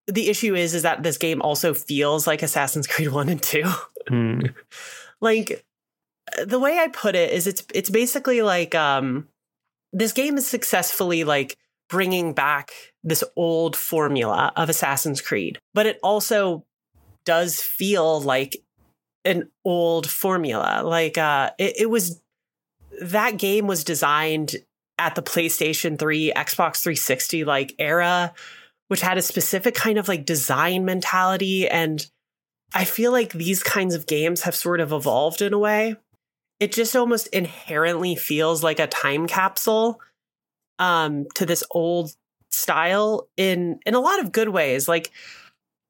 the 0.06 0.28
issue 0.28 0.54
is 0.54 0.74
is 0.74 0.82
that 0.82 1.02
this 1.02 1.18
game 1.18 1.40
also 1.42 1.74
feels 1.74 2.26
like 2.26 2.42
assassin's 2.42 2.86
creed 2.86 3.08
1 3.08 3.28
and 3.28 3.42
2 3.42 3.62
Mm. 4.10 4.54
like 5.20 5.64
the 6.44 6.58
way 6.58 6.78
I 6.78 6.88
put 6.88 7.14
it 7.14 7.32
is 7.32 7.46
it's 7.46 7.64
it's 7.74 7.90
basically 7.90 8.42
like 8.42 8.74
um 8.74 9.28
this 9.92 10.12
game 10.12 10.36
is 10.36 10.46
successfully 10.46 11.24
like 11.24 11.56
bringing 11.88 12.32
back 12.32 12.72
this 13.04 13.22
old 13.36 13.76
formula 13.76 14.50
of 14.56 14.70
Assassin's 14.70 15.20
Creed, 15.20 15.58
but 15.74 15.84
it 15.84 15.98
also 16.02 16.64
does 17.26 17.60
feel 17.60 18.20
like 18.20 18.56
an 19.26 19.50
old 19.64 20.08
formula. 20.08 20.82
Like 20.84 21.18
uh 21.18 21.50
it, 21.58 21.80
it 21.80 21.90
was 21.90 22.20
that 23.00 23.36
game 23.36 23.66
was 23.66 23.84
designed 23.84 24.56
at 24.98 25.14
the 25.14 25.22
PlayStation 25.22 25.98
3, 25.98 26.32
Xbox 26.34 26.82
360 26.82 27.44
like 27.44 27.74
era, 27.78 28.32
which 28.92 29.00
had 29.00 29.16
a 29.16 29.22
specific 29.22 29.74
kind 29.74 29.96
of 29.96 30.06
like 30.06 30.26
design 30.26 30.84
mentality 30.84 31.66
and 31.66 32.06
I 32.74 32.84
feel 32.84 33.10
like 33.10 33.32
these 33.32 33.62
kinds 33.62 33.94
of 33.94 34.06
games 34.06 34.42
have 34.42 34.54
sort 34.54 34.80
of 34.80 34.92
evolved 34.92 35.40
in 35.40 35.54
a 35.54 35.58
way. 35.58 35.96
It 36.60 36.72
just 36.72 36.94
almost 36.94 37.28
inherently 37.28 38.16
feels 38.16 38.62
like 38.62 38.78
a 38.78 38.86
time 38.86 39.26
capsule 39.26 39.98
um, 40.78 41.24
to 41.36 41.46
this 41.46 41.64
old 41.70 42.14
style 42.50 43.28
in 43.38 43.80
in 43.86 43.94
a 43.94 44.00
lot 44.00 44.20
of 44.20 44.30
good 44.30 44.50
ways. 44.50 44.88
Like 44.88 45.10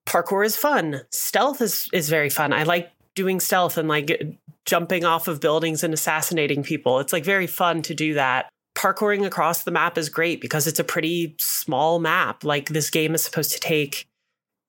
parkour 0.07 0.47
is 0.47 0.55
fun, 0.55 1.01
stealth 1.11 1.61
is 1.61 1.89
is 1.93 2.09
very 2.09 2.31
fun. 2.31 2.53
I 2.53 2.63
like 2.63 2.93
doing 3.17 3.41
stealth 3.41 3.79
and 3.79 3.89
like 3.89 4.39
jumping 4.65 5.05
off 5.05 5.27
of 5.27 5.41
buildings 5.41 5.83
and 5.83 5.93
assassinating 5.93 6.63
people. 6.63 7.01
It's 7.01 7.13
like 7.13 7.25
very 7.25 7.49
fun 7.49 7.83
to 7.83 7.95
do 7.95 8.15
that. 8.15 8.49
Parkouring 8.75 9.27
across 9.27 9.65
the 9.65 9.71
map 9.71 9.99
is 9.99 10.09
great 10.09 10.41
because 10.41 10.67
it's 10.67 10.81
a 10.81 10.85
pretty 10.85 11.37
small 11.39 11.99
map. 11.99 12.45
Like 12.45 12.69
this 12.69 12.91
game 12.91 13.15
is 13.15 13.23
supposed 13.23 13.53
to 13.53 13.61
take 13.61 14.09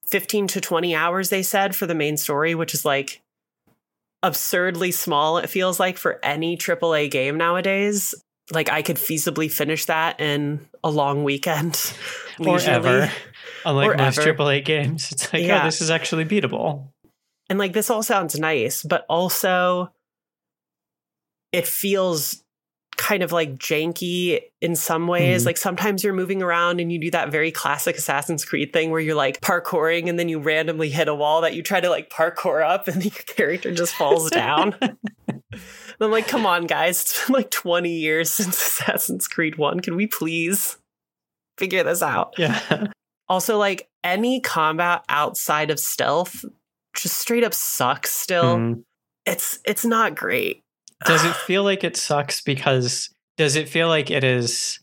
15 0.08 0.48
to 0.48 0.62
20 0.62 0.94
hours, 0.94 1.30
they 1.30 1.44
said, 1.44 1.76
for 1.76 1.88
the 1.88 1.96
main 1.96 2.18
story, 2.18 2.54
which 2.56 2.74
is 2.74 2.86
like 2.86 3.22
absurdly 4.22 4.92
small, 4.92 5.38
it 5.38 5.50
feels 5.50 5.80
like, 5.80 5.98
for 5.98 6.20
any 6.24 6.58
AAA 6.58 7.10
game 7.12 7.38
nowadays. 7.38 8.14
Like 8.52 8.70
I 8.70 8.82
could 8.82 8.98
feasibly 8.98 9.52
finish 9.52 9.86
that 9.86 10.20
in 10.20 10.68
a 10.84 10.90
long 10.90 11.24
weekend. 11.24 11.94
or 12.40 12.60
ever. 12.60 13.12
Unlike 13.66 13.90
or 13.90 13.98
most 13.98 14.20
ever. 14.20 14.34
AAA 14.34 14.66
games. 14.66 15.12
It's 15.12 15.32
like, 15.32 15.44
oh, 15.44 15.46
yeah. 15.46 15.62
oh, 15.62 15.66
this 15.66 15.82
is 15.82 15.90
actually 15.90 16.26
beatable. 16.26 16.90
And 17.50 17.60
like 17.60 17.74
this 17.74 17.90
all 17.90 18.04
sounds 18.04 18.38
nice, 18.38 18.84
but 18.84 19.06
also 19.10 19.92
it 21.52 21.68
feels 21.68 22.43
kind 22.98 23.24
of 23.24 23.32
like 23.32 23.56
janky 23.58 24.42
in 24.62 24.76
some 24.76 25.08
ways. 25.08 25.44
Mm. 25.44 25.46
Like 25.48 25.58
sometimes 25.58 26.04
you're 26.04 26.14
moving 26.14 26.42
around 26.42 26.80
and 26.80 26.92
you 26.92 27.00
do 27.00 27.12
that 27.12 27.32
very 27.32 27.52
classic 27.52 27.98
Assassin's 27.98 28.46
Creed 28.46 28.74
thing 28.74 28.92
where 28.92 29.00
you're 29.00 29.16
like 29.16 29.42
parkouring 29.42 30.10
and 30.10 30.18
then 30.20 30.30
you 30.30 30.40
randomly 30.40 30.90
hit 30.90 31.08
a 31.08 31.16
wall 31.16 31.42
that 31.42 31.54
you 31.54 31.64
try 31.64 31.80
to 31.80 31.90
like 31.90 32.10
parkour 32.10 32.66
up 32.68 32.88
and 32.88 33.04
your 33.06 33.12
character 33.12 33.72
just 33.72 33.94
falls 33.94 34.30
down. 34.30 34.76
I'm 36.02 36.12
like, 36.12 36.28
come 36.28 36.46
on, 36.46 36.66
guys. 36.66 37.02
It's 37.02 37.26
been 37.26 37.34
like 37.34 37.52
20 37.52 37.90
years 37.90 38.30
since 38.30 38.62
Assassin's 38.62 39.28
Creed 39.28 39.58
1. 39.58 39.80
Can 39.80 39.96
we 39.96 40.08
please 40.08 40.78
figure 41.58 41.84
this 41.84 42.02
out? 42.02 42.34
Yeah. 42.38 42.88
Also, 43.30 43.58
like 43.58 43.88
any 44.04 44.42
combat 44.42 45.04
outside 45.08 45.72
of 45.72 45.80
stealth 45.80 46.44
just 46.96 47.18
straight 47.18 47.44
up 47.44 47.54
sucks 47.54 48.14
still. 48.14 48.58
Mm. 48.58 48.84
It's 49.26 49.60
it's 49.66 49.86
not 49.86 50.16
great 50.16 50.64
does 51.06 51.24
it 51.26 51.36
feel 51.36 51.64
like 51.64 51.84
it 51.84 51.98
sucks 51.98 52.42
because 52.42 53.10
does 53.38 53.56
it 53.56 53.70
feel 53.70 53.88
like 53.88 54.12
it 54.12 54.24
is 54.24 54.80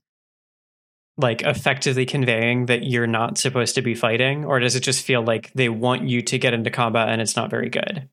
like 1.16 1.42
effectively 1.42 2.06
conveying 2.06 2.66
that 2.66 2.84
you're 2.84 3.06
not 3.06 3.38
supposed 3.38 3.74
to 3.74 3.82
be 3.82 3.94
fighting 3.94 4.44
or 4.44 4.58
does 4.58 4.74
it 4.74 4.80
just 4.80 5.04
feel 5.04 5.22
like 5.22 5.52
they 5.54 5.68
want 5.68 6.08
you 6.08 6.22
to 6.22 6.38
get 6.38 6.54
into 6.54 6.70
combat 6.70 7.08
and 7.08 7.20
it's 7.20 7.36
not 7.36 7.50
very 7.50 7.68
good 7.68 8.08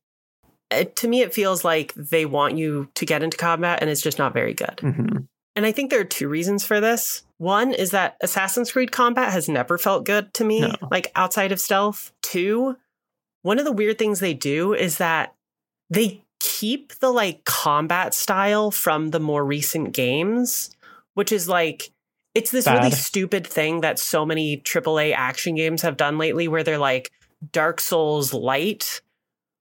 it, 0.70 0.96
to 0.98 1.08
me 1.08 1.22
it 1.22 1.34
feels 1.34 1.64
like 1.64 1.94
they 1.94 2.26
want 2.26 2.58
you 2.58 2.90
to 2.96 3.06
get 3.06 3.24
into 3.24 3.38
combat 3.38 3.80
and 3.82 3.90
it's 3.90 4.02
just 4.02 4.20
not 4.20 4.34
very 4.34 4.54
good 4.54 4.78
mm-hmm. 4.78 5.18
and 5.56 5.66
i 5.66 5.72
think 5.72 5.90
there 5.90 6.02
are 6.02 6.06
two 6.06 6.28
reasons 6.28 6.66
for 6.66 6.82
this 6.82 7.24
one 7.38 7.72
is 7.72 7.92
that 7.92 8.18
assassin's 8.22 8.72
creed 8.72 8.92
combat 8.92 9.32
has 9.32 9.48
never 9.48 9.78
felt 9.78 10.06
good 10.06 10.34
to 10.34 10.44
me 10.44 10.62
no. 10.62 10.76
like 10.92 11.12
outside 11.16 11.52
of 11.52 11.60
stealth 11.60 12.12
two 12.22 12.76
one 13.44 13.60
of 13.60 13.66
the 13.66 13.72
weird 13.72 13.98
things 13.98 14.20
they 14.20 14.34
do 14.34 14.74
is 14.74 14.98
that 14.98 15.34
they 15.90 16.22
keep 16.48 16.98
the 17.00 17.12
like 17.12 17.44
combat 17.44 18.14
style 18.14 18.72
from 18.72 19.10
the 19.10 19.20
more 19.20 19.44
recent 19.44 19.92
games, 19.92 20.76
which 21.14 21.34
is 21.34 21.50
like 21.50 21.92
it's 22.34 22.52
this 22.52 22.66
Bad. 22.66 22.78
really 22.78 22.92
stupid 22.92 23.46
thing 23.46 23.82
that 23.82 24.00
so 24.00 24.26
many 24.26 24.58
AAA 24.58 25.14
action 25.14 25.56
games 25.56 25.82
have 25.82 25.98
done 25.98 26.18
lately 26.18 26.48
where 26.48 26.64
they're 26.64 26.78
like 26.78 27.12
Dark 27.52 27.82
Souls 27.82 28.34
light 28.34 29.02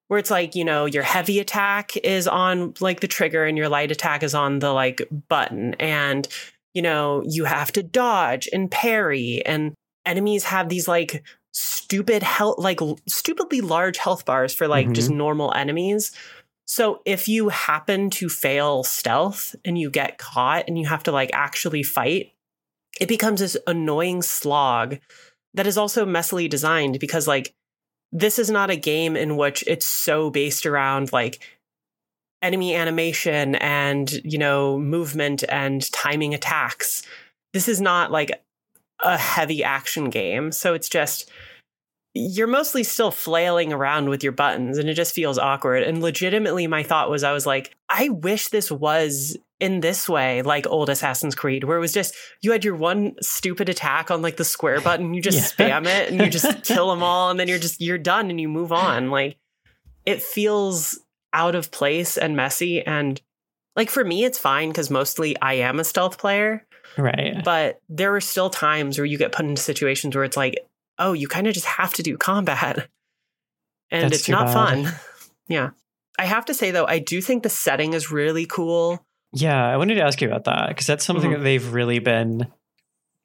where 0.07 0.21
it's 0.21 0.31
like, 0.31 0.55
you 0.55 0.65
know, 0.65 0.85
your 0.85 1.03
heavy 1.03 1.41
attack 1.41 1.97
is 1.97 2.29
on 2.29 2.75
like 2.79 3.01
the 3.01 3.09
trigger 3.09 3.45
and 3.45 3.59
your 3.59 3.69
light 3.69 3.91
attack 3.91 4.23
is 4.23 4.37
on 4.37 4.61
the 4.61 4.73
like 4.73 5.03
button 5.29 5.75
and 5.75 6.29
you 6.73 6.83
know, 6.83 7.25
you 7.27 7.47
have 7.47 7.73
to 7.73 7.83
dodge 7.83 8.49
and 8.53 8.71
parry 8.71 9.43
and 9.45 9.75
enemies 10.05 10.45
have 10.45 10.69
these 10.69 10.87
like 10.87 11.25
stupid 11.53 12.23
health 12.23 12.59
like 12.59 12.81
stupidly 13.09 13.63
large 13.63 13.97
health 13.97 14.27
bars 14.27 14.53
for 14.53 14.69
like 14.69 14.85
mm-hmm. 14.85 14.93
just 14.93 15.11
normal 15.11 15.53
enemies 15.55 16.13
so 16.67 17.01
if 17.05 17.29
you 17.29 17.49
happen 17.49 18.11
to 18.11 18.29
fail 18.29 18.83
stealth 18.83 19.55
and 19.65 19.79
you 19.79 19.89
get 19.89 20.19
caught 20.19 20.65
and 20.67 20.77
you 20.77 20.87
have 20.87 21.05
to 21.05 21.13
like 21.13 21.31
actually 21.33 21.85
fight, 21.85 22.33
it 23.01 23.07
becomes 23.07 23.41
this 23.41 23.57
annoying 23.67 24.21
slog 24.21 24.99
that 25.55 25.67
is 25.67 25.79
also 25.79 26.05
messily 26.05 26.51
designed 26.51 26.99
because 26.99 27.29
like 27.29 27.55
this 28.11 28.39
is 28.39 28.51
not 28.51 28.71
a 28.71 28.77
game 28.77 29.17
in 29.17 29.37
which 29.37 29.65
it's 29.67 29.87
so 29.87 30.29
based 30.29 30.67
around 30.67 31.13
like 31.13 31.41
enemy 32.43 32.75
animation 32.75 33.55
and, 33.57 34.13
you 34.25 34.39
know, 34.39 34.79
movement 34.79 35.45
and 35.49 35.91
timing 35.93 36.35
attacks. 36.35 37.03
This 37.53 37.69
is 37.69 37.81
not 37.81 38.11
like 38.11 38.43
a 39.01 39.17
heavy 39.17 39.63
action 39.63 40.11
game. 40.11 40.53
So 40.53 40.75
it's 40.75 40.89
just 40.89 41.31
you're 42.17 42.47
mostly 42.47 42.83
still 42.83 43.11
flailing 43.11 43.73
around 43.73 44.09
with 44.09 44.23
your 44.23 44.33
buttons 44.33 44.79
and 44.79 44.89
it 44.89 44.95
just 44.95 45.15
feels 45.15 45.39
awkward. 45.39 45.83
And 45.83 46.03
legitimately, 46.03 46.67
my 46.67 46.83
thought 46.83 47.11
was, 47.11 47.23
I 47.23 47.33
was 47.33 47.45
like, 47.45 47.77
I 47.89 48.09
wish 48.09 48.49
this 48.49 48.71
was 48.71 49.37
in 49.61 49.81
this 49.81 50.09
way, 50.09 50.43
like 50.43 50.67
old 50.67 50.89
Assassin's 50.89 51.35
Creed, 51.35 51.65
where 51.65 51.77
it 51.77 51.81
was 51.81 51.93
just 51.93 52.15
you 52.41 52.53
had 52.53 52.65
your 52.65 52.75
one 52.75 53.15
stupid 53.21 53.69
attack 53.69 54.11
on 54.11 54.23
like 54.23 54.37
the 54.37 54.45
square 54.45 54.81
button, 54.83 55.13
you 55.15 55.21
just 55.21 55.59
yeah. 55.59 55.81
spam 55.81 55.87
it 55.87 56.11
and 56.11 56.21
you 56.21 56.31
just 56.31 56.63
kill 56.65 56.91
them 56.91 57.03
all, 57.03 57.31
and 57.31 57.39
then 57.39 57.49
you're 57.49 57.59
just 57.59 57.81
you're 57.81 57.99
done 57.99 58.31
and 58.31 58.41
you 58.41 58.49
move 58.49 58.73
on. 58.73 59.11
Like 59.11 59.37
it 60.07 60.23
feels 60.23 60.99
out 61.33 61.55
of 61.55 61.71
place 61.71 62.17
and 62.17 62.35
messy. 62.35 62.85
And 62.85 63.21
like 63.75 63.91
for 63.91 64.05
me, 64.05 64.25
it's 64.25 64.39
fine 64.39 64.71
because 64.71 64.91
mostly 64.91 65.39
I 65.41 65.55
am 65.55 65.79
a 65.79 65.85
stealth 65.85 66.19
player. 66.19 66.67
Right. 66.97 67.45
But 67.45 67.81
there 67.91 68.15
are 68.15 68.21
still 68.23 68.49
times 68.49 68.99
where 68.99 69.05
you 69.05 69.19
get 69.19 69.33
put 69.33 69.45
into 69.45 69.61
situations 69.61 70.15
where 70.15 70.25
it's 70.25 70.37
like, 70.37 70.57
oh, 70.99 71.13
you 71.13 71.29
kind 71.29 71.47
of 71.47 71.55
just 71.55 71.67
have 71.67 71.93
to 71.95 72.03
do 72.03 72.17
combat. 72.17 72.89
And 73.89 74.11
That's 74.11 74.23
it's 74.23 74.29
not 74.29 74.47
bad. 74.47 74.53
fun. 74.53 74.95
yeah. 75.49 75.71
I 76.19 76.25
have 76.25 76.47
to 76.47 76.55
say 76.55 76.73
though, 76.73 76.87
I 76.87 76.99
do 76.99 77.23
think 77.23 77.45
the 77.45 77.49
setting 77.49 77.93
is 77.93 78.11
really 78.11 78.45
cool. 78.45 79.07
Yeah, 79.33 79.65
I 79.65 79.77
wanted 79.77 79.95
to 79.95 80.03
ask 80.03 80.21
you 80.21 80.27
about 80.27 80.43
that 80.47 80.71
because 80.71 80.87
that's 80.87 81.05
something 81.05 81.31
mm-hmm. 81.31 81.39
that 81.39 81.45
they've 81.45 81.73
really 81.73 82.01
been 82.01 82.49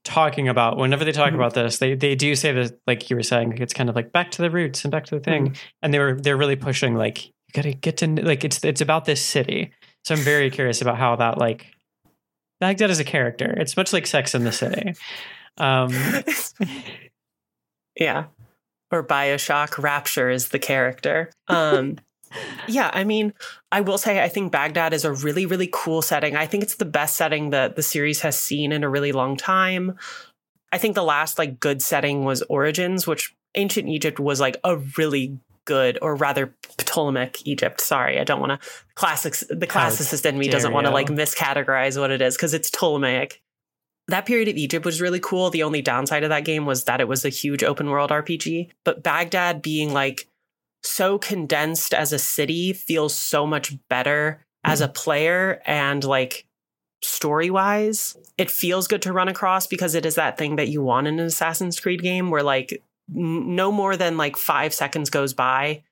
talking 0.03 0.47
about. 0.47 0.77
Whenever 0.77 1.03
they 1.03 1.11
talk 1.11 1.29
mm-hmm. 1.29 1.35
about 1.35 1.55
this, 1.55 1.79
they 1.79 1.95
they 1.95 2.13
do 2.13 2.35
say 2.35 2.51
that, 2.51 2.79
like 2.85 3.09
you 3.09 3.15
were 3.15 3.23
saying, 3.23 3.57
it's 3.57 3.73
kind 3.73 3.89
of 3.89 3.95
like 3.95 4.11
back 4.11 4.29
to 4.31 4.43
the 4.43 4.51
roots 4.51 4.83
and 4.83 4.91
back 4.91 5.05
to 5.05 5.15
the 5.15 5.21
thing. 5.21 5.45
Mm-hmm. 5.47 5.63
And 5.81 5.93
they 5.93 5.97
were 5.97 6.19
they're 6.21 6.37
really 6.37 6.55
pushing 6.55 6.93
like 6.93 7.25
you 7.25 7.31
got 7.53 7.63
to 7.63 7.73
get 7.73 7.97
to 7.97 8.07
like 8.07 8.43
it's 8.43 8.63
it's 8.63 8.81
about 8.81 9.05
this 9.05 9.19
city. 9.19 9.71
So 10.03 10.15
I'm 10.15 10.21
very 10.21 10.49
curious 10.49 10.81
about 10.81 10.97
how 10.97 11.15
that 11.15 11.37
like 11.37 11.67
Baghdad 12.59 12.89
is 12.91 12.99
a 12.99 13.03
character. 13.03 13.53
It's 13.57 13.75
much 13.75 13.93
like 13.93 14.05
Sex 14.05 14.35
in 14.35 14.43
the 14.43 14.51
City. 14.51 14.93
Um, 15.57 15.91
yeah, 17.95 18.25
or 18.91 19.03
Bioshock. 19.03 19.81
Rapture 19.81 20.29
is 20.29 20.49
the 20.49 20.59
character. 20.59 21.31
Um, 21.47 21.97
yeah, 22.67 22.91
I 22.93 23.03
mean, 23.03 23.33
I 23.71 23.81
will 23.81 23.97
say 23.97 24.23
I 24.23 24.29
think 24.29 24.51
Baghdad 24.51 24.93
is 24.93 25.05
a 25.05 25.13
really, 25.13 25.45
really 25.45 25.69
cool 25.71 26.01
setting. 26.01 26.35
I 26.35 26.45
think 26.45 26.63
it's 26.63 26.75
the 26.75 26.85
best 26.85 27.15
setting 27.15 27.49
that 27.51 27.75
the 27.75 27.83
series 27.83 28.21
has 28.21 28.37
seen 28.37 28.71
in 28.71 28.83
a 28.83 28.89
really 28.89 29.11
long 29.11 29.37
time. 29.37 29.97
I 30.71 30.77
think 30.77 30.95
the 30.95 31.03
last 31.03 31.37
like 31.37 31.59
good 31.59 31.81
setting 31.81 32.23
was 32.23 32.41
Origins, 32.43 33.05
which 33.05 33.35
ancient 33.55 33.89
Egypt 33.89 34.19
was 34.19 34.39
like 34.39 34.57
a 34.63 34.77
really 34.97 35.37
good, 35.65 35.99
or 36.01 36.15
rather 36.15 36.55
Ptolemaic 36.77 37.45
Egypt. 37.45 37.81
Sorry, 37.81 38.19
I 38.19 38.23
don't 38.23 38.39
want 38.39 38.61
to 38.61 38.67
classics. 38.95 39.43
The 39.49 39.67
classicist 39.67 40.25
in 40.25 40.37
me 40.37 40.47
doesn't 40.47 40.73
want 40.73 40.87
to 40.87 40.91
like 40.91 41.07
miscategorize 41.07 41.99
what 41.99 42.11
it 42.11 42.21
is 42.21 42.35
because 42.35 42.53
it's 42.53 42.69
Ptolemaic. 42.69 43.41
That 44.07 44.25
period 44.25 44.47
of 44.47 44.57
Egypt 44.57 44.85
was 44.85 45.01
really 45.01 45.19
cool. 45.19 45.49
The 45.49 45.63
only 45.63 45.81
downside 45.81 46.23
of 46.23 46.29
that 46.29 46.45
game 46.45 46.65
was 46.65 46.83
that 46.85 47.01
it 47.01 47.07
was 47.07 47.23
a 47.23 47.29
huge 47.29 47.63
open 47.63 47.89
world 47.89 48.09
RPG. 48.09 48.69
But 48.83 49.03
Baghdad 49.03 49.61
being 49.61 49.93
like 49.93 50.27
so 50.83 51.17
condensed 51.17 51.93
as 51.93 52.11
a 52.11 52.19
city 52.19 52.73
feels 52.73 53.15
so 53.15 53.45
much 53.45 53.75
better 53.89 54.39
mm-hmm. 54.65 54.71
as 54.71 54.81
a 54.81 54.87
player 54.87 55.61
and 55.65 56.03
like 56.03 56.45
story 57.03 57.49
wise. 57.49 58.17
It 58.37 58.51
feels 58.51 58.87
good 58.87 59.01
to 59.03 59.13
run 59.13 59.27
across 59.27 59.67
because 59.67 59.95
it 59.95 60.05
is 60.05 60.15
that 60.15 60.37
thing 60.37 60.55
that 60.57 60.69
you 60.69 60.81
want 60.81 61.07
in 61.07 61.19
an 61.19 61.25
Assassin's 61.25 61.79
Creed 61.79 62.01
game 62.01 62.29
where 62.29 62.43
like 62.43 62.83
n- 63.15 63.55
no 63.55 63.71
more 63.71 63.95
than 63.95 64.17
like 64.17 64.35
five 64.37 64.73
seconds 64.73 65.09
goes 65.09 65.33
by 65.33 65.83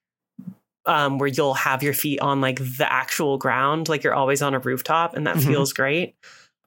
um, 0.86 1.20
where 1.20 1.28
you'll 1.28 1.54
have 1.54 1.84
your 1.84 1.94
feet 1.94 2.20
on 2.20 2.42
like 2.42 2.60
the 2.60 2.92
actual 2.92 3.38
ground, 3.38 3.90
like 3.90 4.04
you're 4.04 4.14
always 4.14 4.42
on 4.42 4.54
a 4.54 4.60
rooftop, 4.60 5.16
and 5.16 5.28
that 5.28 5.36
mm-hmm. 5.38 5.50
feels 5.50 5.74
great. 5.74 6.16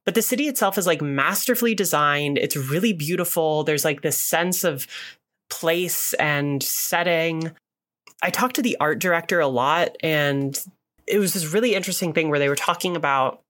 But 0.04 0.14
the 0.14 0.22
city 0.22 0.48
itself 0.48 0.78
is 0.78 0.86
like 0.86 1.00
masterfully 1.00 1.74
designed. 1.74 2.38
It's 2.38 2.56
really 2.56 2.92
beautiful. 2.92 3.64
There's 3.64 3.84
like 3.84 4.02
this 4.02 4.18
sense 4.18 4.64
of 4.64 4.86
place 5.48 6.12
and 6.14 6.62
setting. 6.62 7.52
I 8.22 8.30
talked 8.30 8.56
to 8.56 8.62
the 8.62 8.76
art 8.80 8.98
director 8.98 9.40
a 9.40 9.48
lot, 9.48 9.96
and 10.02 10.58
it 11.06 11.18
was 11.18 11.34
this 11.34 11.46
really 11.46 11.74
interesting 11.74 12.12
thing 12.12 12.30
where 12.30 12.38
they 12.38 12.48
were 12.48 12.56
talking 12.56 12.96
about 12.96 13.42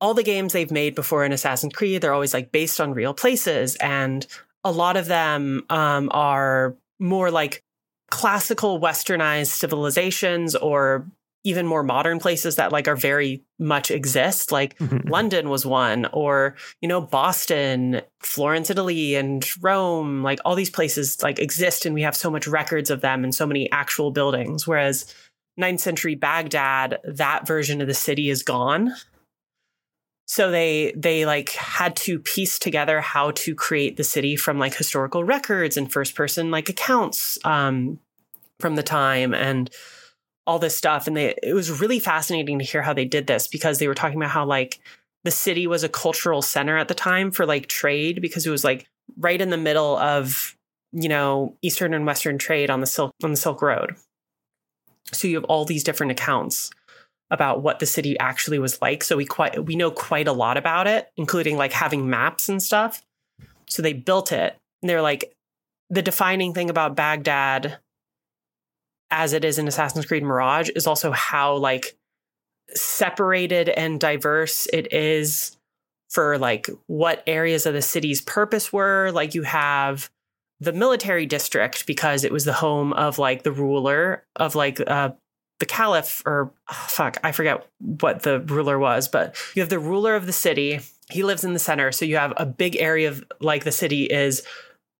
all 0.00 0.14
the 0.14 0.22
games 0.22 0.52
they've 0.52 0.70
made 0.70 0.94
before 0.94 1.24
in 1.24 1.32
Assassin's 1.32 1.74
Creed. 1.74 2.00
They're 2.00 2.14
always 2.14 2.34
like 2.34 2.52
based 2.52 2.80
on 2.80 2.94
real 2.94 3.14
places, 3.14 3.76
and 3.76 4.26
a 4.64 4.72
lot 4.72 4.96
of 4.96 5.06
them 5.06 5.64
um, 5.70 6.08
are 6.12 6.74
more 6.98 7.30
like 7.30 7.62
classical 8.10 8.80
westernized 8.80 9.48
civilizations 9.48 10.54
or 10.56 11.06
even 11.44 11.66
more 11.66 11.82
modern 11.82 12.18
places 12.18 12.56
that 12.56 12.72
like 12.72 12.88
are 12.88 12.96
very 12.96 13.42
much 13.58 13.90
exist 13.90 14.52
like 14.52 14.76
mm-hmm. 14.78 15.08
london 15.08 15.48
was 15.48 15.64
one 15.64 16.06
or 16.12 16.56
you 16.80 16.88
know 16.88 17.00
boston 17.00 18.00
florence 18.20 18.70
italy 18.70 19.14
and 19.14 19.48
rome 19.62 20.22
like 20.22 20.38
all 20.44 20.54
these 20.54 20.70
places 20.70 21.22
like 21.22 21.38
exist 21.38 21.86
and 21.86 21.94
we 21.94 22.02
have 22.02 22.16
so 22.16 22.30
much 22.30 22.46
records 22.46 22.90
of 22.90 23.00
them 23.00 23.24
and 23.24 23.34
so 23.34 23.46
many 23.46 23.70
actual 23.70 24.10
buildings 24.10 24.66
whereas 24.66 25.14
9th 25.58 25.80
century 25.80 26.14
baghdad 26.14 26.98
that 27.04 27.46
version 27.46 27.80
of 27.80 27.86
the 27.86 27.94
city 27.94 28.30
is 28.30 28.42
gone 28.42 28.92
so 30.28 30.50
they 30.50 30.92
they 30.94 31.24
like 31.24 31.48
had 31.50 31.96
to 31.96 32.18
piece 32.18 32.58
together 32.58 33.00
how 33.00 33.30
to 33.32 33.54
create 33.54 33.96
the 33.96 34.04
city 34.04 34.36
from 34.36 34.58
like 34.58 34.74
historical 34.74 35.24
records 35.24 35.76
and 35.76 35.90
first 35.90 36.14
person 36.14 36.50
like 36.50 36.68
accounts 36.68 37.38
um, 37.44 37.98
from 38.60 38.76
the 38.76 38.82
time 38.82 39.32
and 39.32 39.70
all 40.48 40.58
this 40.58 40.74
stuff. 40.74 41.06
And 41.06 41.16
they 41.16 41.34
it 41.42 41.52
was 41.52 41.80
really 41.80 42.00
fascinating 42.00 42.58
to 42.58 42.64
hear 42.64 42.82
how 42.82 42.94
they 42.94 43.04
did 43.04 43.26
this 43.26 43.46
because 43.46 43.78
they 43.78 43.86
were 43.86 43.94
talking 43.94 44.16
about 44.16 44.30
how 44.30 44.46
like 44.46 44.80
the 45.24 45.30
city 45.30 45.66
was 45.66 45.84
a 45.84 45.88
cultural 45.88 46.40
center 46.40 46.78
at 46.78 46.88
the 46.88 46.94
time 46.94 47.30
for 47.30 47.44
like 47.44 47.66
trade 47.66 48.22
because 48.22 48.46
it 48.46 48.50
was 48.50 48.64
like 48.64 48.86
right 49.18 49.40
in 49.40 49.50
the 49.50 49.58
middle 49.58 49.96
of 49.98 50.56
you 50.92 51.08
know 51.08 51.54
eastern 51.60 51.92
and 51.92 52.06
western 52.06 52.38
trade 52.38 52.70
on 52.70 52.80
the 52.80 52.86
silk 52.86 53.12
on 53.22 53.30
the 53.30 53.36
silk 53.36 53.60
road. 53.60 53.94
So 55.12 55.28
you 55.28 55.36
have 55.36 55.44
all 55.44 55.66
these 55.66 55.84
different 55.84 56.12
accounts 56.12 56.70
about 57.30 57.62
what 57.62 57.78
the 57.78 57.86
city 57.86 58.18
actually 58.18 58.58
was 58.58 58.80
like. 58.80 59.04
So 59.04 59.18
we 59.18 59.26
quite 59.26 59.66
we 59.66 59.76
know 59.76 59.90
quite 59.90 60.28
a 60.28 60.32
lot 60.32 60.56
about 60.56 60.86
it 60.86 61.10
including 61.16 61.58
like 61.58 61.72
having 61.72 62.08
maps 62.08 62.48
and 62.48 62.62
stuff. 62.62 63.04
So 63.68 63.82
they 63.82 63.92
built 63.92 64.32
it. 64.32 64.56
And 64.82 64.88
they're 64.88 65.02
like 65.02 65.30
the 65.90 66.00
defining 66.00 66.54
thing 66.54 66.70
about 66.70 66.96
baghdad 66.96 67.78
as 69.10 69.32
it 69.32 69.44
is 69.44 69.58
in 69.58 69.68
Assassin's 69.68 70.06
Creed 70.06 70.22
Mirage 70.22 70.70
is 70.74 70.86
also 70.86 71.10
how 71.10 71.56
like 71.56 71.96
separated 72.74 73.68
and 73.68 73.98
diverse 73.98 74.66
it 74.72 74.92
is 74.92 75.56
for 76.10 76.38
like 76.38 76.68
what 76.86 77.22
areas 77.26 77.66
of 77.66 77.74
the 77.74 77.82
city's 77.82 78.20
purpose 78.20 78.72
were. 78.72 79.10
Like 79.12 79.34
you 79.34 79.42
have 79.42 80.10
the 80.60 80.72
military 80.72 81.26
district 81.26 81.86
because 81.86 82.24
it 82.24 82.32
was 82.32 82.44
the 82.44 82.52
home 82.52 82.92
of 82.94 83.18
like 83.18 83.42
the 83.42 83.52
ruler 83.52 84.24
of 84.36 84.54
like 84.54 84.80
uh, 84.86 85.10
the 85.60 85.66
caliph 85.66 86.22
or 86.26 86.52
oh, 86.70 86.86
fuck, 86.88 87.18
I 87.22 87.32
forget 87.32 87.66
what 87.78 88.22
the 88.22 88.40
ruler 88.40 88.78
was, 88.78 89.08
but 89.08 89.36
you 89.54 89.62
have 89.62 89.68
the 89.68 89.78
ruler 89.78 90.14
of 90.14 90.26
the 90.26 90.32
city. 90.32 90.80
He 91.10 91.22
lives 91.22 91.44
in 91.44 91.52
the 91.52 91.58
center. 91.58 91.92
So 91.92 92.04
you 92.04 92.16
have 92.16 92.34
a 92.36 92.46
big 92.46 92.76
area 92.76 93.08
of 93.08 93.24
like 93.40 93.64
the 93.64 93.72
city 93.72 94.04
is 94.04 94.42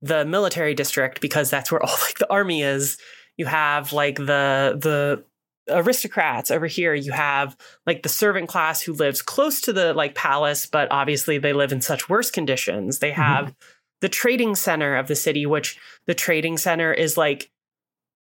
the 0.00 0.24
military 0.24 0.74
district 0.74 1.20
because 1.20 1.50
that's 1.50 1.72
where 1.72 1.82
all 1.82 1.96
like 2.02 2.18
the 2.18 2.30
army 2.30 2.62
is 2.62 2.98
you 3.38 3.46
have 3.46 3.92
like 3.94 4.16
the 4.16 4.76
the 4.78 5.24
aristocrats 5.70 6.50
over 6.50 6.66
here 6.66 6.94
you 6.94 7.12
have 7.12 7.56
like 7.86 8.02
the 8.02 8.08
servant 8.08 8.48
class 8.48 8.82
who 8.82 8.92
lives 8.92 9.22
close 9.22 9.60
to 9.60 9.72
the 9.72 9.94
like 9.94 10.14
palace 10.14 10.66
but 10.66 10.88
obviously 10.90 11.38
they 11.38 11.52
live 11.52 11.72
in 11.72 11.80
such 11.80 12.08
worse 12.08 12.30
conditions 12.30 12.98
they 12.98 13.10
mm-hmm. 13.10 13.20
have 13.20 13.44
mm-hmm. 13.46 13.54
the 14.00 14.08
trading 14.08 14.54
center 14.54 14.96
of 14.96 15.08
the 15.08 15.14
city 15.14 15.46
which 15.46 15.78
the 16.06 16.14
trading 16.14 16.56
center 16.56 16.92
is 16.92 17.16
like 17.16 17.50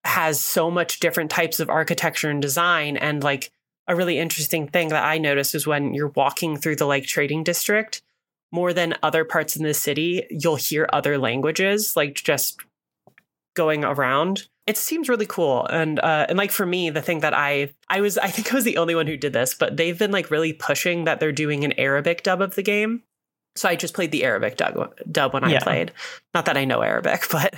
has 0.04 0.40
so 0.40 0.70
much 0.70 1.00
different 1.00 1.30
types 1.30 1.58
of 1.58 1.68
architecture 1.70 2.30
and 2.30 2.42
design 2.42 2.96
and 2.96 3.22
like 3.22 3.50
a 3.86 3.96
really 3.96 4.18
interesting 4.18 4.68
thing 4.68 4.88
that 4.88 5.04
i 5.04 5.16
noticed 5.16 5.54
is 5.54 5.66
when 5.66 5.94
you're 5.94 6.08
walking 6.08 6.56
through 6.56 6.76
the 6.76 6.86
like 6.86 7.04
trading 7.04 7.42
district 7.42 8.02
more 8.52 8.72
than 8.72 8.94
other 9.02 9.24
parts 9.24 9.56
in 9.56 9.64
the 9.64 9.74
city 9.74 10.26
you'll 10.30 10.56
hear 10.56 10.88
other 10.92 11.16
languages 11.16 11.96
like 11.96 12.14
just 12.14 12.60
going 13.58 13.84
around. 13.84 14.46
It 14.68 14.76
seems 14.76 15.08
really 15.08 15.26
cool. 15.26 15.66
And 15.66 15.98
uh, 15.98 16.26
and 16.28 16.38
like 16.38 16.52
for 16.52 16.64
me 16.64 16.90
the 16.90 17.02
thing 17.02 17.20
that 17.20 17.34
i 17.34 17.70
i 17.88 18.00
was 18.00 18.16
i 18.16 18.28
think 18.28 18.52
i 18.52 18.54
was 18.54 18.64
the 18.64 18.76
only 18.76 18.94
one 18.94 19.08
who 19.08 19.16
did 19.16 19.32
this 19.32 19.54
but 19.54 19.76
they've 19.76 19.98
been 19.98 20.12
like 20.12 20.30
really 20.30 20.52
pushing 20.52 21.04
that 21.04 21.18
they're 21.18 21.32
doing 21.32 21.64
an 21.64 21.72
arabic 21.72 22.22
dub 22.22 22.40
of 22.40 22.54
the 22.54 22.62
game. 22.62 23.02
So 23.56 23.68
i 23.68 23.74
just 23.74 23.94
played 23.94 24.12
the 24.12 24.24
arabic 24.24 24.56
dub, 24.56 24.94
dub 25.10 25.34
when 25.34 25.44
i 25.44 25.50
yeah. 25.50 25.64
played. 25.64 25.92
Not 26.32 26.44
that 26.46 26.56
i 26.56 26.64
know 26.64 26.82
arabic 26.82 27.26
but 27.32 27.54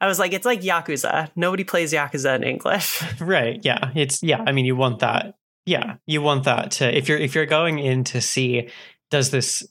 i 0.00 0.06
was 0.06 0.18
like 0.18 0.32
it's 0.32 0.46
like 0.46 0.62
yakuza. 0.62 1.30
Nobody 1.36 1.64
plays 1.64 1.92
yakuza 1.92 2.34
in 2.36 2.42
english. 2.42 3.02
Right. 3.20 3.60
Yeah. 3.62 3.90
It's 3.94 4.22
yeah 4.22 4.42
i 4.46 4.52
mean 4.52 4.64
you 4.64 4.76
want 4.76 5.00
that. 5.00 5.34
Yeah. 5.66 5.96
You 6.06 6.22
want 6.22 6.44
that 6.44 6.70
to 6.78 6.96
if 6.96 7.08
you're 7.08 7.18
if 7.18 7.34
you're 7.34 7.46
going 7.46 7.78
in 7.78 8.04
to 8.04 8.20
see 8.20 8.70
does 9.10 9.30
this 9.30 9.66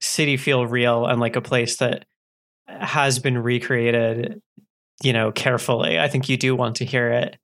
city 0.00 0.36
feel 0.36 0.66
real 0.66 1.06
and 1.06 1.20
like 1.20 1.36
a 1.36 1.40
place 1.40 1.76
that 1.76 2.04
has 2.66 3.18
been 3.18 3.38
recreated 3.38 4.40
you 5.02 5.12
know, 5.12 5.32
carefully. 5.32 5.98
I 5.98 6.08
think 6.08 6.28
you 6.28 6.36
do 6.36 6.54
want 6.54 6.76
to 6.76 6.84
hear 6.84 7.10
it 7.10 7.36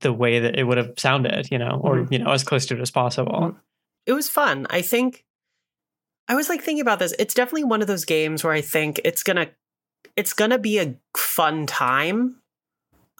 the 0.00 0.12
way 0.12 0.40
that 0.40 0.58
it 0.58 0.64
would 0.64 0.76
have 0.78 0.92
sounded, 0.98 1.48
you 1.50 1.58
know, 1.58 1.80
or 1.82 1.96
Mhm. 1.96 2.12
you 2.12 2.18
know, 2.18 2.30
as 2.32 2.44
close 2.44 2.66
to 2.66 2.74
it 2.74 2.80
as 2.80 2.90
possible. 2.90 3.32
Mhm. 3.32 3.56
it 4.06 4.12
was 4.12 4.28
fun. 4.28 4.66
I 4.68 4.82
think 4.82 5.24
I 6.28 6.34
was 6.34 6.48
like 6.50 6.60
thinking 6.62 6.82
about 6.82 6.98
this. 6.98 7.14
It's 7.18 7.32
definitely 7.34 7.64
one 7.64 7.80
of 7.80 7.86
those 7.86 8.04
games 8.04 8.44
where 8.44 8.52
I 8.52 8.60
think 8.60 9.00
it's 9.04 9.22
gonna 9.22 9.50
it's 10.16 10.32
gonna 10.34 10.58
be 10.58 10.78
a 10.78 10.94
fun 11.16 11.66
time. 11.66 12.36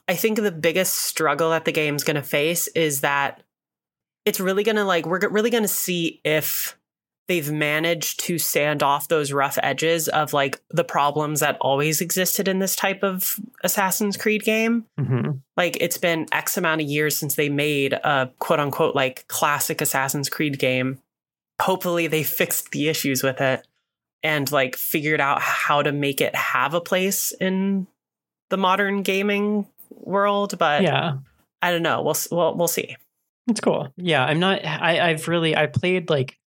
I 0.07 0.15
think 0.15 0.37
the 0.39 0.53
biggest 0.53 0.95
struggle 0.95 1.51
that 1.51 1.65
the 1.65 1.73
game's 1.73 2.05
gonna 2.05 2.23
face 2.23 2.69
is 2.69 3.01
that 3.01 3.43
it's 4.27 4.41
really 4.41 4.63
gonna 4.63 4.85
like 4.85 5.07
we're 5.07 5.27
really 5.31 5.49
gonna 5.51 5.69
see 5.69 6.21
if 6.25 6.79
they've 7.27 7.51
managed 7.51 8.21
to 8.21 8.39
sand 8.39 8.83
off 8.83 9.09
those 9.09 9.33
rough 9.33 9.59
edges 9.63 10.09
of 10.09 10.33
like 10.33 10.61
the 10.71 10.85
problems 10.85 11.41
that 11.41 11.57
always 11.61 12.01
existed 12.01 12.49
in 12.49 12.59
this 12.59 12.77
type 12.77 13.03
of 13.03 13.41
Assassin's 13.63 14.17
Creed 14.17 14.43
game 14.45 14.87
hmm 14.99 15.31
like 15.57 15.77
it's 15.81 15.99
been 15.99 16.27
x 16.33 16.57
amount 16.57 16.81
of 16.81 16.89
years 16.89 17.17
since 17.17 17.37
they 17.37 17.49
made 17.49 17.93
a 17.93 18.31
quote 18.39 18.61
unquote 18.61 18.95
like 18.95 19.27
classic 19.29 19.81
assassin's 19.81 20.29
creed 20.29 20.59
game 20.59 21.01
hopefully 21.63 22.07
they 22.07 22.23
fixed 22.41 22.73
the 22.73 22.89
issues 22.89 23.23
with 23.23 23.41
it 23.41 23.67
and 24.23 24.51
like 24.51 24.77
figured 24.77 25.21
out 25.21 25.41
how 25.41 25.83
to 25.83 25.93
make 25.93 26.21
it 26.21 26.35
have 26.35 26.75
a 26.75 26.81
place 26.81 27.33
in 27.41 27.87
the 28.51 28.57
modern 28.57 29.03
gaming 29.03 29.67
world 29.91 30.59
but 30.59 30.83
Yeah, 30.83 31.19
i 31.63 31.71
don't 31.71 31.83
know 31.83 32.03
we'll 32.03 32.17
we'll, 32.31 32.57
we'll 32.57 32.69
see 32.69 32.97
it's 33.47 33.61
cool. 33.61 33.93
Yeah, 33.97 34.25
I'm 34.25 34.41
not. 34.41 34.65
I, 34.65 35.11
I've 35.11 35.29
really. 35.29 35.55
I 35.57 35.67
played 35.67 36.09
like 36.09 36.39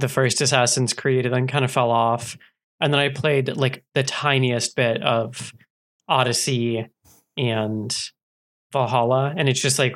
the 0.00 0.08
first 0.08 0.40
Assassin's 0.40 0.92
Creed, 0.92 1.26
and 1.26 1.34
then 1.34 1.46
kind 1.46 1.64
of 1.64 1.70
fell 1.70 1.90
off, 1.90 2.36
and 2.80 2.92
then 2.92 3.00
I 3.00 3.08
played 3.08 3.56
like 3.56 3.84
the 3.94 4.02
tiniest 4.02 4.76
bit 4.76 5.02
of 5.02 5.52
Odyssey 6.08 6.86
and 7.36 7.96
Valhalla, 8.72 9.34
and 9.36 9.48
it's 9.48 9.60
just 9.60 9.78
like 9.78 9.94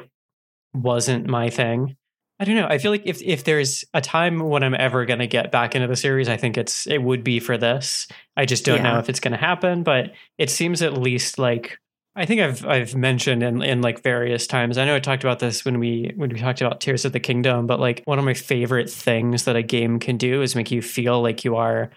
wasn't 0.73 1.27
my 1.27 1.51
thing. 1.51 1.97
I 2.41 2.45
don't 2.45 2.57
know. 2.57 2.67
I 2.67 2.79
feel 2.79 2.91
like 2.91 3.07
if 3.07 3.23
if 3.23 3.45
there's 3.45 3.85
a 3.95 4.01
time 4.01 4.41
when 4.41 4.65
I'm 4.65 4.75
ever 4.75 5.05
going 5.05 5.21
to 5.21 5.27
get 5.27 5.53
back 5.53 5.75
into 5.75 5.87
the 5.87 5.97
series, 5.97 6.29
I 6.29 6.37
think 6.37 6.59
it's 6.59 6.87
it 6.87 7.03
would 7.03 7.23
be 7.23 7.39
for 7.39 7.57
this. 7.57 8.09
I 8.37 8.45
just 8.45 8.65
don't 8.65 8.83
know 8.83 8.99
if 8.99 9.09
it's 9.09 9.21
going 9.21 9.33
to 9.33 9.39
happen, 9.39 9.85
but 9.85 10.13
it 10.37 10.51
seems 10.51 10.83
at 10.83 10.95
least 10.95 11.39
like 11.39 11.79
I 12.17 12.27
think 12.27 12.41
I've 12.41 12.65
I've 12.65 12.95
mentioned 12.95 13.43
in 13.43 13.62
in 13.62 13.83
like 13.83 14.03
various 14.03 14.47
times. 14.47 14.79
I 14.79 14.85
know 14.85 14.95
I 14.95 15.01
talked 15.01 15.25
about 15.25 15.41
this 15.41 15.65
when 15.65 15.79
we 15.81 16.12
when 16.17 16.31
we 16.31 16.39
talked 16.39 16.61
about 16.61 16.81
Tears 16.81 17.05
of 17.05 17.12
the 17.12 17.21
Kingdom, 17.21 17.67
but 17.67 17.81
like 17.81 18.03
one 18.05 18.19
of 18.19 18.25
my 18.25 18.35
favorite 18.35 18.89
things 18.89 19.45
that 19.45 19.57
a 19.57 19.62
game 19.62 19.99
can 19.99 20.17
do 20.17 20.41
is 20.43 20.55
make 20.55 20.71
you 20.71 20.81
feel 20.81 21.21
like 21.23 21.45
you 21.45 21.57
are 21.57 21.91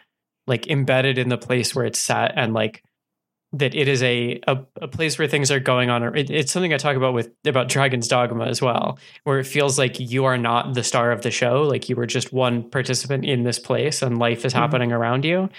like 0.48 0.68
embedded 0.68 1.18
in 1.18 1.30
the 1.30 1.38
place 1.38 1.76
where 1.76 1.86
it's 1.86 2.00
set 2.00 2.34
and 2.36 2.54
like 2.54 2.82
that 3.54 3.76
it 3.76 3.88
is 3.88 4.02
a 4.02 4.40
a, 4.48 4.58
a 4.82 4.88
place 4.88 5.20
where 5.20 5.28
things 5.28 5.52
are 5.52 5.60
going 5.60 5.92
on. 5.92 6.04
It, 6.18 6.32
it's 6.32 6.52
something 6.52 6.74
I 6.74 6.78
talk 6.78 6.96
about 6.98 7.14
with 7.14 7.32
about 7.46 7.70
Dragon's 7.70 8.08
Dogma 8.08 8.46
as 8.46 8.60
well, 8.60 8.98
where 9.24 9.38
it 9.40 9.46
feels 9.46 9.78
like 9.78 10.00
you 10.00 10.26
are 10.26 10.38
not 10.38 10.74
the 10.74 10.84
star 10.84 11.12
of 11.12 11.22
the 11.22 11.32
show, 11.32 11.62
like 11.62 11.90
you 11.90 11.96
were 11.96 12.08
just 12.08 12.34
one 12.34 12.68
participant 12.72 13.24
in 13.24 13.44
this 13.44 13.60
place 13.60 14.02
and 14.02 14.18
life 14.18 14.46
is 14.46 14.54
Mhm. 14.54 14.58
happening 14.58 14.92
around 14.92 15.26
you. 15.26 15.50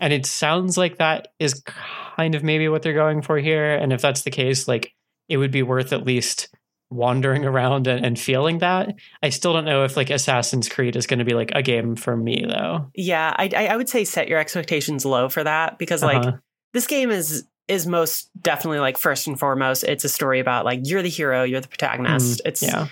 And 0.00 0.12
it 0.12 0.26
sounds 0.26 0.76
like 0.78 0.98
that 0.98 1.28
is 1.38 1.62
kind 1.64 2.34
of 2.34 2.42
maybe 2.42 2.68
what 2.68 2.82
they're 2.82 2.94
going 2.94 3.22
for 3.22 3.38
here. 3.38 3.74
And 3.74 3.92
if 3.92 4.00
that's 4.00 4.22
the 4.22 4.30
case, 4.30 4.66
like 4.66 4.94
it 5.28 5.36
would 5.36 5.50
be 5.52 5.62
worth 5.62 5.92
at 5.92 6.04
least 6.06 6.48
wandering 6.90 7.44
around 7.50 7.86
and, 7.86 8.04
and 8.04 8.18
feeling 8.18 8.58
that. 8.58 8.94
I 9.22 9.28
still 9.28 9.52
don't 9.52 9.64
know 9.64 9.84
if 9.84 9.96
like 9.96 10.10
Assassin's 10.10 10.68
Creed 10.68 10.96
is 10.96 11.06
going 11.06 11.20
to 11.20 11.24
be 11.24 11.34
like 11.34 11.52
a 11.54 11.62
game 11.62 11.94
for 11.96 12.16
me 12.16 12.44
though. 12.48 12.90
yeah 12.96 13.32
I, 13.38 13.48
I 13.56 13.66
i 13.68 13.76
would 13.76 13.88
say 13.88 14.04
set 14.04 14.26
your 14.26 14.38
expectations 14.40 15.04
low 15.04 15.28
for 15.28 15.44
that 15.44 15.78
because 15.78 16.02
like 16.02 16.16
Uh-huh. 16.26 16.36
this 16.72 16.86
game 16.88 17.10
is 17.12 17.46
is 17.68 17.86
most 17.86 18.28
definitely 18.40 18.80
like 18.80 18.98
first 18.98 19.28
and 19.28 19.38
foremost 19.38 19.84
it's 19.84 20.02
a 20.02 20.08
story 20.08 20.40
about 20.40 20.64
like 20.64 20.80
you're 20.82 21.02
the 21.02 21.08
hero 21.08 21.44
you're 21.44 21.60
the 21.60 21.68
protagonist 21.68 22.40
it's 22.44 22.60
yeah, 22.62 22.88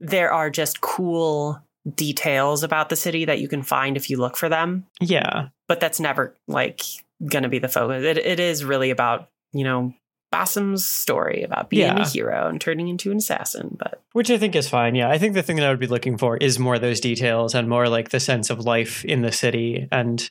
there 0.00 0.32
are 0.32 0.48
just 0.48 0.80
cool 0.80 1.60
details 1.94 2.62
about 2.62 2.88
the 2.88 2.96
city 2.96 3.24
that 3.26 3.40
you 3.40 3.48
can 3.48 3.62
find 3.62 3.96
if 3.96 4.08
you 4.08 4.16
look 4.16 4.36
for 4.36 4.48
them 4.48 4.86
yeah, 5.00 5.48
but 5.72 5.80
that's 5.80 5.98
never 6.00 6.34
like 6.46 6.82
gonna 7.26 7.48
be 7.48 7.58
the 7.58 7.68
focus 7.68 8.04
it, 8.04 8.18
it 8.18 8.38
is 8.38 8.62
really 8.62 8.90
about 8.90 9.30
you 9.54 9.64
know 9.64 9.94
Basim's 10.30 10.84
story 10.86 11.42
about 11.42 11.70
being 11.70 11.82
Yeah. 11.96 12.02
a 12.02 12.06
hero 12.06 12.48
and 12.48 12.60
turning 12.60 12.88
into 12.88 13.10
an 13.10 13.16
assassin 13.18 13.76
but 13.78 14.02
which 14.12 14.30
I 14.30 14.36
think 14.38 14.54
is 14.56 14.68
fine. 14.68 14.94
Yeah, 14.94 15.08
I 15.10 15.16
think 15.18 15.32
the 15.34 15.42
thing 15.42 15.56
that 15.56 15.66
I 15.66 15.70
would 15.70 15.78
be 15.80 15.86
looking 15.86 16.18
for 16.18 16.36
is 16.36 16.58
more 16.58 16.78
those 16.78 17.00
details 17.00 17.54
and 17.54 17.68
more 17.68 17.88
like 17.88 18.10
the 18.10 18.20
sense 18.20 18.50
of 18.50 18.60
life 18.66 19.04
in 19.06 19.22
the 19.22 19.32
city. 19.32 19.88
And 19.90 20.30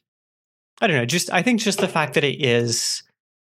I 0.81 0.87
don't 0.87 0.97
know, 0.97 1.05
just 1.05 1.31
I 1.31 1.41
think 1.43 1.59
just 1.61 1.79
the 1.79 1.87
fact 1.87 2.13
that 2.15 2.23
it 2.23 2.39
is 2.43 3.03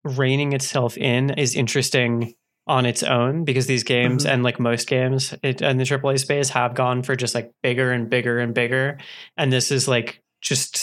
reining 0.04 0.54
itself 0.54 0.98
in 0.98 1.32
is 1.32 1.56
interesting 1.56 2.34
on 2.68 2.86
its 2.86 3.02
own 3.04 3.44
because 3.46 3.66
these 3.68 3.84
games 3.84 4.26
Mhm. 4.26 4.30
and 4.32 4.44
like 4.44 4.60
most 4.60 4.88
games 4.88 5.34
it, 5.44 5.62
in 5.62 5.78
the 5.78 5.86
AAA 5.86 6.18
space 6.20 6.50
have 6.50 6.74
gone 6.76 7.02
for 7.04 7.16
just 7.16 7.34
like 7.36 7.52
bigger 7.64 7.92
and 7.92 8.10
bigger 8.10 8.40
and 8.40 8.54
bigger. 8.56 8.98
And 9.38 9.52
this 9.54 9.72
is 9.72 9.88
like 9.88 10.22
just 10.42 10.78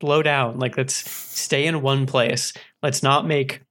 slow 0.00 0.22
down. 0.22 0.58
Like 0.58 0.76
let's 0.76 0.94
stay 0.94 1.66
in 1.66 1.82
one 1.82 2.06
place. 2.06 2.52
Let's 2.82 3.02
not 3.02 3.26
make 3.26 3.62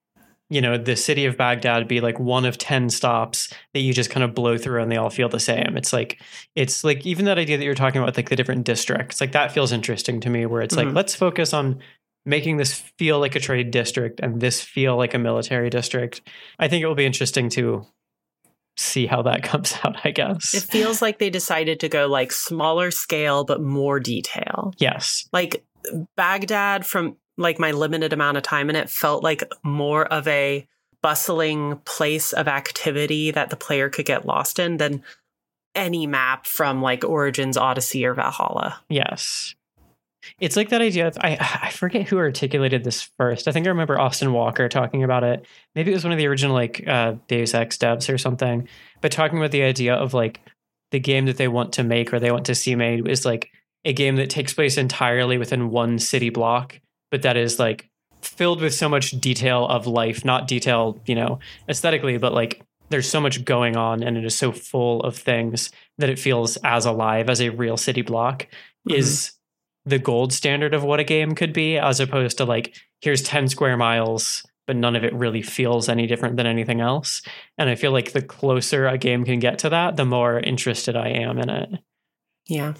you 0.49 0.61
know 0.61 0.77
the 0.77 0.95
city 0.95 1.25
of 1.25 1.35
Baghdad 1.35 1.89
be 1.89 1.99
like 1.99 2.19
one 2.19 2.45
of 2.45 2.57
10 2.57 2.89
stops 2.89 3.51
that 3.73 3.81
you 3.81 3.93
just 3.93 4.09
kind 4.09 4.23
of 4.23 4.33
blow 4.33 4.57
through 4.57 4.81
and 4.81 4.89
they 4.89 4.95
all 4.95 5.09
feel 5.09 5.27
the 5.27 5.39
same. 5.41 5.75
It's 5.75 5.91
like 5.91 6.21
it's 6.55 6.83
like 6.85 7.05
even 7.05 7.25
that 7.25 7.37
idea 7.37 7.57
that 7.57 7.65
you're 7.65 7.75
talking 7.75 8.01
about 8.01 8.15
like 8.15 8.29
the 8.29 8.35
different 8.37 8.63
districts. 8.65 9.19
Like 9.19 9.33
that 9.33 9.51
feels 9.51 9.71
interesting 9.73 10.21
to 10.21 10.29
me 10.29 10.45
where 10.45 10.61
it's 10.61 10.73
Mhm. 10.75 10.85
like 10.85 10.95
let's 10.95 11.15
focus 11.15 11.53
on 11.53 11.79
making 12.25 12.57
this 12.57 12.73
feel 12.97 13.19
like 13.19 13.35
a 13.35 13.39
trade 13.41 13.71
district 13.71 14.19
and 14.21 14.39
this 14.39 14.61
feel 14.61 14.95
like 14.97 15.13
a 15.13 15.17
military 15.19 15.69
district. 15.69 16.21
I 16.59 16.67
think 16.69 16.81
it 16.81 16.87
will 16.87 16.95
be 16.95 17.05
interesting 17.05 17.49
to 17.51 17.85
see 18.77 19.05
how 19.05 19.21
that 19.23 19.43
comes 19.51 19.73
out, 19.83 19.97
I 20.05 20.11
guess. 20.11 20.53
it 20.53 20.63
feels 20.63 21.01
like 21.01 21.19
they 21.19 21.29
decided 21.29 21.79
to 21.81 21.89
go 21.89 22.07
like 22.07 22.31
smaller 22.31 22.91
scale 22.91 23.43
but 23.43 23.61
more 23.61 23.99
detail 23.99 24.73
yes. 24.77 25.27
like 25.33 25.65
Baghdad 26.15 26.85
from 26.85 27.17
like 27.37 27.59
my 27.59 27.71
limited 27.71 28.13
amount 28.13 28.37
of 28.37 28.43
time 28.43 28.69
in 28.69 28.75
it 28.75 28.89
felt 28.89 29.23
like 29.23 29.43
more 29.63 30.05
of 30.05 30.27
a 30.27 30.67
bustling 31.01 31.77
place 31.85 32.33
of 32.33 32.47
activity 32.47 33.31
that 33.31 33.49
the 33.49 33.55
player 33.55 33.89
could 33.89 34.05
get 34.05 34.25
lost 34.25 34.59
in 34.59 34.77
than 34.77 35.03
any 35.75 36.07
map 36.07 36.47
from 36.47 36.81
like 36.81 37.03
Origins, 37.03 37.55
Odyssey, 37.55 38.05
or 38.05 38.13
Valhalla. 38.13 38.81
Yes. 38.89 39.53
It's 40.39 40.55
like 40.55 40.69
that 40.69 40.81
idea. 40.81 41.07
Of, 41.07 41.17
I 41.19 41.37
I 41.61 41.69
forget 41.69 42.07
who 42.07 42.17
articulated 42.17 42.83
this 42.83 43.09
first. 43.17 43.47
I 43.47 43.51
think 43.51 43.65
I 43.65 43.69
remember 43.69 43.99
Austin 43.99 44.33
Walker 44.33 44.67
talking 44.67 45.03
about 45.03 45.23
it. 45.23 45.45
Maybe 45.75 45.91
it 45.91 45.93
was 45.93 46.03
one 46.03 46.11
of 46.11 46.17
the 46.17 46.27
original 46.27 46.53
like 46.53 46.85
uh, 46.87 47.15
Deus 47.27 47.53
Ex 47.53 47.77
devs 47.77 48.13
or 48.13 48.17
something. 48.17 48.67
But 49.01 49.11
talking 49.11 49.37
about 49.37 49.51
the 49.51 49.63
idea 49.63 49.93
of 49.93 50.13
like 50.13 50.41
the 50.91 50.99
game 50.99 51.25
that 51.27 51.37
they 51.37 51.47
want 51.47 51.73
to 51.73 51.83
make 51.83 52.13
or 52.13 52.19
they 52.19 52.31
want 52.31 52.45
to 52.47 52.55
see 52.55 52.75
made 52.75 53.07
is 53.07 53.25
like 53.25 53.51
a 53.87 53.93
game 53.93 54.17
that 54.17 54.29
takes 54.29 54.53
place 54.53 54.77
entirely 54.77 55.37
within 55.37 55.69
one 55.69 55.97
city 55.97 56.29
block, 56.29 56.79
but 57.09 57.21
that 57.21 57.37
is 57.37 57.57
like 57.57 57.89
filled 58.21 58.59
with 58.59 58.73
so 58.73 58.89
much 58.89 59.11
detail 59.11 59.65
of 59.65 59.87
life, 59.87 60.25
not 60.25 60.45
detail, 60.45 60.99
you 61.05 61.15
know, 61.15 61.39
aesthetically, 61.69 62.17
but 62.17 62.33
like 62.33 62.61
there's 62.89 63.09
so 63.09 63.21
much 63.21 63.45
going 63.45 63.77
on 63.77 64.03
and 64.03 64.17
it 64.17 64.25
is 64.25 64.37
so 64.37 64.51
full 64.51 65.01
of 65.03 65.15
things 65.15 65.71
that 65.97 66.09
it 66.09 66.19
feels 66.19 66.57
as 66.65 66.85
alive 66.85 67.29
as 67.29 67.39
a 67.41 67.49
real 67.49 67.77
city 67.77 68.01
block 68.01 68.43
mm-hmm. 68.43 68.91
is 68.91 69.31
the 69.85 69.99
gold 69.99 70.33
standard 70.33 70.73
of 70.73 70.83
what 70.83 70.99
a 70.99 71.05
game 71.05 71.33
could 71.33 71.53
be, 71.53 71.77
as 71.77 72.01
opposed 72.01 72.37
to 72.37 72.45
like, 72.45 72.75
here's 72.99 73.21
10 73.23 73.47
square 73.47 73.77
miles, 73.77 74.45
but 74.65 74.75
none 74.75 74.97
of 74.97 75.05
it 75.05 75.13
really 75.13 75.41
feels 75.41 75.87
any 75.87 76.07
different 76.07 76.35
than 76.35 76.45
anything 76.45 76.81
else. 76.81 77.21
And 77.57 77.69
I 77.69 77.75
feel 77.75 77.93
like 77.93 78.11
the 78.11 78.21
closer 78.21 78.85
a 78.85 78.97
game 78.97 79.23
can 79.23 79.39
get 79.39 79.59
to 79.59 79.69
that, 79.69 79.95
the 79.95 80.03
more 80.03 80.41
interested 80.41 80.97
I 80.97 81.07
am 81.07 81.39
in 81.39 81.49
it. 81.49 81.69
Yeah. 82.47 82.73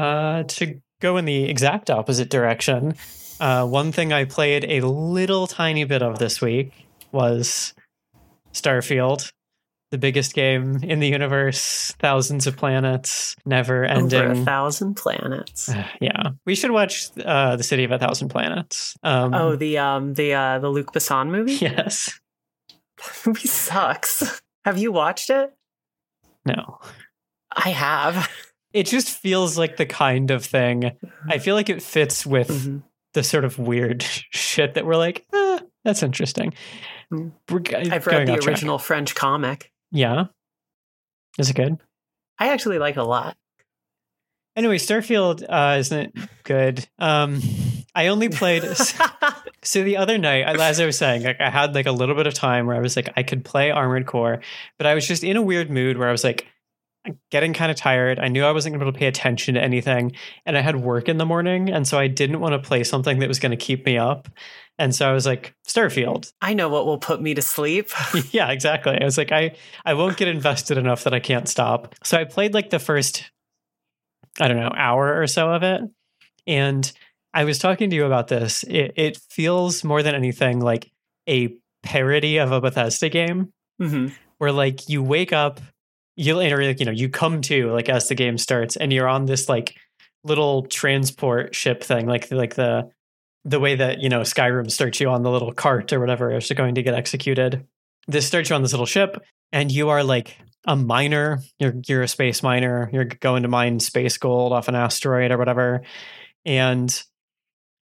Uh, 0.00 0.42
to 0.44 0.80
go 1.00 1.16
in 1.18 1.24
the 1.26 1.44
exact 1.44 1.90
opposite 1.90 2.30
direction, 2.30 2.94
uh, 3.38 3.66
one 3.66 3.92
thing 3.92 4.12
I 4.12 4.24
played 4.24 4.64
a 4.64 4.80
little 4.86 5.46
tiny 5.46 5.84
bit 5.84 6.02
of 6.02 6.18
this 6.18 6.40
week 6.40 6.72
was 7.12 7.74
Starfield, 8.54 9.30
the 9.90 9.98
biggest 9.98 10.34
game 10.34 10.78
in 10.82 11.00
the 11.00 11.08
universe, 11.08 11.94
thousands 11.98 12.46
of 12.46 12.56
planets, 12.56 13.36
never 13.44 13.84
ending. 13.84 14.20
Over 14.22 14.32
a 14.32 14.44
thousand 14.44 14.94
planets. 14.94 15.68
yeah, 16.00 16.30
we 16.46 16.54
should 16.54 16.70
watch 16.70 17.10
uh, 17.24 17.56
the 17.56 17.62
City 17.64 17.84
of 17.84 17.90
a 17.90 17.98
Thousand 17.98 18.28
Planets. 18.30 18.96
Um, 19.02 19.34
Oh, 19.34 19.56
the 19.56 19.78
um 19.78 20.14
the 20.14 20.32
uh 20.34 20.58
the 20.60 20.68
Luc 20.68 20.92
Besson 20.92 21.28
movie? 21.30 21.52
yes, 21.60 22.18
That 22.98 23.26
movie 23.26 23.48
sucks. 23.48 24.40
Have 24.64 24.78
you 24.78 24.92
watched 24.92 25.30
it? 25.30 25.52
no. 26.46 26.78
I 27.52 27.70
have. 27.70 28.28
It 28.72 28.86
just 28.86 29.10
feels 29.10 29.58
like 29.58 29.76
the 29.76 29.86
kind 29.86 30.30
of 30.30 30.44
thing. 30.44 30.92
I 31.28 31.38
feel 31.38 31.54
like 31.54 31.68
it 31.68 31.82
fits 31.82 32.24
with 32.24 32.48
Mhm. 32.48 32.82
the 33.14 33.22
sort 33.22 33.44
of 33.44 33.58
weird 33.58 34.02
shit 34.30 34.74
that 34.74 34.86
we're 34.86 34.96
like, 34.96 35.26
eh, 35.32 35.58
that's 35.84 36.02
interesting. 36.02 36.54
Mm. 37.12 37.32
We're 37.50 37.62
I've 37.92 38.06
read 38.06 38.28
the 38.28 38.32
off 38.34 38.40
track. 38.40 38.48
original 38.54 38.78
French 38.78 39.14
comic. 39.14 39.72
Yeah, 39.90 40.26
is 41.38 41.50
it 41.50 41.56
good? 41.56 41.78
I 42.38 42.48
actually 42.52 42.78
like 42.78 42.96
a 42.96 43.02
lot. 43.02 43.36
Anyway, 44.56 44.78
Starfield 44.78 45.44
uh, 45.48 45.78
isn't 45.78 46.14
good. 46.44 46.86
Um, 46.98 47.40
I 47.94 48.08
only 48.08 48.28
played. 48.28 48.64
So 49.62 49.82
the 49.84 49.98
other 49.98 50.16
night, 50.16 50.46
as 50.58 50.80
I 50.80 50.86
was 50.86 50.96
saying, 50.96 51.22
like 51.22 51.38
I 51.38 51.50
had 51.50 51.74
like 51.74 51.84
a 51.84 51.92
little 51.92 52.14
bit 52.14 52.26
of 52.26 52.32
time 52.32 52.66
where 52.66 52.74
I 52.76 52.80
was 52.80 52.96
like, 52.96 53.10
I 53.14 53.22
could 53.22 53.44
play 53.44 53.70
Armored 53.70 54.06
Core, 54.06 54.40
but 54.78 54.86
I 54.86 54.94
was 54.94 55.06
just 55.06 55.22
in 55.22 55.36
a 55.36 55.42
weird 55.42 55.68
mood 55.70 55.98
where 55.98 56.08
I 56.08 56.12
was 56.12 56.24
like, 56.24 56.46
getting 57.30 57.52
kind 57.52 57.70
of 57.70 57.76
tired. 57.76 58.18
I 58.18 58.28
knew 58.28 58.44
I 58.44 58.52
wasn't 58.52 58.74
going 58.74 58.80
to 58.80 58.84
be 58.84 58.88
able 58.88 58.92
to 58.92 58.98
pay 58.98 59.06
attention 59.06 59.54
to 59.54 59.62
anything, 59.62 60.12
and 60.44 60.56
I 60.56 60.60
had 60.60 60.76
work 60.76 61.08
in 61.08 61.18
the 61.18 61.26
morning, 61.26 61.70
and 61.70 61.86
so 61.86 61.98
I 61.98 62.08
didn't 62.08 62.40
want 62.40 62.52
to 62.52 62.58
play 62.58 62.84
something 62.84 63.18
that 63.18 63.28
was 63.28 63.38
going 63.38 63.50
to 63.50 63.56
keep 63.56 63.86
me 63.86 63.96
up. 63.96 64.28
And 64.78 64.94
so 64.94 65.08
I 65.08 65.12
was 65.12 65.26
like, 65.26 65.54
Starfield. 65.66 66.32
I 66.40 66.54
know 66.54 66.68
what 66.68 66.86
will 66.86 66.98
put 66.98 67.20
me 67.20 67.34
to 67.34 67.42
sleep. 67.42 67.90
yeah, 68.30 68.50
exactly. 68.50 68.98
I 69.00 69.04
was 69.04 69.18
like, 69.18 69.32
I 69.32 69.54
I 69.84 69.94
won't 69.94 70.16
get 70.16 70.28
invested 70.28 70.78
enough 70.78 71.04
that 71.04 71.14
I 71.14 71.20
can't 71.20 71.48
stop. 71.48 71.94
So 72.04 72.18
I 72.18 72.24
played 72.24 72.54
like 72.54 72.70
the 72.70 72.78
first, 72.78 73.30
I 74.38 74.48
don't 74.48 74.58
know, 74.58 74.72
hour 74.74 75.20
or 75.20 75.26
so 75.26 75.50
of 75.50 75.62
it, 75.62 75.82
and 76.46 76.90
I 77.32 77.44
was 77.44 77.58
talking 77.58 77.90
to 77.90 77.96
you 77.96 78.06
about 78.06 78.28
this. 78.28 78.64
It, 78.64 78.92
it 78.96 79.18
feels 79.30 79.84
more 79.84 80.02
than 80.02 80.14
anything 80.14 80.60
like 80.60 80.90
a 81.28 81.54
parody 81.82 82.38
of 82.38 82.52
a 82.52 82.60
Bethesda 82.60 83.08
game, 83.08 83.52
mm-hmm. 83.80 84.08
where 84.38 84.52
like 84.52 84.88
you 84.88 85.02
wake 85.02 85.32
up 85.32 85.60
you 86.20 86.38
or 86.38 86.64
like 86.64 86.80
you 86.80 86.86
know 86.86 86.92
you 86.92 87.08
come 87.08 87.40
to 87.40 87.70
like 87.72 87.88
as 87.88 88.08
the 88.08 88.14
game 88.14 88.36
starts 88.36 88.76
and 88.76 88.92
you're 88.92 89.08
on 89.08 89.24
this 89.24 89.48
like 89.48 89.76
little 90.22 90.66
transport 90.66 91.54
ship 91.54 91.82
thing 91.82 92.06
like 92.06 92.30
like 92.30 92.54
the 92.54 92.90
the 93.44 93.58
way 93.58 93.74
that 93.76 94.00
you 94.00 94.08
know 94.08 94.20
Skyrim 94.20 94.70
starts 94.70 95.00
you 95.00 95.08
on 95.08 95.22
the 95.22 95.30
little 95.30 95.52
cart 95.52 95.92
or 95.92 96.00
whatever 96.00 96.36
is 96.36 96.50
going 96.50 96.74
to 96.74 96.82
get 96.82 96.94
executed. 96.94 97.66
This 98.06 98.26
starts 98.26 98.50
you 98.50 98.56
on 98.56 98.62
this 98.62 98.72
little 98.72 98.86
ship, 98.86 99.22
and 99.50 99.72
you 99.72 99.88
are 99.88 100.04
like 100.04 100.36
a 100.66 100.76
miner. 100.76 101.40
You're 101.58 101.74
you're 101.86 102.02
a 102.02 102.08
space 102.08 102.42
miner. 102.42 102.90
You're 102.92 103.06
going 103.06 103.42
to 103.44 103.48
mine 103.48 103.80
space 103.80 104.18
gold 104.18 104.52
off 104.52 104.68
an 104.68 104.74
asteroid 104.74 105.30
or 105.30 105.38
whatever, 105.38 105.82
and 106.44 107.02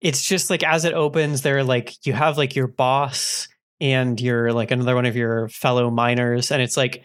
it's 0.01 0.25
just 0.25 0.49
like 0.49 0.63
as 0.63 0.85
it 0.85 0.93
opens, 0.93 1.43
there 1.43 1.63
like 1.63 1.93
you 2.05 2.13
have 2.13 2.37
like 2.37 2.55
your 2.55 2.67
boss 2.67 3.47
and 3.79 4.19
you're 4.19 4.53
like 4.53 4.71
another 4.71 4.95
one 4.95 5.05
of 5.05 5.15
your 5.15 5.49
fellow 5.49 5.91
miners, 5.91 6.51
and 6.51 6.61
it's 6.63 6.77
like 6.77 7.03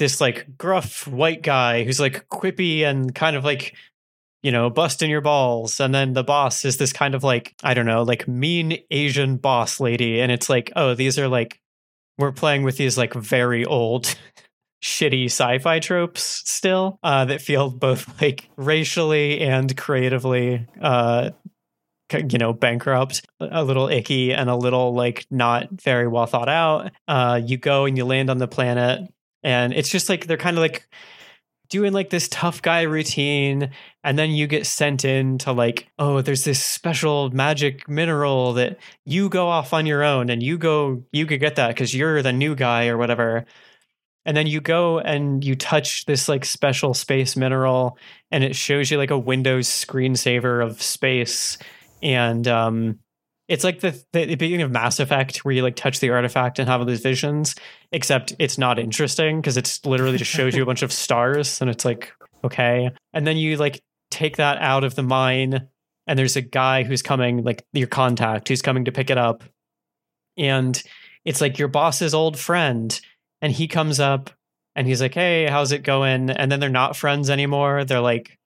this 0.00 0.20
like 0.20 0.56
gruff 0.58 1.06
white 1.06 1.42
guy 1.42 1.84
who's 1.84 2.00
like 2.00 2.28
quippy 2.28 2.82
and 2.82 3.14
kind 3.14 3.36
of 3.36 3.44
like 3.44 3.76
you 4.42 4.50
know 4.50 4.70
busting 4.70 5.10
your 5.10 5.20
balls. 5.20 5.78
And 5.78 5.94
then 5.94 6.14
the 6.14 6.24
boss 6.24 6.64
is 6.64 6.78
this 6.78 6.92
kind 6.92 7.14
of 7.14 7.22
like 7.22 7.54
i 7.62 7.74
don't 7.74 7.86
know 7.86 8.02
like 8.02 8.26
mean 8.26 8.78
asian 8.90 9.36
boss 9.36 9.78
lady. 9.78 10.20
And 10.20 10.32
it's 10.32 10.50
like 10.50 10.72
oh 10.74 10.94
these 10.94 11.18
are 11.18 11.28
like 11.28 11.60
we're 12.18 12.32
playing 12.32 12.64
with 12.64 12.76
these 12.76 12.98
like 12.98 13.14
very 13.14 13.64
old 13.64 14.16
shitty 14.82 15.26
sci-fi 15.26 15.78
tropes 15.78 16.42
still 16.46 16.98
uh, 17.02 17.26
that 17.26 17.42
feel 17.42 17.70
both 17.70 18.20
like 18.22 18.48
racially 18.56 19.40
and 19.40 19.76
creatively 19.76 20.66
uh, 20.80 21.30
you 22.12 22.38
know 22.38 22.54
bankrupt 22.54 23.22
a 23.38 23.62
little 23.62 23.88
icky 23.88 24.32
and 24.32 24.48
a 24.48 24.56
little 24.56 24.94
like 24.94 25.26
not 25.30 25.68
very 25.70 26.08
well 26.08 26.26
thought 26.26 26.48
out. 26.48 26.90
Uh, 27.06 27.40
you 27.44 27.58
go 27.58 27.84
and 27.84 27.98
you 27.98 28.06
land 28.06 28.30
on 28.30 28.38
the 28.38 28.48
planet 28.48 29.02
and 29.42 29.72
it's 29.72 29.88
just 29.88 30.08
like 30.08 30.26
they're 30.26 30.36
kind 30.36 30.56
of 30.56 30.62
like 30.62 30.88
doing 31.70 31.92
like 31.92 32.10
this 32.10 32.28
tough 32.28 32.60
guy 32.60 32.82
routine 32.82 33.70
and 34.02 34.18
then 34.18 34.30
you 34.30 34.46
get 34.46 34.66
sent 34.66 35.04
in 35.04 35.38
to 35.38 35.52
like 35.52 35.88
oh 35.98 36.20
there's 36.20 36.44
this 36.44 36.62
special 36.62 37.30
magic 37.30 37.88
mineral 37.88 38.52
that 38.52 38.76
you 39.06 39.28
go 39.28 39.46
off 39.46 39.72
on 39.72 39.86
your 39.86 40.02
own 40.02 40.28
and 40.28 40.42
you 40.42 40.58
go 40.58 41.02
you 41.12 41.24
could 41.24 41.40
get 41.40 41.56
that 41.56 41.68
because 41.68 41.94
you're 41.94 42.22
the 42.22 42.32
new 42.32 42.54
guy 42.54 42.88
or 42.88 42.98
whatever. 42.98 43.46
And 44.26 44.36
then 44.36 44.46
you 44.46 44.60
go 44.60 44.98
and 44.98 45.42
you 45.42 45.56
touch 45.56 46.04
this 46.04 46.28
like 46.28 46.44
special 46.44 46.92
space 46.92 47.36
mineral 47.36 47.96
and 48.30 48.44
it 48.44 48.54
shows 48.54 48.90
you 48.90 48.98
like 48.98 49.10
a 49.10 49.18
windows 49.18 49.66
screensaver 49.66 50.62
of 50.62 50.82
space 50.82 51.56
and 52.02 52.46
um 52.46 52.98
it's 53.50 53.64
like 53.64 53.80
the, 53.80 54.00
the 54.12 54.36
beginning 54.36 54.62
of 54.62 54.70
Mass 54.70 55.00
Effect 55.00 55.38
where 55.38 55.52
you 55.52 55.64
like 55.64 55.74
touch 55.74 55.98
the 55.98 56.10
artifact 56.10 56.60
and 56.60 56.68
have 56.68 56.78
all 56.78 56.86
these 56.86 57.00
visions, 57.00 57.56
except 57.90 58.32
it's 58.38 58.58
not 58.58 58.78
interesting 58.78 59.40
because 59.40 59.56
it's 59.56 59.84
literally 59.84 60.18
just 60.18 60.30
shows 60.30 60.54
you 60.54 60.62
a 60.62 60.66
bunch 60.66 60.82
of 60.82 60.92
stars 60.92 61.60
and 61.60 61.68
it's 61.68 61.84
like, 61.84 62.12
okay. 62.44 62.90
And 63.12 63.26
then 63.26 63.36
you 63.36 63.56
like 63.56 63.82
take 64.12 64.36
that 64.36 64.58
out 64.58 64.84
of 64.84 64.94
the 64.94 65.02
mine 65.02 65.66
and 66.06 66.16
there's 66.16 66.36
a 66.36 66.42
guy 66.42 66.84
who's 66.84 67.02
coming, 67.02 67.42
like 67.42 67.66
your 67.72 67.88
contact, 67.88 68.46
who's 68.46 68.62
coming 68.62 68.84
to 68.84 68.92
pick 68.92 69.10
it 69.10 69.18
up. 69.18 69.42
And 70.38 70.80
it's 71.24 71.40
like 71.40 71.58
your 71.58 71.66
boss's 71.66 72.14
old 72.14 72.38
friend. 72.38 72.98
And 73.42 73.52
he 73.52 73.66
comes 73.66 73.98
up 73.98 74.30
and 74.76 74.86
he's 74.86 75.00
like, 75.00 75.14
hey, 75.14 75.46
how's 75.46 75.72
it 75.72 75.82
going? 75.82 76.30
And 76.30 76.52
then 76.52 76.60
they're 76.60 76.68
not 76.68 76.94
friends 76.94 77.28
anymore. 77.28 77.84
They're 77.84 77.98
like, 77.98 78.38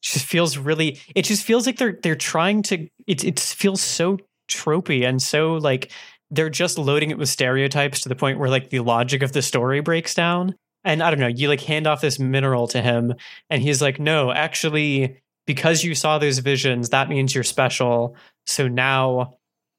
just 0.00 0.24
feels 0.24 0.56
really 0.56 0.98
it 1.14 1.22
just 1.22 1.44
feels 1.44 1.66
like 1.66 1.78
they're 1.78 1.98
they're 2.02 2.14
trying 2.14 2.62
to 2.62 2.86
it 3.06 3.24
it 3.24 3.40
feels 3.40 3.80
so 3.80 4.18
tropey 4.48 5.06
and 5.06 5.20
so 5.20 5.54
like 5.54 5.90
they're 6.30 6.50
just 6.50 6.78
loading 6.78 7.10
it 7.10 7.18
with 7.18 7.28
stereotypes 7.28 8.00
to 8.00 8.08
the 8.08 8.16
point 8.16 8.38
where 8.38 8.50
like 8.50 8.70
the 8.70 8.80
logic 8.80 9.22
of 9.22 9.32
the 9.32 9.42
story 9.42 9.80
breaks 9.80 10.12
down. 10.12 10.56
And 10.82 11.02
I 11.02 11.10
don't 11.10 11.20
know, 11.20 11.26
you 11.26 11.48
like 11.48 11.60
hand 11.60 11.86
off 11.86 12.00
this 12.00 12.18
mineral 12.18 12.66
to 12.68 12.82
him 12.82 13.14
and 13.48 13.62
he's 13.62 13.80
like, 13.82 13.98
"No, 14.00 14.32
actually 14.32 15.20
because 15.46 15.84
you 15.84 15.94
saw 15.94 16.18
those 16.18 16.40
visions, 16.40 16.90
that 16.90 17.08
means 17.08 17.34
you're 17.34 17.44
special. 17.44 18.16
So 18.46 18.68
now 18.68 19.34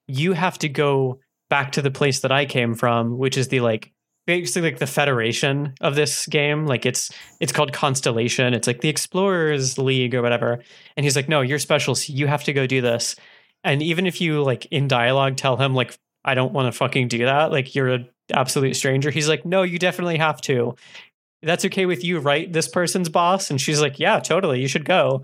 you 0.08 0.34
have 0.34 0.58
to 0.60 0.70
go 0.70 1.20
back 1.50 1.74
to 1.74 1.82
the 1.82 1.92
place 1.92 2.22
that 2.22 2.32
I 2.32 2.46
came 2.46 2.74
from, 2.74 3.18
which 3.18 3.38
is 3.38 3.50
the 3.50 3.60
like 3.60 3.92
basically 4.26 4.72
like 4.72 4.80
the 4.80 4.88
federation 4.88 5.74
of 5.80 5.96
this 5.96 6.26
game 6.28 6.66
like 6.66 6.86
it's 6.86 7.10
it's 7.40 7.54
called 7.54 7.72
constellation 7.72 8.54
it's 8.54 8.68
like 8.68 8.82
the 8.82 8.90
explorers 8.90 9.78
league 9.78 10.14
or 10.14 10.22
whatever 10.22 10.62
and 10.98 11.06
he's 11.06 11.16
like 11.16 11.30
no 11.30 11.40
you're 11.40 11.58
special 11.58 11.96
so 11.96 12.12
you 12.12 12.28
have 12.28 12.44
to 12.44 12.52
go 12.52 12.68
do 12.68 12.82
this 12.82 13.16
and 13.68 13.84
even 13.84 14.08
if 14.08 14.22
you 14.22 14.42
like 14.44 14.66
in 14.68 14.88
dialogue 14.88 15.36
tell 15.36 15.58
him 15.58 15.76
like 15.76 15.98
I 16.24 16.36
don't 16.36 16.54
want 16.54 16.72
to 16.72 16.78
fucking 16.78 17.10
do 17.10 17.26
that, 17.26 17.52
like 17.52 17.76
you're 17.76 17.90
an 17.90 18.10
absolute 18.32 18.76
stranger, 18.76 19.12
he's 19.12 19.28
like, 19.30 19.46
no, 19.46 19.64
you 19.64 19.78
definitely 19.78 20.18
have 20.18 20.42
to. 20.42 20.76
That's 21.44 21.66
okay 21.66 21.86
with 21.86 22.04
you, 22.04 22.20
right? 22.20 22.52
This 22.52 22.68
person's 22.68 23.10
boss, 23.10 23.52
and 23.52 23.62
she's 23.62 23.82
like, 23.82 24.00
yeah, 24.00 24.20
totally, 24.20 24.62
you 24.62 24.68
should 24.68 24.86
go. 24.86 25.24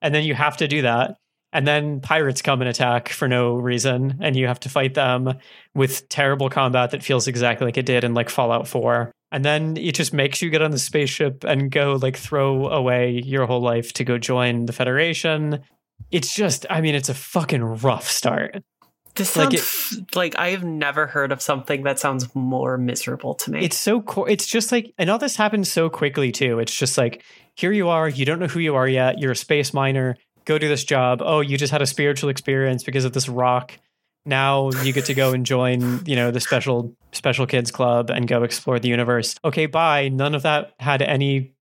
And 0.00 0.14
then 0.14 0.24
you 0.24 0.34
have 0.34 0.56
to 0.58 0.68
do 0.68 0.82
that. 0.82 1.16
And 1.52 1.66
then 1.66 2.00
pirates 2.00 2.40
come 2.40 2.62
and 2.62 2.68
attack 2.68 3.10
for 3.10 3.28
no 3.28 3.56
reason, 3.56 4.18
and 4.20 4.34
you 4.34 4.46
have 4.46 4.60
to 4.60 4.68
fight 4.68 4.94
them 4.94 5.34
with 5.74 6.08
terrible 6.08 6.48
combat 6.48 6.92
that 6.92 7.02
feels 7.02 7.28
exactly 7.28 7.66
like 7.66 7.76
it 7.76 7.86
did 7.86 8.04
in 8.04 8.14
like 8.14 8.30
Fallout 8.30 8.66
4. 8.66 9.12
And 9.32 9.44
then 9.44 9.76
it 9.76 9.94
just 9.94 10.12
makes 10.12 10.40
you 10.40 10.50
get 10.50 10.62
on 10.62 10.70
the 10.70 10.78
spaceship 10.78 11.44
and 11.44 11.70
go 11.70 11.98
like 12.00 12.16
throw 12.16 12.68
away 12.68 13.22
your 13.24 13.46
whole 13.46 13.60
life 13.60 13.92
to 13.94 14.04
go 14.04 14.18
join 14.18 14.66
the 14.66 14.72
Federation 14.72 15.60
it's 16.12 16.34
just, 16.34 16.66
I 16.70 16.80
mean, 16.80 16.94
it's 16.94 17.08
a 17.08 17.14
fucking 17.14 17.64
rough 17.64 18.08
start. 18.08 18.62
This 19.14 19.30
sounds 19.30 19.92
like, 19.92 19.98
it, 19.98 20.16
like 20.16 20.38
I 20.38 20.50
have 20.50 20.64
never 20.64 21.06
heard 21.06 21.32
of 21.32 21.42
something 21.42 21.82
that 21.82 21.98
sounds 21.98 22.34
more 22.34 22.78
miserable 22.78 23.34
to 23.34 23.50
me. 23.50 23.64
It's 23.64 23.76
so 23.76 24.00
cool. 24.02 24.26
It's 24.26 24.46
just 24.46 24.72
like, 24.72 24.94
and 24.96 25.10
all 25.10 25.18
this 25.18 25.36
happens 25.36 25.70
so 25.70 25.90
quickly 25.90 26.32
too. 26.32 26.58
It's 26.60 26.74
just 26.74 26.96
like, 26.96 27.22
here 27.54 27.72
you 27.72 27.88
are, 27.88 28.08
you 28.08 28.24
don't 28.24 28.38
know 28.38 28.46
who 28.46 28.60
you 28.60 28.74
are 28.74 28.88
yet. 28.88 29.18
You're 29.18 29.32
a 29.32 29.36
space 29.36 29.74
miner. 29.74 30.16
Go 30.44 30.58
do 30.58 30.68
this 30.68 30.84
job. 30.84 31.20
Oh, 31.22 31.40
you 31.40 31.58
just 31.58 31.72
had 31.72 31.82
a 31.82 31.86
spiritual 31.86 32.30
experience 32.30 32.84
because 32.84 33.04
of 33.04 33.12
this 33.12 33.28
rock. 33.28 33.78
Now 34.24 34.70
you 34.82 34.92
get 34.92 35.06
to 35.06 35.14
go 35.14 35.32
and 35.32 35.44
join, 35.44 36.06
you 36.06 36.16
know, 36.16 36.30
the 36.30 36.40
special 36.40 36.94
special 37.12 37.46
kids 37.46 37.70
club 37.70 38.08
and 38.08 38.26
go 38.26 38.44
explore 38.44 38.78
the 38.78 38.88
universe. 38.88 39.34
Okay, 39.44 39.66
bye. 39.66 40.08
None 40.08 40.34
of 40.34 40.42
that 40.42 40.72
had 40.78 41.02
any 41.02 41.52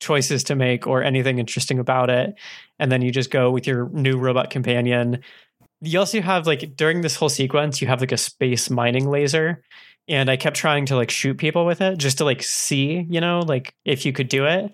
choices 0.00 0.44
to 0.44 0.54
make 0.54 0.86
or 0.86 1.02
anything 1.02 1.38
interesting 1.38 1.78
about 1.78 2.10
it. 2.10 2.34
And 2.78 2.90
then 2.90 3.02
you 3.02 3.10
just 3.10 3.30
go 3.30 3.50
with 3.50 3.66
your 3.66 3.88
new 3.90 4.18
robot 4.18 4.50
companion. 4.50 5.20
You 5.80 5.98
also 5.98 6.20
have 6.20 6.46
like 6.46 6.76
during 6.76 7.00
this 7.00 7.16
whole 7.16 7.28
sequence, 7.28 7.80
you 7.80 7.88
have 7.88 8.00
like 8.00 8.12
a 8.12 8.16
space 8.16 8.70
mining 8.70 9.10
laser. 9.10 9.62
And 10.08 10.30
I 10.30 10.36
kept 10.36 10.56
trying 10.56 10.86
to 10.86 10.96
like 10.96 11.10
shoot 11.10 11.36
people 11.36 11.66
with 11.66 11.80
it 11.80 11.98
just 11.98 12.18
to 12.18 12.24
like 12.24 12.42
see, 12.42 13.06
you 13.10 13.20
know, 13.20 13.40
like 13.40 13.74
if 13.84 14.06
you 14.06 14.12
could 14.12 14.28
do 14.28 14.46
it 14.46 14.72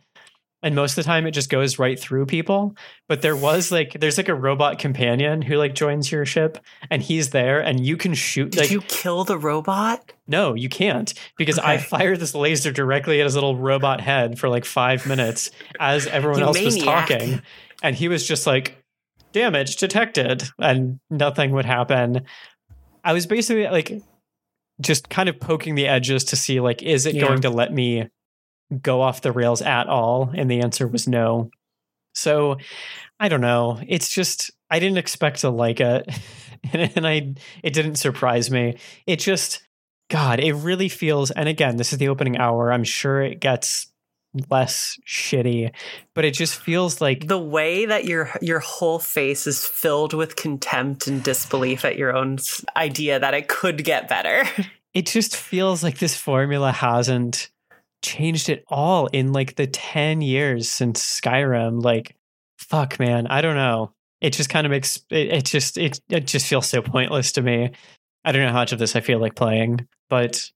and 0.64 0.74
most 0.74 0.92
of 0.92 0.96
the 0.96 1.02
time 1.06 1.26
it 1.26 1.32
just 1.32 1.50
goes 1.50 1.78
right 1.78 2.00
through 2.00 2.26
people 2.26 2.74
but 3.06 3.22
there 3.22 3.36
was 3.36 3.70
like 3.70 3.92
there's 4.00 4.16
like 4.16 4.28
a 4.28 4.34
robot 4.34 4.78
companion 4.78 5.42
who 5.42 5.56
like 5.56 5.74
joins 5.74 6.10
your 6.10 6.24
ship 6.24 6.58
and 6.90 7.02
he's 7.02 7.30
there 7.30 7.60
and 7.60 7.86
you 7.86 7.96
can 7.96 8.14
shoot 8.14 8.50
did 8.50 8.60
like, 8.60 8.70
you 8.70 8.80
kill 8.82 9.22
the 9.22 9.38
robot 9.38 10.12
no 10.26 10.54
you 10.54 10.68
can't 10.68 11.14
because 11.36 11.58
okay. 11.58 11.68
i 11.68 11.78
fired 11.78 12.18
this 12.18 12.34
laser 12.34 12.72
directly 12.72 13.20
at 13.20 13.24
his 13.24 13.34
little 13.34 13.56
robot 13.56 14.00
head 14.00 14.38
for 14.38 14.48
like 14.48 14.64
five 14.64 15.06
minutes 15.06 15.50
as 15.78 16.06
everyone 16.08 16.42
else 16.42 16.56
maniac. 16.56 16.74
was 16.74 16.82
talking 16.82 17.42
and 17.82 17.94
he 17.94 18.08
was 18.08 18.26
just 18.26 18.46
like 18.46 18.82
damage 19.32 19.76
detected 19.76 20.42
and 20.58 20.98
nothing 21.10 21.50
would 21.52 21.66
happen 21.66 22.22
i 23.04 23.12
was 23.12 23.26
basically 23.26 23.68
like 23.68 24.00
just 24.80 25.08
kind 25.08 25.28
of 25.28 25.38
poking 25.38 25.76
the 25.76 25.86
edges 25.86 26.24
to 26.24 26.36
see 26.36 26.58
like 26.58 26.82
is 26.82 27.06
it 27.06 27.14
yeah. 27.14 27.20
going 27.20 27.40
to 27.40 27.50
let 27.50 27.72
me 27.72 28.08
go 28.82 29.00
off 29.00 29.22
the 29.22 29.32
rails 29.32 29.62
at 29.62 29.88
all? 29.88 30.30
And 30.34 30.50
the 30.50 30.60
answer 30.60 30.86
was 30.86 31.08
no. 31.08 31.50
So 32.14 32.58
I 33.20 33.28
don't 33.28 33.40
know. 33.40 33.80
It's 33.86 34.12
just 34.12 34.50
I 34.70 34.78
didn't 34.78 34.98
expect 34.98 35.40
to 35.40 35.50
like 35.50 35.80
it. 35.80 36.08
And, 36.72 36.92
and 36.96 37.06
I 37.06 37.34
it 37.62 37.74
didn't 37.74 37.96
surprise 37.96 38.50
me. 38.50 38.78
It 39.06 39.18
just 39.18 39.62
God, 40.08 40.40
it 40.40 40.54
really 40.54 40.88
feels 40.88 41.30
and 41.30 41.46
again, 41.46 41.76
this 41.76 41.92
is 41.92 41.98
the 41.98 42.08
opening 42.08 42.38
hour. 42.38 42.72
I'm 42.72 42.84
sure 42.84 43.20
it 43.20 43.38
gets 43.38 43.92
less 44.50 44.98
shitty, 45.06 45.72
but 46.14 46.24
it 46.24 46.32
just 46.32 46.56
feels 46.56 47.00
like 47.00 47.28
the 47.28 47.38
way 47.38 47.86
that 47.86 48.04
your 48.04 48.30
your 48.40 48.60
whole 48.60 48.98
face 48.98 49.46
is 49.46 49.64
filled 49.64 50.14
with 50.14 50.36
contempt 50.36 51.06
and 51.06 51.22
disbelief 51.22 51.84
at 51.84 51.96
your 51.96 52.16
own 52.16 52.38
idea 52.76 53.18
that 53.18 53.34
it 53.34 53.48
could 53.48 53.84
get 53.84 54.08
better. 54.08 54.44
It 54.94 55.06
just 55.06 55.34
feels 55.34 55.82
like 55.82 55.98
this 55.98 56.16
formula 56.16 56.70
hasn't 56.70 57.50
changed 58.04 58.48
at 58.48 58.62
all 58.68 59.06
in 59.08 59.32
like 59.32 59.56
the 59.56 59.66
10 59.66 60.20
years 60.20 60.68
since 60.68 61.02
Skyrim. 61.02 61.82
Like, 61.82 62.16
fuck, 62.58 63.00
man, 63.00 63.26
I 63.26 63.40
don't 63.40 63.56
know. 63.56 63.92
It 64.20 64.32
just 64.32 64.50
kind 64.50 64.66
of 64.66 64.70
makes 64.70 65.00
it, 65.10 65.28
it 65.28 65.44
just 65.44 65.76
it 65.76 66.00
it 66.08 66.26
just 66.26 66.46
feels 66.46 66.66
so 66.66 66.80
pointless 66.80 67.32
to 67.32 67.42
me. 67.42 67.72
I 68.24 68.32
don't 68.32 68.42
know 68.42 68.52
how 68.52 68.60
much 68.60 68.72
of 68.72 68.78
this 68.78 68.96
I 68.96 69.00
feel 69.00 69.18
like 69.18 69.34
playing, 69.34 69.86
but 70.08 70.50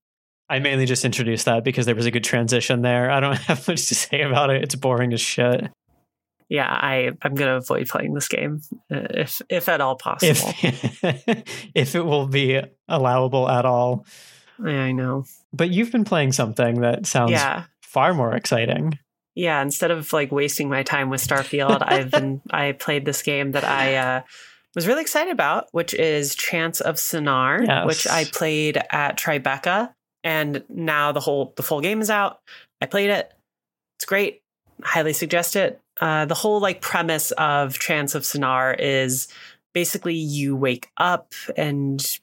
I 0.49 0.59
mainly 0.59 0.87
just 0.87 1.05
introduced 1.05 1.45
that 1.45 1.65
because 1.65 1.85
there 1.85 1.95
was 1.95 2.07
a 2.07 2.11
good 2.11 2.25
transition 2.25 2.81
there. 2.83 3.11
I 3.11 3.21
don't 3.21 3.37
have 3.49 3.67
much 3.69 3.87
to 3.89 3.95
say 3.95 4.23
about 4.23 4.51
it. 4.51 4.63
It's 4.63 4.75
boring 4.75 5.13
as 5.13 5.21
shit. 5.21 5.69
Yeah, 6.49 6.67
I 6.67 7.11
I'm 7.21 7.35
gonna 7.35 7.57
avoid 7.57 7.89
playing 7.89 8.15
this 8.15 8.29
game 8.29 8.63
uh, 8.91 9.05
if 9.11 9.43
if 9.51 9.69
at 9.69 9.83
all 9.83 9.97
possible. 9.97 10.55
If 10.63 11.03
if 11.75 11.95
it 11.95 12.03
will 12.03 12.27
be 12.27 12.63
allowable 12.89 13.49
at 13.49 13.67
all. 13.67 14.07
Yeah, 14.65 14.83
I 14.85 14.93
know. 14.93 15.25
But 15.53 15.71
you've 15.71 15.93
been 15.93 16.05
playing 16.05 16.33
something 16.33 16.81
that 16.81 17.07
sounds 17.07 17.33
Yeah. 17.33 17.65
far 17.83 18.15
more 18.15 18.35
exciting. 18.35 18.99
Yeah, 19.35 19.63
instead 19.63 19.91
of 19.93 20.13
like 20.13 20.33
wasting 20.33 20.69
my 20.69 20.83
time 20.83 21.11
with 21.11 21.21
Starfield, 21.27 21.83
I've 21.83 22.11
been 22.11 22.41
I 22.51 22.73
played 22.73 23.05
this 23.05 23.23
game 23.23 23.53
that 23.53 23.65
I 23.65 23.95
uh, 23.97 24.23
was 24.75 24.87
really 24.89 25.03
excited 25.03 25.33
about, 25.33 25.67
which 25.73 25.95
is 25.95 26.35
Chants 26.35 26.81
of 26.81 26.97
Sennaar, 26.97 27.67
Yes. 27.67 27.87
which 27.87 28.07
I 28.09 28.25
played 28.25 28.79
at 28.91 29.17
Tribeca, 29.17 29.95
and 30.25 30.65
now 30.69 31.13
the 31.13 31.21
whole 31.21 31.53
the 31.57 31.63
full 31.63 31.81
game 31.81 32.01
is 32.01 32.11
out. 32.11 32.41
I 32.81 32.87
played 32.87 33.11
it; 33.11 33.33
it's 33.99 34.07
great. 34.07 34.43
Highly 34.83 35.13
suggest 35.13 35.55
it. 35.57 35.81
Uh, 36.01 36.25
the 36.25 36.35
whole 36.35 36.61
like 36.61 36.81
premise 36.81 37.31
of 37.33 37.79
Chants 37.79 38.15
of 38.17 38.23
Sennaar 38.25 38.75
is 38.79 39.29
basically 39.73 40.15
you 40.15 40.57
wake 40.57 40.89
up 40.97 41.33
and 41.57 42.19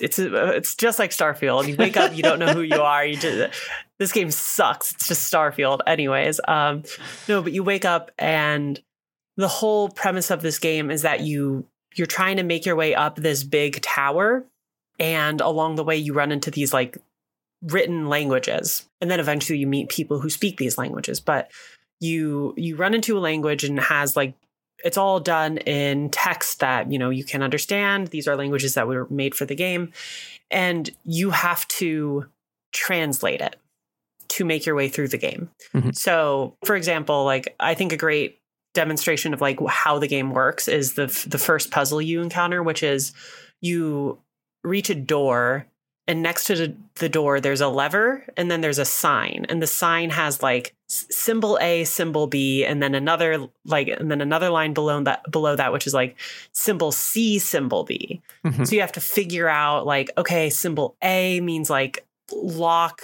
it's 0.00 0.18
it's 0.18 0.74
just 0.74 0.98
like 0.98 1.10
Starfield. 1.10 1.66
You 1.68 1.76
wake 1.76 1.96
up, 1.96 2.14
you 2.14 2.22
don't 2.22 2.38
know 2.38 2.52
who 2.54 2.62
you 2.62 2.80
are. 2.80 3.04
You 3.04 3.16
just 3.16 3.54
this 3.98 4.12
game 4.12 4.30
sucks. 4.30 4.92
It's 4.92 5.08
just 5.08 5.32
Starfield, 5.32 5.80
anyways. 5.86 6.40
Um, 6.46 6.84
no, 7.28 7.42
but 7.42 7.52
you 7.52 7.62
wake 7.62 7.84
up 7.84 8.10
and 8.18 8.80
the 9.36 9.48
whole 9.48 9.88
premise 9.88 10.30
of 10.30 10.42
this 10.42 10.58
game 10.58 10.90
is 10.90 11.02
that 11.02 11.20
you 11.20 11.64
you're 11.94 12.06
trying 12.06 12.36
to 12.36 12.42
make 12.42 12.66
your 12.66 12.76
way 12.76 12.94
up 12.94 13.16
this 13.16 13.44
big 13.44 13.80
tower, 13.80 14.44
and 14.98 15.40
along 15.40 15.76
the 15.76 15.84
way 15.84 15.96
you 15.96 16.12
run 16.12 16.32
into 16.32 16.50
these 16.50 16.72
like 16.72 16.98
written 17.62 18.08
languages, 18.08 18.86
and 19.00 19.10
then 19.10 19.20
eventually 19.20 19.58
you 19.58 19.66
meet 19.66 19.88
people 19.88 20.20
who 20.20 20.30
speak 20.30 20.58
these 20.58 20.76
languages. 20.76 21.20
But 21.20 21.50
you 22.00 22.54
you 22.56 22.76
run 22.76 22.94
into 22.94 23.16
a 23.16 23.20
language 23.20 23.64
and 23.64 23.78
has 23.80 24.16
like 24.16 24.34
it's 24.84 24.96
all 24.96 25.20
done 25.20 25.58
in 25.58 26.08
text 26.10 26.60
that 26.60 26.90
you 26.92 26.98
know 26.98 27.10
you 27.10 27.24
can 27.24 27.42
understand. 27.42 28.08
These 28.08 28.28
are 28.28 28.36
languages 28.36 28.74
that 28.74 28.86
were 28.88 29.06
made 29.10 29.34
for 29.34 29.44
the 29.44 29.54
game. 29.56 29.92
And 30.50 30.88
you 31.04 31.30
have 31.30 31.66
to 31.68 32.26
translate 32.72 33.40
it 33.40 33.56
to 34.28 34.44
make 34.44 34.66
your 34.66 34.74
way 34.74 34.88
through 34.88 35.08
the 35.08 35.18
game. 35.18 35.50
Mhm. 35.74 35.94
so 35.96 36.56
for 36.64 36.76
example 36.76 37.24
like 37.24 37.54
i 37.60 37.74
think 37.74 37.92
a 37.92 37.96
great 37.96 38.40
demonstration 38.74 39.32
of 39.34 39.40
like 39.40 39.58
how 39.68 39.98
the 39.98 40.06
game 40.08 40.30
works 40.32 40.68
is 40.68 40.94
the 40.94 41.04
f- 41.04 41.24
the 41.28 41.38
first 41.38 41.70
puzzle 41.70 42.00
you 42.02 42.20
encounter 42.22 42.62
which 42.62 42.82
is 42.82 43.12
you 43.60 44.18
reach 44.64 44.90
a 44.90 44.94
door 44.94 45.66
and 46.08 46.22
next 46.22 46.44
to 46.44 46.56
the, 46.56 46.74
the 46.96 47.08
door 47.08 47.38
there's 47.40 47.60
a 47.60 47.68
lever 47.68 48.24
and 48.36 48.50
then 48.50 48.62
there's 48.62 48.78
a 48.78 48.84
sign. 48.84 49.46
And 49.48 49.62
the 49.62 49.66
sign 49.66 50.10
has 50.10 50.42
like 50.42 50.74
symbol 50.88 51.58
a 51.60 51.84
symbol 51.84 52.26
b 52.26 52.64
and 52.64 52.82
then 52.82 52.94
another 52.94 53.46
like 53.66 53.88
and 53.88 54.10
then 54.10 54.22
another 54.22 54.48
line 54.48 54.72
below 54.72 55.00
that 55.04 55.30
below 55.30 55.54
that 55.54 55.70
which 55.72 55.86
is 55.86 55.92
like 55.94 56.16
symbol 56.52 56.90
c 56.90 57.38
symbol 57.38 57.84
b. 57.84 58.20
Mhm. 58.44 58.66
so 58.66 58.74
you 58.74 58.80
have 58.80 58.92
to 58.92 59.00
figure 59.00 59.48
out 59.48 59.86
like 59.86 60.10
okay 60.16 60.48
symbol 60.50 60.96
a 61.02 61.40
means 61.40 61.68
like 61.68 62.06
lock 62.32 63.02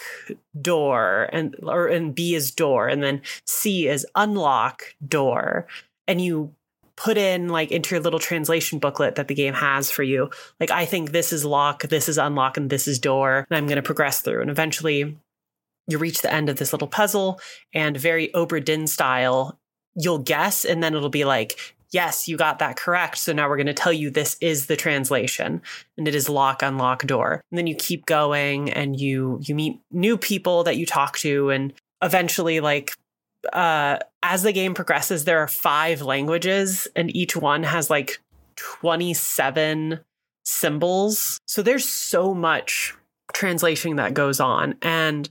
door 0.61 1.28
and 1.32 1.55
or 1.62 1.86
and 1.88 2.14
b 2.14 2.34
is 2.34 2.50
door 2.50 2.88
and 2.88 3.02
then 3.02 3.20
c 3.44 3.86
is 3.86 4.07
unlock 4.14 4.82
door. 5.07 5.66
And 6.09 6.20
you 6.20 6.52
put 6.97 7.18
in 7.18 7.49
like 7.49 7.72
into 7.72 7.95
your 7.95 8.03
little 8.03 8.18
translation 8.18 8.78
booklet 8.78 9.16
that 9.16 9.28
the 9.28 9.34
game 9.34 9.55
has 9.55 9.90
for 9.90 10.03
you. 10.03 10.30
Like 10.61 10.70
i 10.70 10.84
think 10.84 11.11
this 11.11 11.32
is 11.32 11.45
lock 11.45 11.82
this 11.82 12.09
is 12.09 12.18
unlock 12.18 12.57
and 12.57 12.70
this 12.70 12.86
is 12.86 12.99
door 12.99 13.47
and 13.51 13.57
i'm 13.57 13.66
going 13.66 13.76
to 13.76 13.82
progress 13.82 14.20
through. 14.20 14.42
And 14.42 14.51
eventually 14.51 15.16
you 15.86 15.99
reach 15.99 16.22
the 16.22 16.32
end 16.32 16.49
of 16.49 16.57
this 16.57 16.72
little 16.72 16.88
puzzle 16.88 17.40
and 17.74 17.97
very 17.97 18.28
Obra 18.28 18.64
Dinn 18.64 18.86
style 18.86 19.59
you'll 19.97 20.18
guess 20.18 20.64
and 20.64 20.82
then 20.82 20.95
it'll 20.95 21.09
be 21.09 21.24
like 21.24 21.74
yes 21.90 22.26
you 22.28 22.36
got 22.36 22.59
that 22.59 22.76
correct. 22.76 23.18
So 23.18 23.32
now 23.32 23.49
we're 23.49 23.57
going 23.57 23.66
to 23.66 23.74
tell 23.74 23.92
you 23.92 24.11
this 24.11 24.36
is 24.40 24.66
the 24.66 24.76
translation 24.76 25.62
and 25.97 26.09
it 26.09 26.14
is 26.14 26.28
lock 26.28 26.62
unlock 26.62 27.07
door. 27.07 27.40
And 27.51 27.59
then 27.59 27.66
you 27.66 27.74
keep 27.76 28.07
going 28.07 28.70
and 28.70 28.99
you 28.99 29.38
you 29.42 29.55
meet 29.55 29.80
new 29.90 30.16
people 30.16 30.64
that 30.64 30.76
you 30.76 30.86
talk 30.86 31.18
to 31.18 31.51
and 31.51 31.72
eventually 32.03 32.61
like 32.61 32.95
uh 33.53 33.99
as 34.22 34.42
the 34.42 34.53
game 34.53 34.74
progresses 34.74 35.24
there 35.24 35.40
are 35.40 35.49
five 35.49 36.01
languages 36.01 36.88
and 36.97 37.14
each 37.14 37.36
one 37.36 37.62
has 37.62 37.90
like 37.90 38.20
27 38.57 40.01
symbols. 40.45 41.40
So 41.47 41.62
there's 41.62 41.88
so 41.88 42.34
much 42.34 42.95
translation 43.32 43.97
that 43.97 44.14
goes 44.14 44.40
on. 44.40 44.76
And 44.82 45.28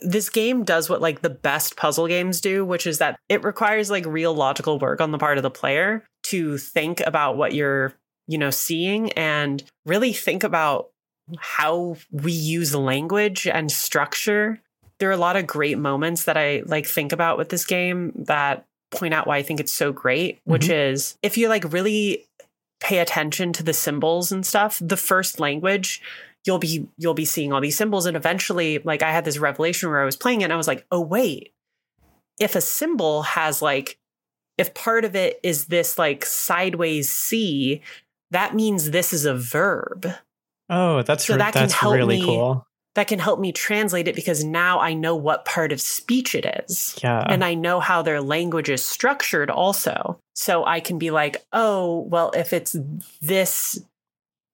this 0.00 0.30
game 0.30 0.64
does 0.64 0.88
what 0.88 1.00
like 1.00 1.22
the 1.22 1.30
best 1.30 1.76
puzzle 1.76 2.06
games 2.06 2.40
do 2.40 2.64
which 2.64 2.86
is 2.86 2.98
that 2.98 3.18
it 3.28 3.42
requires 3.42 3.90
like 3.90 4.06
real 4.06 4.32
logical 4.32 4.78
work 4.78 5.00
on 5.00 5.10
the 5.10 5.18
part 5.18 5.38
of 5.38 5.42
the 5.42 5.50
player 5.50 6.04
to 6.22 6.56
think 6.56 7.00
about 7.00 7.36
what 7.36 7.52
you're 7.52 7.92
you 8.28 8.38
know 8.38 8.50
seeing 8.50 9.10
and 9.14 9.64
really 9.86 10.12
think 10.12 10.44
about 10.44 10.90
how 11.36 11.96
we 12.12 12.30
use 12.30 12.76
language 12.76 13.48
and 13.48 13.72
structure 13.72 14.60
there 14.98 15.08
are 15.08 15.12
a 15.12 15.16
lot 15.16 15.36
of 15.36 15.46
great 15.46 15.78
moments 15.78 16.24
that 16.24 16.36
i 16.36 16.62
like 16.66 16.86
think 16.86 17.12
about 17.12 17.38
with 17.38 17.48
this 17.48 17.64
game 17.64 18.12
that 18.14 18.66
point 18.90 19.14
out 19.14 19.26
why 19.26 19.36
i 19.36 19.42
think 19.42 19.60
it's 19.60 19.72
so 19.72 19.92
great 19.92 20.40
which 20.44 20.62
mm-hmm. 20.62 20.92
is 20.92 21.18
if 21.22 21.36
you 21.36 21.48
like 21.48 21.72
really 21.72 22.24
pay 22.80 22.98
attention 22.98 23.52
to 23.52 23.62
the 23.62 23.72
symbols 23.72 24.30
and 24.32 24.46
stuff 24.46 24.80
the 24.80 24.96
first 24.96 25.40
language 25.40 26.00
you'll 26.48 26.58
be 26.58 26.88
you'll 26.96 27.14
be 27.14 27.24
seeing 27.24 27.52
all 27.52 27.60
these 27.60 27.76
symbols. 27.76 28.06
And 28.06 28.16
eventually 28.16 28.78
like 28.78 29.02
i 29.02 29.10
had 29.10 29.24
this 29.24 29.38
revelation 29.38 29.90
where 29.90 30.00
i 30.00 30.04
was 30.04 30.16
playing 30.16 30.40
it 30.40 30.44
and 30.44 30.52
i 30.52 30.56
was 30.56 30.68
like 30.68 30.86
oh 30.90 31.00
wait. 31.00 31.52
If 32.40 32.54
a 32.54 32.60
symbol 32.60 33.22
has 33.22 33.60
like 33.60 33.98
if 34.56 34.74
part 34.74 35.04
of 35.04 35.14
it 35.14 35.38
is 35.42 35.66
this 35.66 35.98
like 35.98 36.24
sideways 36.24 37.10
c 37.10 37.82
that 38.30 38.54
means 38.54 38.90
this 38.90 39.12
is 39.12 39.24
a 39.24 39.34
verb. 39.34 40.06
Oh, 40.68 41.02
that's 41.02 41.26
So 41.26 41.36
that 41.38 41.54
that's 41.54 41.82
really 41.82 42.20
me- 42.20 42.26
cool. 42.26 42.66
That 42.98 43.08
can 43.08 43.18
help 43.18 43.38
me 43.40 43.52
translate 43.52 44.08
it 44.08 44.14
because 44.14 44.44
now 44.44 44.80
i 44.80 44.92
know 44.92 45.14
what 45.14 45.44
part 45.44 45.72
of 45.72 45.80
speech 45.80 46.34
it 46.34 46.44
is 46.68 46.98
Yeah. 47.02 47.24
and 47.28 47.44
I 47.44 47.54
know 47.54 47.80
how 47.80 48.02
their 48.02 48.20
language 48.20 48.68
is 48.68 48.84
structured 48.84 49.50
also. 49.50 50.18
So 50.34 50.64
I 50.64 50.80
can 50.80 50.98
be 50.98 51.10
like, 51.10 51.44
oh, 51.52 52.00
well, 52.10 52.30
if 52.32 52.52
it's 52.52 52.76
this, 53.20 53.80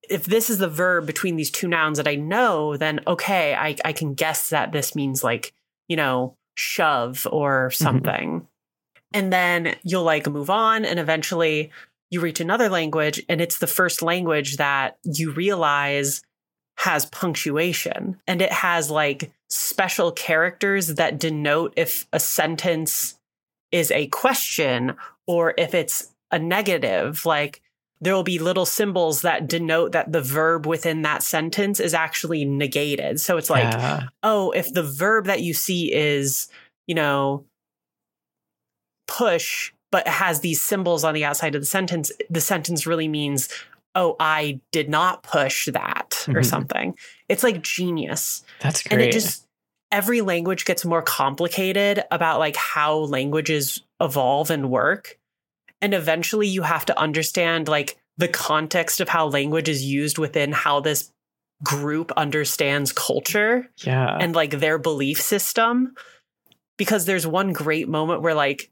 if 0.09 0.25
this 0.25 0.49
is 0.49 0.57
the 0.57 0.67
verb 0.67 1.05
between 1.05 1.35
these 1.35 1.51
two 1.51 1.67
nouns 1.67 1.97
that 1.97 2.07
I 2.07 2.15
know, 2.15 2.77
then 2.77 3.01
okay, 3.05 3.53
I, 3.53 3.75
I 3.83 3.93
can 3.93 4.13
guess 4.13 4.49
that 4.49 4.71
this 4.71 4.95
means 4.95 5.23
like, 5.23 5.53
you 5.87 5.95
know, 5.95 6.35
shove 6.55 7.27
or 7.31 7.69
mm-hmm. 7.69 7.83
something. 7.83 8.47
And 9.13 9.31
then 9.31 9.75
you'll 9.83 10.03
like 10.03 10.27
move 10.27 10.49
on 10.49 10.85
and 10.85 10.99
eventually 10.99 11.71
you 12.11 12.21
reach 12.21 12.39
another 12.39 12.69
language 12.69 13.21
and 13.29 13.41
it's 13.41 13.59
the 13.59 13.67
first 13.67 14.01
language 14.01 14.57
that 14.57 14.97
you 15.03 15.31
realize 15.31 16.21
has 16.77 17.05
punctuation 17.05 18.19
and 18.27 18.41
it 18.41 18.51
has 18.51 18.91
like 18.91 19.31
special 19.49 20.11
characters 20.11 20.95
that 20.95 21.19
denote 21.19 21.73
if 21.75 22.05
a 22.11 22.19
sentence 22.19 23.15
is 23.71 23.91
a 23.91 24.07
question 24.07 24.95
or 25.27 25.53
if 25.57 25.73
it's 25.73 26.11
a 26.31 26.39
negative. 26.39 27.25
Like 27.25 27.61
there 28.01 28.13
will 28.13 28.23
be 28.23 28.39
little 28.39 28.65
symbols 28.65 29.21
that 29.21 29.47
denote 29.47 29.93
that 29.93 30.11
the 30.11 30.21
verb 30.21 30.65
within 30.65 31.01
that 31.03 31.23
sentence 31.23 31.79
is 31.79 31.93
actually 31.93 32.45
negated. 32.45 33.19
So 33.19 33.37
it's 33.37 33.49
like 33.49 33.73
oh, 34.23 34.51
if 34.51 34.73
the 34.73 34.83
verb 34.83 35.25
that 35.25 35.41
you 35.41 35.53
see 35.53 35.93
is, 35.93 36.49
you 36.87 36.95
know, 36.95 37.45
push, 39.07 39.71
but 39.91 40.07
has 40.07 40.41
these 40.41 40.61
symbols 40.61 41.03
on 41.03 41.13
the 41.13 41.25
outside 41.25 41.55
of 41.55 41.61
the 41.61 41.67
sentence, 41.67 42.11
the 42.29 42.41
sentence 42.41 42.85
really 42.85 43.07
means, 43.07 43.47
oh, 43.95 44.15
I 44.19 44.59
did 44.71 44.89
not 44.89 45.23
push 45.23 45.67
that 45.71 46.25
or 46.27 46.41
Mhm. 46.41 46.45
something. 46.45 46.97
It's 47.29 47.43
like 47.43 47.61
genius. 47.61 48.43
that's 48.59 48.83
great. 48.83 48.91
And 48.93 49.01
it 49.01 49.11
just, 49.13 49.47
every 49.91 50.21
language 50.21 50.65
gets 50.65 50.83
more 50.85 51.01
complicated 51.01 52.03
about 52.11 52.39
like 52.39 52.55
how 52.57 52.97
languages 52.97 53.81
evolve 54.01 54.49
and 54.51 54.69
work. 54.69 55.17
And 55.81 55.93
eventually 55.93 56.47
you 56.47 56.63
have 56.63 56.85
to 56.85 56.99
understand 56.99 57.67
like 57.67 57.97
the 58.17 58.27
context 58.27 58.99
of 59.01 59.09
how 59.09 59.27
language 59.27 59.69
is 59.69 59.83
used 59.83 60.17
within 60.17 60.51
how 60.51 60.79
this 60.81 61.11
group 61.63 62.11
understands 62.17 62.91
culture 62.91 63.69
yeah. 63.83 64.17
and 64.19 64.35
like 64.35 64.59
their 64.59 64.77
belief 64.77 65.21
system. 65.21 65.95
because 66.77 67.05
there's 67.05 67.25
one 67.25 67.53
great 67.53 67.87
moment 67.87 68.21
where 68.21 68.33
like 68.33 68.69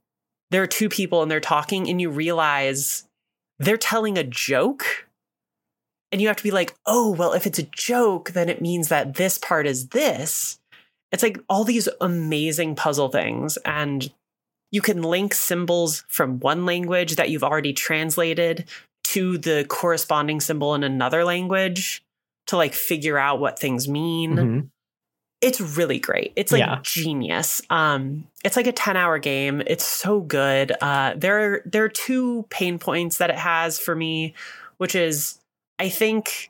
there 0.52 0.62
are 0.62 0.68
two 0.68 0.90
people 0.90 1.22
and 1.22 1.32
they're 1.32 1.40
talking 1.40 1.90
and 1.90 2.02
you 2.02 2.10
realize 2.10 3.08
they're 3.60 3.78
telling 3.78 4.18
a 4.18 4.24
joke 4.26 5.08
and 6.14 6.22
you 6.22 6.28
have 6.28 6.38
to 6.38 6.44
be 6.44 6.52
like, 6.52 6.76
oh, 6.86 7.10
well, 7.12 7.34
if 7.34 7.48
it's 7.48 7.58
a 7.58 7.64
joke, 7.64 8.30
then 8.32 8.48
it 8.48 8.62
means 8.62 8.90
that 8.90 9.16
this 9.16 9.40
part 9.40 9.66
is 9.66 9.88
this. 9.88 10.60
It's 11.12 11.24
like 11.24 11.40
all 11.50 11.64
these 11.64 11.90
amazing 12.00 12.76
puzzle 12.76 13.10
things. 13.10 13.58
And 13.66 14.14
you 14.72 14.80
can 14.80 15.02
link 15.02 15.34
symbols 15.34 16.06
from 16.08 16.40
one 16.40 16.68
language 16.68 17.16
that 17.16 17.32
you've 17.32 17.44
already 17.44 17.74
translated 17.74 18.66
to 19.06 19.40
the 19.40 19.66
corresponding 19.68 20.40
symbol 20.40 20.76
in 20.76 20.84
another 20.84 21.26
language 21.26 22.04
to 22.48 22.58
like 22.58 22.76
figure 22.76 23.18
out 23.18 23.40
what 23.40 23.58
things 23.58 23.88
mean. 23.88 24.36
Mm-hmm. 24.36 24.60
It's 25.42 25.60
really 25.60 26.00
great. 26.00 26.32
It's 26.36 26.52
like 26.52 26.60
Yeah. 26.60 26.80
genius. 26.84 27.60
Um, 27.72 28.28
it's 28.46 28.56
like 28.56 28.68
a 28.68 28.72
10 28.72 28.96
hour 28.98 29.18
game. 29.18 29.64
It's 29.66 29.84
so 29.86 30.22
good. 30.22 30.72
Uh, 30.80 31.14
there, 31.18 31.54
are, 31.56 31.62
there 31.66 31.84
are 31.84 31.90
two 31.90 32.46
pain 32.52 32.78
points 32.78 33.18
that 33.18 33.32
it 33.32 33.36
has 33.38 33.80
for 33.80 33.96
me, 33.96 34.36
which 34.78 34.94
is 34.96 35.40
I 35.84 35.90
think 35.90 36.50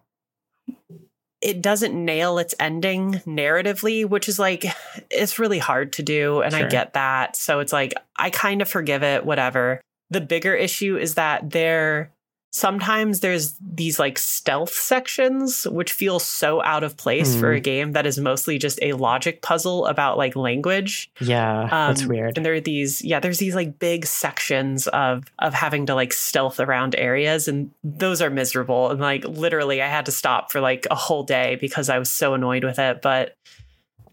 it 1.42 1.60
doesn't 1.60 1.94
nail 1.94 2.38
its 2.38 2.54
ending 2.60 3.14
narratively, 3.26 4.08
which 4.08 4.30
is 4.30 4.38
like, 4.38 4.64
it's 5.10 5.40
really 5.40 5.58
hard 5.58 5.94
to 5.94 6.04
do. 6.04 6.42
And 6.42 6.56
I 6.56 6.68
get 6.68 6.94
that. 6.94 7.36
So 7.36 7.60
it's 7.60 7.74
like, 7.74 7.96
I 8.16 8.30
kind 8.30 8.62
of 8.62 8.70
forgive 8.70 9.02
it, 9.02 9.26
whatever. 9.26 9.82
The 10.12 10.22
bigger 10.22 10.54
issue 10.54 10.98
is 10.98 11.16
that 11.16 11.50
there, 11.50 12.12
sometimes 12.56 13.22
there's 13.22 13.56
these 13.60 13.98
like 13.98 14.20
stealth 14.20 14.72
sections, 14.72 15.66
which 15.66 15.92
feel 15.92 16.20
so 16.20 16.62
out 16.62 16.84
of 16.84 16.96
place 16.96 17.36
for 17.36 17.50
Hmm. 17.50 17.58
a 17.58 17.60
game 17.60 17.92
that 17.94 18.06
is 18.06 18.20
mostly 18.20 18.60
just 18.60 18.78
a 18.84 18.94
logic 18.94 19.42
puzzle 19.42 19.88
about 19.88 20.20
like 20.20 20.36
language. 20.36 21.10
Yeah, 21.20 21.68
that's 21.70 22.04
Um, 22.04 22.08
weird. 22.10 22.38
And 22.38 22.46
there 22.46 22.54
are 22.54 22.60
these, 22.62 23.02
yeah, 23.04 23.20
there's 23.20 23.40
these 23.40 23.56
like 23.56 23.80
big 23.80 24.06
sections 24.06 24.88
of 24.88 25.24
of 25.40 25.56
having 25.56 25.88
to 25.88 25.96
like 25.96 26.14
stealth 26.14 26.60
around 26.60 26.94
areas, 26.96 27.48
and 27.48 27.72
those 27.84 28.22
are 28.22 28.30
miserable. 28.30 28.92
And 28.92 29.00
like 29.02 29.26
literally, 29.26 29.82
I 29.82 29.88
had 29.88 30.06
to 30.06 30.12
stop 30.12 30.52
for 30.52 30.62
like 30.62 30.86
a 30.92 30.96
whole 30.96 31.24
day 31.24 31.58
because 31.60 31.90
I 31.90 31.98
was 31.98 32.10
so 32.10 32.36
annoyed 32.36 32.64
with 32.64 32.78
it. 32.78 33.02
But 33.02 33.36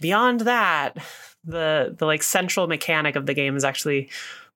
beyond 0.00 0.40
that, 0.40 0.96
the 1.44 1.94
the 1.98 2.06
like 2.06 2.22
central 2.22 2.66
mechanic 2.66 3.16
of 3.16 3.26
the 3.26 3.34
game 3.34 3.54
is 3.54 3.64
actually 3.64 4.08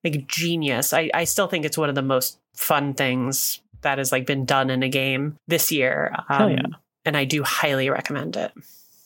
like 0.03 0.27
genius. 0.27 0.95
I 0.95 1.11
I 1.13 1.25
still 1.25 1.49
think 1.49 1.67
it's 1.67 1.77
one 1.77 1.91
of 1.91 1.95
the 1.95 2.03
most 2.03 2.39
fun 2.55 2.95
things 2.95 3.61
that 3.85 3.99
has 3.99 4.13
like 4.13 4.27
been 4.27 4.45
done 4.45 4.69
in 4.69 4.83
a 4.83 4.89
game 4.89 5.37
this 5.47 5.73
year. 5.73 6.15
Um, 6.29 6.51
yeah. 6.51 6.67
And 7.07 7.17
I 7.17 7.25
do 7.25 7.43
highly 7.43 7.89
recommend 7.89 8.37
it. 8.37 8.53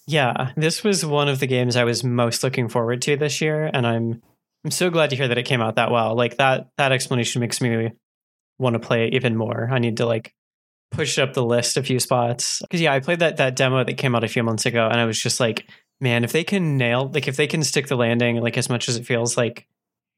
Yeah, 0.07 0.53
this 0.57 0.83
was 0.83 1.05
one 1.05 1.29
of 1.29 1.39
the 1.39 1.47
games 1.47 1.77
I 1.77 1.85
was 1.85 2.03
most 2.03 2.43
looking 2.43 2.69
forward 2.69 3.03
to 3.03 3.17
this 3.17 3.43
year, 3.43 3.71
and 3.73 3.87
I'm 3.87 4.23
I'm 4.65 4.71
so 4.71 4.89
glad 4.89 5.11
to 5.11 5.17
hear 5.17 5.29
that 5.29 5.37
it 5.37 5.43
came 5.43 5.61
out 5.61 5.77
that 5.77 5.91
well. 5.91 6.17
Like 6.17 6.39
that 6.39 6.71
that 6.79 6.93
explanation 6.93 7.41
makes 7.41 7.61
me 7.61 7.93
want 8.59 8.75
to 8.75 8.81
play 8.81 9.07
it 9.07 9.15
even 9.15 9.37
more. 9.37 9.69
I 9.71 9.79
need 9.79 9.99
to 9.99 10.07
like 10.07 10.35
push 10.91 11.19
up 11.19 11.35
the 11.35 11.45
list 11.45 11.77
a 11.77 11.83
few 11.83 12.01
spots 12.01 12.61
because 12.63 12.81
yeah, 12.81 12.95
I 12.95 13.01
played 13.01 13.19
that 13.19 13.37
that 13.37 13.55
demo 13.55 13.85
that 13.85 13.99
came 13.99 14.15
out 14.15 14.25
a 14.25 14.29
few 14.29 14.43
months 14.43 14.65
ago, 14.65 14.89
and 14.91 14.99
I 14.99 15.05
was 15.05 15.21
just 15.21 15.41
like, 15.41 15.69
man, 16.01 16.25
if 16.25 16.33
they 16.33 16.45
can 16.45 16.79
nail 16.79 17.11
like 17.13 17.29
if 17.29 17.37
they 17.37 17.47
can 17.47 17.63
stick 17.63 17.89
the 17.89 17.97
landing 17.97 18.41
like 18.41 18.57
as 18.57 18.71
much 18.71 18.89
as 18.89 18.97
it 18.97 19.07
feels 19.07 19.37
like 19.37 19.67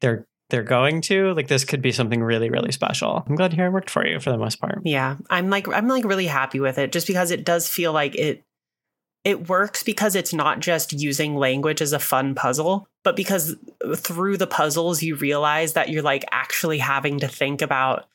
they're 0.01 0.27
they're 0.51 0.63
going 0.63 1.01
to 1.03 1.33
like 1.35 1.49
this 1.49 1.65
could 1.65 1.83
be 1.83 1.93
something 1.93 2.23
really 2.23 2.51
really 2.51 2.73
special. 2.73 3.25
I'm 3.27 3.37
glad 3.37 3.55
it 3.55 3.71
worked 3.71 3.91
for 3.91 4.07
you 4.07 4.21
for 4.21 4.31
the 4.31 4.39
most 4.39 4.61
part. 4.61 4.81
Yeah, 4.85 5.17
I'm 5.29 5.51
like 5.51 5.69
I'm 5.69 5.89
like 5.89 6.05
really 6.05 6.27
happy 6.27 6.61
with 6.61 6.79
it 6.79 6.93
just 6.93 7.07
because 7.07 7.31
it 7.31 7.45
does 7.45 7.69
feel 7.69 7.93
like 7.93 8.15
it 8.17 8.45
it 9.25 9.49
works 9.49 9.83
because 9.83 10.15
it's 10.15 10.33
not 10.33 10.61
just 10.61 10.93
using 10.93 11.37
language 11.37 11.83
as 11.83 11.93
a 11.93 11.99
fun 11.99 12.35
puzzle, 12.35 12.89
but 13.05 13.17
because 13.17 13.55
through 13.97 14.37
the 14.37 14.47
puzzles 14.47 15.03
you 15.03 15.15
realize 15.15 15.75
that 15.75 15.91
you're 15.91 16.03
like 16.03 16.25
actually 16.31 16.79
having 16.79 17.21
to 17.21 17.29
think 17.29 17.63
about 17.63 18.07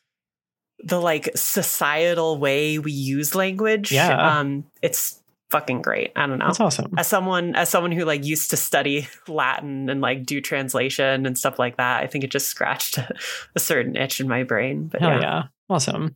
the 0.79 0.99
like 0.99 1.29
societal 1.36 2.38
way 2.38 2.79
we 2.79 2.91
use 2.91 3.36
language. 3.36 3.91
Yeah. 3.91 4.39
Um 4.39 4.65
it's 4.81 5.21
fucking 5.49 5.81
great. 5.81 6.11
I 6.15 6.27
don't 6.27 6.39
know. 6.39 6.47
That's 6.47 6.59
awesome. 6.59 6.93
As 6.97 7.07
someone 7.07 7.55
as 7.55 7.69
someone 7.69 7.91
who 7.91 8.05
like 8.05 8.25
used 8.25 8.49
to 8.51 8.57
study 8.57 9.07
Latin 9.27 9.89
and 9.89 10.01
like 10.01 10.25
do 10.25 10.41
translation 10.41 11.25
and 11.25 11.37
stuff 11.37 11.59
like 11.59 11.77
that, 11.77 12.03
I 12.03 12.07
think 12.07 12.23
it 12.23 12.31
just 12.31 12.47
scratched 12.47 12.97
a 13.55 13.59
certain 13.59 13.95
itch 13.95 14.19
in 14.19 14.27
my 14.27 14.43
brain. 14.43 14.87
But 14.87 15.01
yeah. 15.01 15.19
yeah. 15.19 15.43
Awesome. 15.69 16.15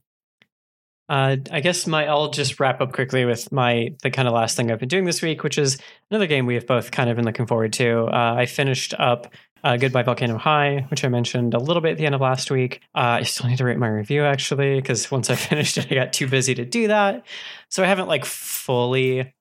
Uh, 1.10 1.38
I 1.52 1.60
guess 1.60 1.88
my 1.88 2.06
I'll 2.06 2.30
just 2.30 2.60
wrap 2.60 2.82
up 2.82 2.94
quickly 2.94 3.26
with 3.26 3.52
my 3.52 3.96
the 4.04 4.12
kind 4.12 4.28
of 4.28 4.34
last 4.36 4.56
thing 4.56 4.72
I've 4.72 4.80
been 4.80 4.88
doing 4.88 5.06
this 5.06 5.24
week, 5.24 5.44
which 5.44 5.58
is 5.58 5.80
another 6.12 6.28
game 6.28 6.46
we 6.46 6.54
have 6.54 6.68
both 6.68 6.92
kind 6.92 7.10
of 7.10 7.16
been 7.16 7.26
looking 7.26 7.48
forward 7.48 7.74
to. 7.74 8.06
Uh, 8.06 8.36
I 8.38 8.46
finished 8.46 8.94
up 9.00 9.34
uh, 9.64 9.78
Goodbye 9.78 10.04
Volcano 10.04 10.38
High, 10.38 10.86
which 10.90 11.04
I 11.04 11.10
mentioned 11.10 11.54
a 11.54 11.60
little 11.60 11.82
bit 11.82 11.92
at 11.94 11.98
the 11.98 12.06
end 12.06 12.16
of 12.16 12.22
last 12.22 12.50
week. 12.52 12.82
Uh, 12.96 13.20
I 13.20 13.24
still 13.24 13.48
need 13.50 13.58
to 13.58 13.66
write 13.66 13.78
my 13.78 13.88
review 13.90 14.24
actually, 14.24 14.76
because 14.80 15.10
once 15.12 15.30
I 15.30 15.36
finished 15.50 15.78
it, 15.78 15.88
I 15.92 15.96
got 15.96 16.14
too 16.14 16.28
busy 16.28 16.56
to 16.56 16.66
do 16.66 16.88
that. 16.88 17.26
So 17.70 17.84
I 17.84 17.88
haven't 17.88 18.08
like 18.08 18.26
fully, 18.26 19.34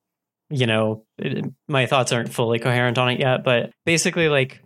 you 0.51 0.67
know, 0.67 1.05
it- 1.19 1.45
my 1.69 1.87
thoughts 1.87 2.13
aren't 2.13 2.33
fully 2.33 2.59
coherent 2.59 2.99
on 2.99 3.11
it 3.11 3.21
yet. 3.21 3.45
But 3.45 3.73
basically, 3.87 4.29
like, 4.29 4.63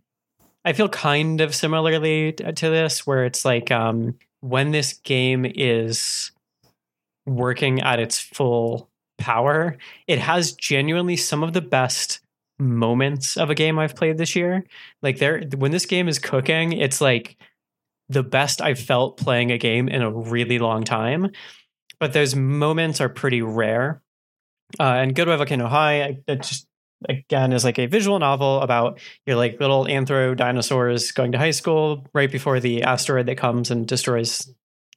I 0.65 0.73
feel 0.73 0.89
kind 0.89 1.41
of 1.41 1.55
similarly 1.55 2.33
to 2.33 2.71
this, 2.71 3.07
where 3.07 3.25
it's 3.25 3.45
like 3.45 3.71
um, 3.71 4.15
when 4.41 4.71
this 4.71 4.93
game 4.95 5.45
is 5.45 6.31
working 7.27 7.81
at 7.81 8.01
its 8.01 8.19
full 8.19 8.89
power, 9.19 9.77
it 10.07 10.19
has 10.19 10.53
genuinely 10.53 11.17
some 11.17 11.43
of 11.43 11.53
the 11.53 11.61
best 11.61 12.21
moments 12.63 13.37
of 13.37 13.51
a 13.51 13.55
game 13.55 13.79
I've 13.79 13.97
played 13.97 14.19
this 14.19 14.37
year. 14.37 14.65
Like 15.03 15.19
there 15.19 15.43
when 15.57 15.73
this 15.73 15.87
game 15.87 16.09
is 16.09 16.19
cooking, 16.19 16.73
it's 16.73 17.01
like 17.01 17.37
the 18.09 18.23
best 18.23 18.61
I've 18.61 18.79
felt 18.79 19.17
playing 19.17 19.51
a 19.51 19.59
game 19.59 19.89
in 19.89 20.03
a 20.03 20.11
really 20.11 20.59
long 20.59 20.85
time. 20.85 21.31
But 21.99 22.13
those 22.13 22.35
moments 22.35 23.01
are 23.01 23.09
pretty 23.09 23.43
rare. 23.43 24.03
Uh, 24.81 24.85
and 24.85 25.15
Goodbye 25.15 25.37
Volcano 25.37 25.69
High, 25.69 26.19
it 26.27 26.43
just 26.43 26.67
again 27.09 27.53
is 27.53 27.65
like 27.65 27.79
a 27.79 27.87
visual 27.87 28.19
novel 28.19 28.61
about 28.61 29.01
your 29.27 29.37
like 29.37 29.61
little 29.61 29.87
anthro 29.87 30.37
dinosaurs 30.37 31.11
going 31.13 31.33
to 31.33 31.39
high 31.39 31.51
school 31.51 32.07
right 32.15 32.31
before 32.31 32.61
the 32.61 32.83
asteroid 32.83 33.27
that 33.27 33.37
comes 33.37 33.73
and 33.73 33.89
destroys 33.89 34.49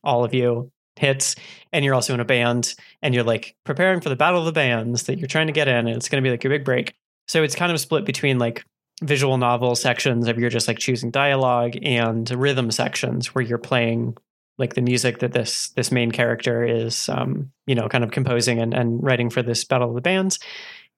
all 0.03 0.23
of 0.23 0.33
you 0.33 0.71
hits 0.97 1.35
and 1.73 1.83
you're 1.83 1.93
also 1.93 2.13
in 2.13 2.19
a 2.19 2.25
band 2.25 2.75
and 3.01 3.13
you're 3.13 3.23
like 3.23 3.55
preparing 3.63 3.99
for 4.01 4.09
the 4.09 4.15
battle 4.15 4.39
of 4.39 4.45
the 4.45 4.51
bands 4.51 5.03
that 5.03 5.17
you're 5.17 5.27
trying 5.27 5.47
to 5.47 5.53
get 5.53 5.67
in 5.67 5.87
and 5.87 5.97
it's 5.97 6.07
going 6.07 6.23
to 6.23 6.27
be 6.27 6.31
like 6.31 6.43
your 6.43 6.51
big 6.51 6.63
break 6.63 6.93
so 7.27 7.43
it's 7.43 7.55
kind 7.55 7.71
of 7.71 7.79
split 7.79 8.05
between 8.05 8.39
like 8.39 8.63
visual 9.03 9.37
novel 9.37 9.75
sections 9.75 10.27
of 10.27 10.37
you're 10.37 10.49
just 10.49 10.67
like 10.67 10.77
choosing 10.77 11.11
dialogue 11.11 11.73
and 11.83 12.29
rhythm 12.31 12.71
sections 12.71 13.35
where 13.35 13.43
you're 13.43 13.57
playing 13.57 14.15
like 14.57 14.73
the 14.73 14.81
music 14.81 15.19
that 15.19 15.33
this 15.33 15.69
this 15.69 15.91
main 15.91 16.11
character 16.11 16.63
is 16.63 17.09
um 17.09 17.51
you 17.67 17.75
know 17.75 17.89
kind 17.89 18.03
of 18.03 18.11
composing 18.11 18.59
and, 18.59 18.73
and 18.73 19.03
writing 19.03 19.29
for 19.29 19.41
this 19.41 19.63
battle 19.65 19.89
of 19.89 19.95
the 19.95 20.01
bands. 20.01 20.39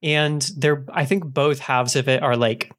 And 0.04 0.42
they're 0.56 0.86
i 0.94 1.06
think 1.06 1.26
both 1.26 1.60
halves 1.60 1.96
of 1.96 2.08
it 2.08 2.22
are 2.22 2.38
like 2.38 2.72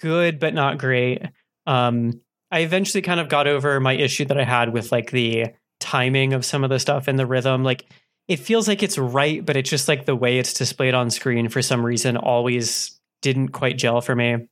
good 0.00 0.38
but 0.38 0.54
not 0.54 0.78
great. 0.78 1.22
Um 1.66 2.20
i 2.52 2.60
eventually 2.60 3.02
kind 3.02 3.18
of 3.18 3.28
got 3.28 3.48
over 3.48 3.80
my 3.80 3.94
issue 3.94 4.24
that 4.26 4.38
i 4.38 4.44
had 4.44 4.72
with 4.72 4.92
like 4.92 5.10
the 5.10 5.46
timing 5.82 6.32
of 6.32 6.44
some 6.44 6.62
of 6.62 6.70
the 6.70 6.78
stuff 6.78 7.08
and 7.08 7.18
the 7.18 7.26
rhythm. 7.26 7.64
Like 7.64 7.84
it 8.28 8.38
feels 8.38 8.68
like 8.68 8.82
it's 8.82 8.98
right 8.98 9.44
but 9.44 9.56
it's 9.56 9.70
just 9.70 9.88
like 9.88 10.06
the 10.06 10.16
way 10.16 10.38
it's 10.38 10.54
displayed 10.54 10.94
on 10.94 11.10
screen 11.10 11.48
for 11.48 11.62
some 11.62 11.84
reason 11.84 12.16
always 12.16 12.98
didn't 13.20 13.48
quite 13.48 13.78
gel 13.78 14.00
for 14.00 14.14
me. 14.14 14.48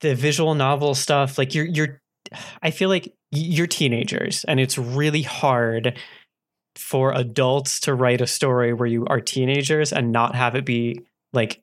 The 0.00 0.14
visual 0.14 0.54
novel 0.54 0.94
stuff 0.94 1.38
like 1.38 1.54
you're 1.54 1.64
you're 1.64 2.02
i 2.60 2.70
feel 2.70 2.88
like 2.88 3.14
you're 3.30 3.68
teenagers 3.68 4.44
and 4.44 4.58
it's 4.58 4.76
really 4.76 5.22
hard 5.22 5.96
for 6.74 7.12
adults 7.12 7.80
to 7.80 7.94
write 7.94 8.20
a 8.20 8.26
story 8.26 8.74
where 8.74 8.88
you 8.88 9.06
are 9.06 9.20
teenagers 9.20 9.92
and 9.92 10.12
not 10.12 10.34
have 10.34 10.54
it 10.54 10.66
be 10.66 11.00
like 11.32 11.62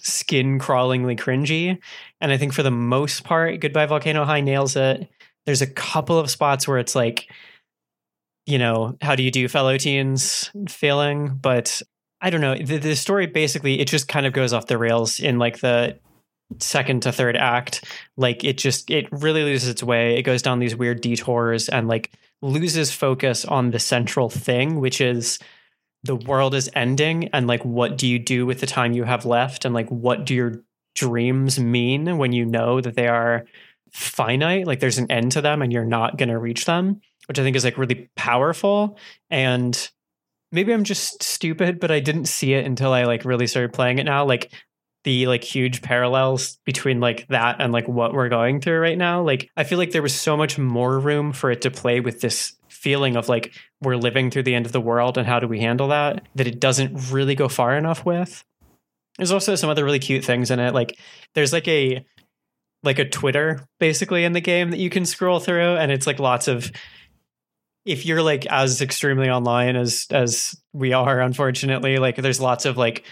skin 0.00 0.60
crawlingly 0.60 1.18
cringy. 1.18 1.78
And 2.20 2.30
i 2.30 2.36
think 2.36 2.52
for 2.52 2.62
the 2.62 2.70
most 2.70 3.24
part 3.24 3.60
goodbye 3.60 3.86
volcano 3.86 4.24
high 4.24 4.40
nails 4.40 4.76
it. 4.76 5.08
There's 5.46 5.62
a 5.62 5.66
couple 5.66 6.18
of 6.18 6.30
spots 6.30 6.68
where 6.68 6.78
it's 6.78 6.94
like 6.94 7.28
you 8.48 8.58
know 8.58 8.96
how 9.00 9.14
do 9.14 9.22
you 9.22 9.30
do 9.30 9.46
fellow 9.48 9.76
teens 9.76 10.50
feeling 10.68 11.36
but 11.40 11.82
i 12.20 12.30
don't 12.30 12.40
know 12.40 12.56
the, 12.56 12.78
the 12.78 12.96
story 12.96 13.26
basically 13.26 13.80
it 13.80 13.86
just 13.86 14.08
kind 14.08 14.26
of 14.26 14.32
goes 14.32 14.52
off 14.52 14.66
the 14.66 14.78
rails 14.78 15.20
in 15.20 15.38
like 15.38 15.60
the 15.60 15.98
second 16.58 17.02
to 17.02 17.12
third 17.12 17.36
act. 17.36 17.84
Like 18.16 18.44
it 18.44 18.58
just 18.58 18.90
it 18.90 19.08
really 19.12 19.42
loses 19.42 19.68
its 19.68 19.82
way. 19.82 20.16
It 20.16 20.22
goes 20.22 20.42
down 20.42 20.58
these 20.58 20.76
weird 20.76 21.00
detours 21.00 21.68
and 21.68 21.88
like 21.88 22.12
loses 22.40 22.92
focus 22.92 23.44
on 23.44 23.70
the 23.70 23.78
central 23.80 24.30
thing 24.30 24.80
which 24.80 25.00
is 25.00 25.40
the 26.04 26.14
world 26.14 26.54
is 26.54 26.70
ending 26.76 27.28
and 27.32 27.48
like 27.48 27.64
what 27.64 27.98
do 27.98 28.06
you 28.06 28.18
do 28.18 28.46
with 28.46 28.60
the 28.60 28.66
time 28.66 28.92
you 28.92 29.04
have 29.04 29.26
left? 29.26 29.64
And 29.64 29.74
like 29.74 29.88
what 29.88 30.24
do 30.24 30.34
your 30.34 30.62
dreams 30.94 31.58
mean 31.58 32.18
when 32.18 32.32
you 32.32 32.44
know 32.44 32.80
that 32.80 32.94
they 32.94 33.08
are 33.08 33.44
finite? 33.92 34.66
Like 34.66 34.80
there's 34.80 34.98
an 34.98 35.10
end 35.10 35.32
to 35.32 35.40
them 35.40 35.62
and 35.62 35.72
you're 35.72 35.84
not 35.84 36.16
going 36.16 36.28
to 36.28 36.38
reach 36.38 36.64
them 36.64 37.00
which 37.28 37.38
i 37.38 37.42
think 37.42 37.56
is 37.56 37.64
like 37.64 37.78
really 37.78 38.08
powerful 38.16 38.98
and 39.30 39.90
maybe 40.50 40.72
i'm 40.72 40.84
just 40.84 41.22
stupid 41.22 41.78
but 41.78 41.90
i 41.90 42.00
didn't 42.00 42.26
see 42.26 42.54
it 42.54 42.66
until 42.66 42.92
i 42.92 43.04
like 43.04 43.24
really 43.24 43.46
started 43.46 43.72
playing 43.72 43.98
it 43.98 44.04
now 44.04 44.24
like 44.24 44.50
the 45.04 45.26
like 45.26 45.44
huge 45.44 45.80
parallels 45.80 46.58
between 46.64 47.00
like 47.00 47.26
that 47.28 47.56
and 47.60 47.72
like 47.72 47.88
what 47.88 48.12
we're 48.12 48.28
going 48.28 48.60
through 48.60 48.78
right 48.78 48.98
now. 48.98 49.22
Like 49.22 49.50
I 49.56 49.64
feel 49.64 49.78
like 49.78 49.92
there 49.92 50.02
was 50.02 50.14
so 50.14 50.36
much 50.36 50.58
more 50.58 50.98
room 50.98 51.32
for 51.32 51.50
it 51.50 51.62
to 51.62 51.70
play 51.70 52.00
with 52.00 52.20
this 52.20 52.54
feeling 52.68 53.16
of 53.16 53.28
like 53.28 53.54
we're 53.80 53.96
living 53.96 54.30
through 54.30 54.42
the 54.42 54.54
end 54.54 54.66
of 54.66 54.72
the 54.72 54.80
world 54.80 55.16
and 55.16 55.26
how 55.26 55.40
do 55.40 55.48
we 55.48 55.60
handle 55.60 55.88
that 55.88 56.26
that 56.34 56.46
it 56.46 56.60
doesn't 56.60 57.10
really 57.10 57.34
go 57.34 57.48
far 57.48 57.76
enough 57.76 58.04
with. 58.04 58.44
There's 59.16 59.32
also 59.32 59.54
some 59.54 59.70
other 59.70 59.84
really 59.84 59.98
cute 59.98 60.24
things 60.24 60.50
in 60.50 60.60
it. 60.60 60.74
Like 60.74 60.98
there's 61.34 61.52
like 61.52 61.68
a 61.68 62.04
like 62.82 62.98
a 62.98 63.08
Twitter 63.08 63.66
basically 63.80 64.24
in 64.24 64.32
the 64.32 64.40
game 64.40 64.70
that 64.70 64.78
you 64.78 64.90
can 64.90 65.06
scroll 65.06 65.40
through 65.40 65.76
and 65.76 65.90
it's 65.90 66.06
like 66.06 66.18
lots 66.18 66.48
of 66.48 66.70
if 67.88 68.04
you're 68.04 68.22
like 68.22 68.44
as 68.46 68.82
extremely 68.82 69.30
online 69.30 69.74
as 69.74 70.06
as 70.10 70.54
we 70.74 70.92
are 70.92 71.20
unfortunately 71.20 71.96
like 71.96 72.16
there's 72.16 72.38
lots 72.38 72.66
of 72.66 72.76
like 72.76 73.02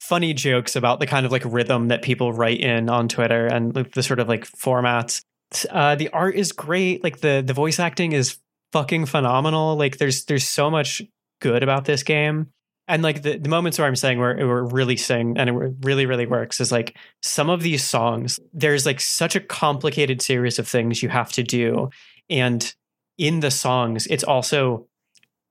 funny 0.00 0.32
jokes 0.32 0.76
about 0.76 1.00
the 1.00 1.06
kind 1.06 1.26
of 1.26 1.32
like 1.32 1.42
rhythm 1.44 1.88
that 1.88 2.00
people 2.00 2.32
write 2.32 2.60
in 2.60 2.88
on 2.88 3.08
twitter 3.08 3.46
and 3.46 3.74
the 3.74 4.02
sort 4.02 4.20
of 4.20 4.28
like 4.28 4.46
formats. 4.46 5.24
Uh, 5.68 5.96
the 5.96 6.08
art 6.10 6.36
is 6.36 6.52
great. 6.52 7.02
Like 7.02 7.20
the 7.20 7.42
the 7.44 7.52
voice 7.52 7.80
acting 7.80 8.12
is 8.12 8.38
fucking 8.72 9.06
phenomenal. 9.06 9.76
Like 9.76 9.98
there's 9.98 10.24
there's 10.26 10.46
so 10.46 10.70
much 10.70 11.02
good 11.40 11.64
about 11.64 11.84
this 11.84 12.04
game. 12.04 12.50
And 12.86 13.02
like 13.02 13.22
the, 13.22 13.38
the 13.38 13.48
moments 13.48 13.78
where 13.78 13.86
i'm 13.86 13.94
saying 13.94 14.18
where 14.18 14.36
it 14.36 14.44
really 14.72 14.96
sing 14.96 15.38
and 15.38 15.48
it 15.48 15.52
really 15.82 16.06
really 16.06 16.26
works 16.26 16.60
is 16.60 16.72
like 16.72 16.96
some 17.22 17.48
of 17.48 17.62
these 17.62 17.84
songs 17.84 18.40
there's 18.52 18.84
like 18.84 19.00
such 19.00 19.36
a 19.36 19.40
complicated 19.40 20.20
series 20.20 20.58
of 20.58 20.66
things 20.68 21.02
you 21.02 21.08
have 21.08 21.32
to 21.32 21.42
do. 21.42 21.90
And 22.28 22.74
in 23.20 23.40
the 23.40 23.50
songs, 23.50 24.06
it's 24.06 24.24
also 24.24 24.86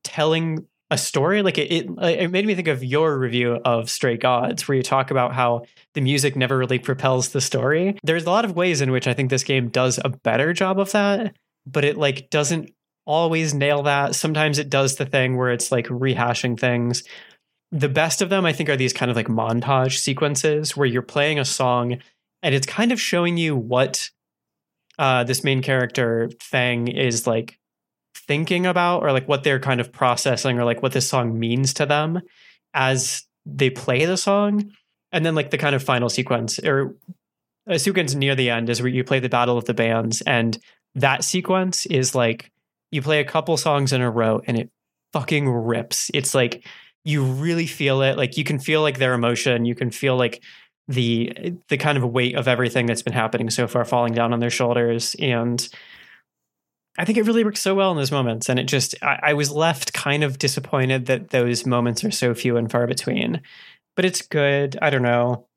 telling 0.03 0.65
a 0.89 0.97
story. 0.97 1.43
Like 1.43 1.59
it, 1.59 1.71
it, 1.71 1.89
it 2.01 2.31
made 2.31 2.47
me 2.47 2.55
think 2.55 2.67
of 2.67 2.83
your 2.83 3.17
review 3.17 3.59
of 3.63 3.89
Stray 3.89 4.17
Gods, 4.17 4.67
where 4.67 4.75
you 4.75 4.83
talk 4.83 5.11
about 5.11 5.33
how 5.33 5.65
the 5.93 6.01
music 6.01 6.35
never 6.35 6.57
really 6.57 6.79
propels 6.79 7.29
the 7.29 7.41
story. 7.41 7.97
There's 8.03 8.25
a 8.25 8.29
lot 8.31 8.43
of 8.43 8.55
ways 8.55 8.81
in 8.81 8.91
which 8.91 9.07
I 9.07 9.13
think 9.13 9.29
this 9.29 9.43
game 9.43 9.69
does 9.69 9.99
a 10.03 10.09
better 10.09 10.51
job 10.51 10.79
of 10.79 10.91
that, 10.91 11.35
but 11.67 11.85
it 11.85 11.95
like 11.95 12.31
doesn't 12.31 12.73
always 13.05 13.53
nail 13.53 13.83
that. 13.83 14.15
Sometimes 14.15 14.57
it 14.57 14.69
does 14.69 14.95
the 14.95 15.05
thing 15.05 15.37
where 15.37 15.51
it's 15.51 15.71
like 15.71 15.85
rehashing 15.87 16.59
things. 16.59 17.03
The 17.71 17.89
best 17.89 18.23
of 18.23 18.29
them, 18.29 18.47
I 18.47 18.53
think, 18.53 18.67
are 18.69 18.75
these 18.75 18.93
kind 18.93 19.11
of 19.11 19.15
like 19.15 19.27
montage 19.27 19.99
sequences 19.99 20.75
where 20.75 20.87
you're 20.87 21.03
playing 21.03 21.37
a 21.37 21.45
song 21.45 21.99
and 22.41 22.55
it's 22.55 22.65
kind 22.65 22.91
of 22.91 22.99
showing 22.99 23.37
you 23.37 23.55
what 23.55 24.09
uh, 24.99 25.23
this 25.23 25.43
main 25.43 25.61
character 25.61 26.29
Fang 26.41 26.89
is 26.89 27.25
like 27.25 27.57
thinking 28.15 28.65
about 28.65 29.01
or 29.01 29.11
like 29.11 29.27
what 29.27 29.43
they're 29.43 29.59
kind 29.59 29.79
of 29.79 29.91
processing 29.91 30.59
or 30.59 30.65
like 30.65 30.83
what 30.83 30.91
this 30.91 31.07
song 31.07 31.39
means 31.39 31.73
to 31.75 31.85
them 31.85 32.21
as 32.73 33.23
they 33.45 33.69
play 33.69 34.05
the 34.05 34.17
song. 34.17 34.71
And 35.11 35.25
then 35.25 35.33
like 35.33 35.49
the 35.49 35.57
kind 35.57 35.73
of 35.73 35.81
final 35.81 36.09
sequence 36.09 36.59
or 36.59 36.95
a 37.65 37.79
sequence 37.79 38.13
near 38.13 38.35
the 38.35 38.49
end 38.49 38.69
is 38.69 38.81
where 38.81 38.91
you 38.91 39.03
play 39.03 39.19
the 39.19 39.29
battle 39.29 39.57
of 39.57 39.65
the 39.65 39.73
bands 39.73 40.21
and 40.21 40.59
that 40.95 41.23
sequence 41.23 41.85
is 41.85 42.13
like 42.13 42.51
you 42.91 43.01
play 43.01 43.19
a 43.19 43.25
couple 43.25 43.55
songs 43.57 43.93
in 43.93 44.01
a 44.01 44.11
row 44.11 44.41
and 44.47 44.57
it 44.57 44.69
fucking 45.13 45.47
rips. 45.47 46.11
It's 46.13 46.35
like 46.35 46.65
you 47.05 47.23
really 47.23 47.67
feel 47.67 48.01
it. 48.01 48.17
Like 48.17 48.37
you 48.37 48.43
can 48.43 48.59
feel 48.59 48.81
like 48.81 48.97
their 48.97 49.13
emotion. 49.13 49.65
You 49.65 49.75
can 49.75 49.91
feel 49.91 50.17
like 50.17 50.43
the 50.89 51.55
the 51.69 51.77
kind 51.77 51.97
of 51.97 52.03
weight 52.03 52.35
of 52.35 52.47
everything 52.47 52.87
that's 52.87 53.03
been 53.03 53.13
happening 53.13 53.49
so 53.49 53.67
far 53.67 53.85
falling 53.85 54.13
down 54.13 54.33
on 54.33 54.39
their 54.39 54.49
shoulders 54.49 55.15
and 55.19 55.69
I 56.97 57.05
think 57.05 57.17
it 57.17 57.25
really 57.25 57.45
works 57.45 57.61
so 57.61 57.75
well 57.75 57.91
in 57.91 57.97
those 57.97 58.11
moments. 58.11 58.49
And 58.49 58.59
it 58.59 58.65
just, 58.65 58.93
I, 59.01 59.19
I, 59.23 59.33
was 59.33 59.51
left 59.51 59.93
kind 59.93 60.21
of 60.21 60.37
disappointed 60.37 61.05
that 61.05 61.29
those 61.29 61.65
moments 61.65 62.03
are 62.03 62.11
so 62.11 62.33
few 62.33 62.57
and 62.57 62.69
far 62.69 62.87
between. 62.87 63.41
But 63.95 64.03
it's 64.03 64.21
good. 64.21 64.77
I 64.81 64.89
don't 64.89 65.03
know. 65.03 65.47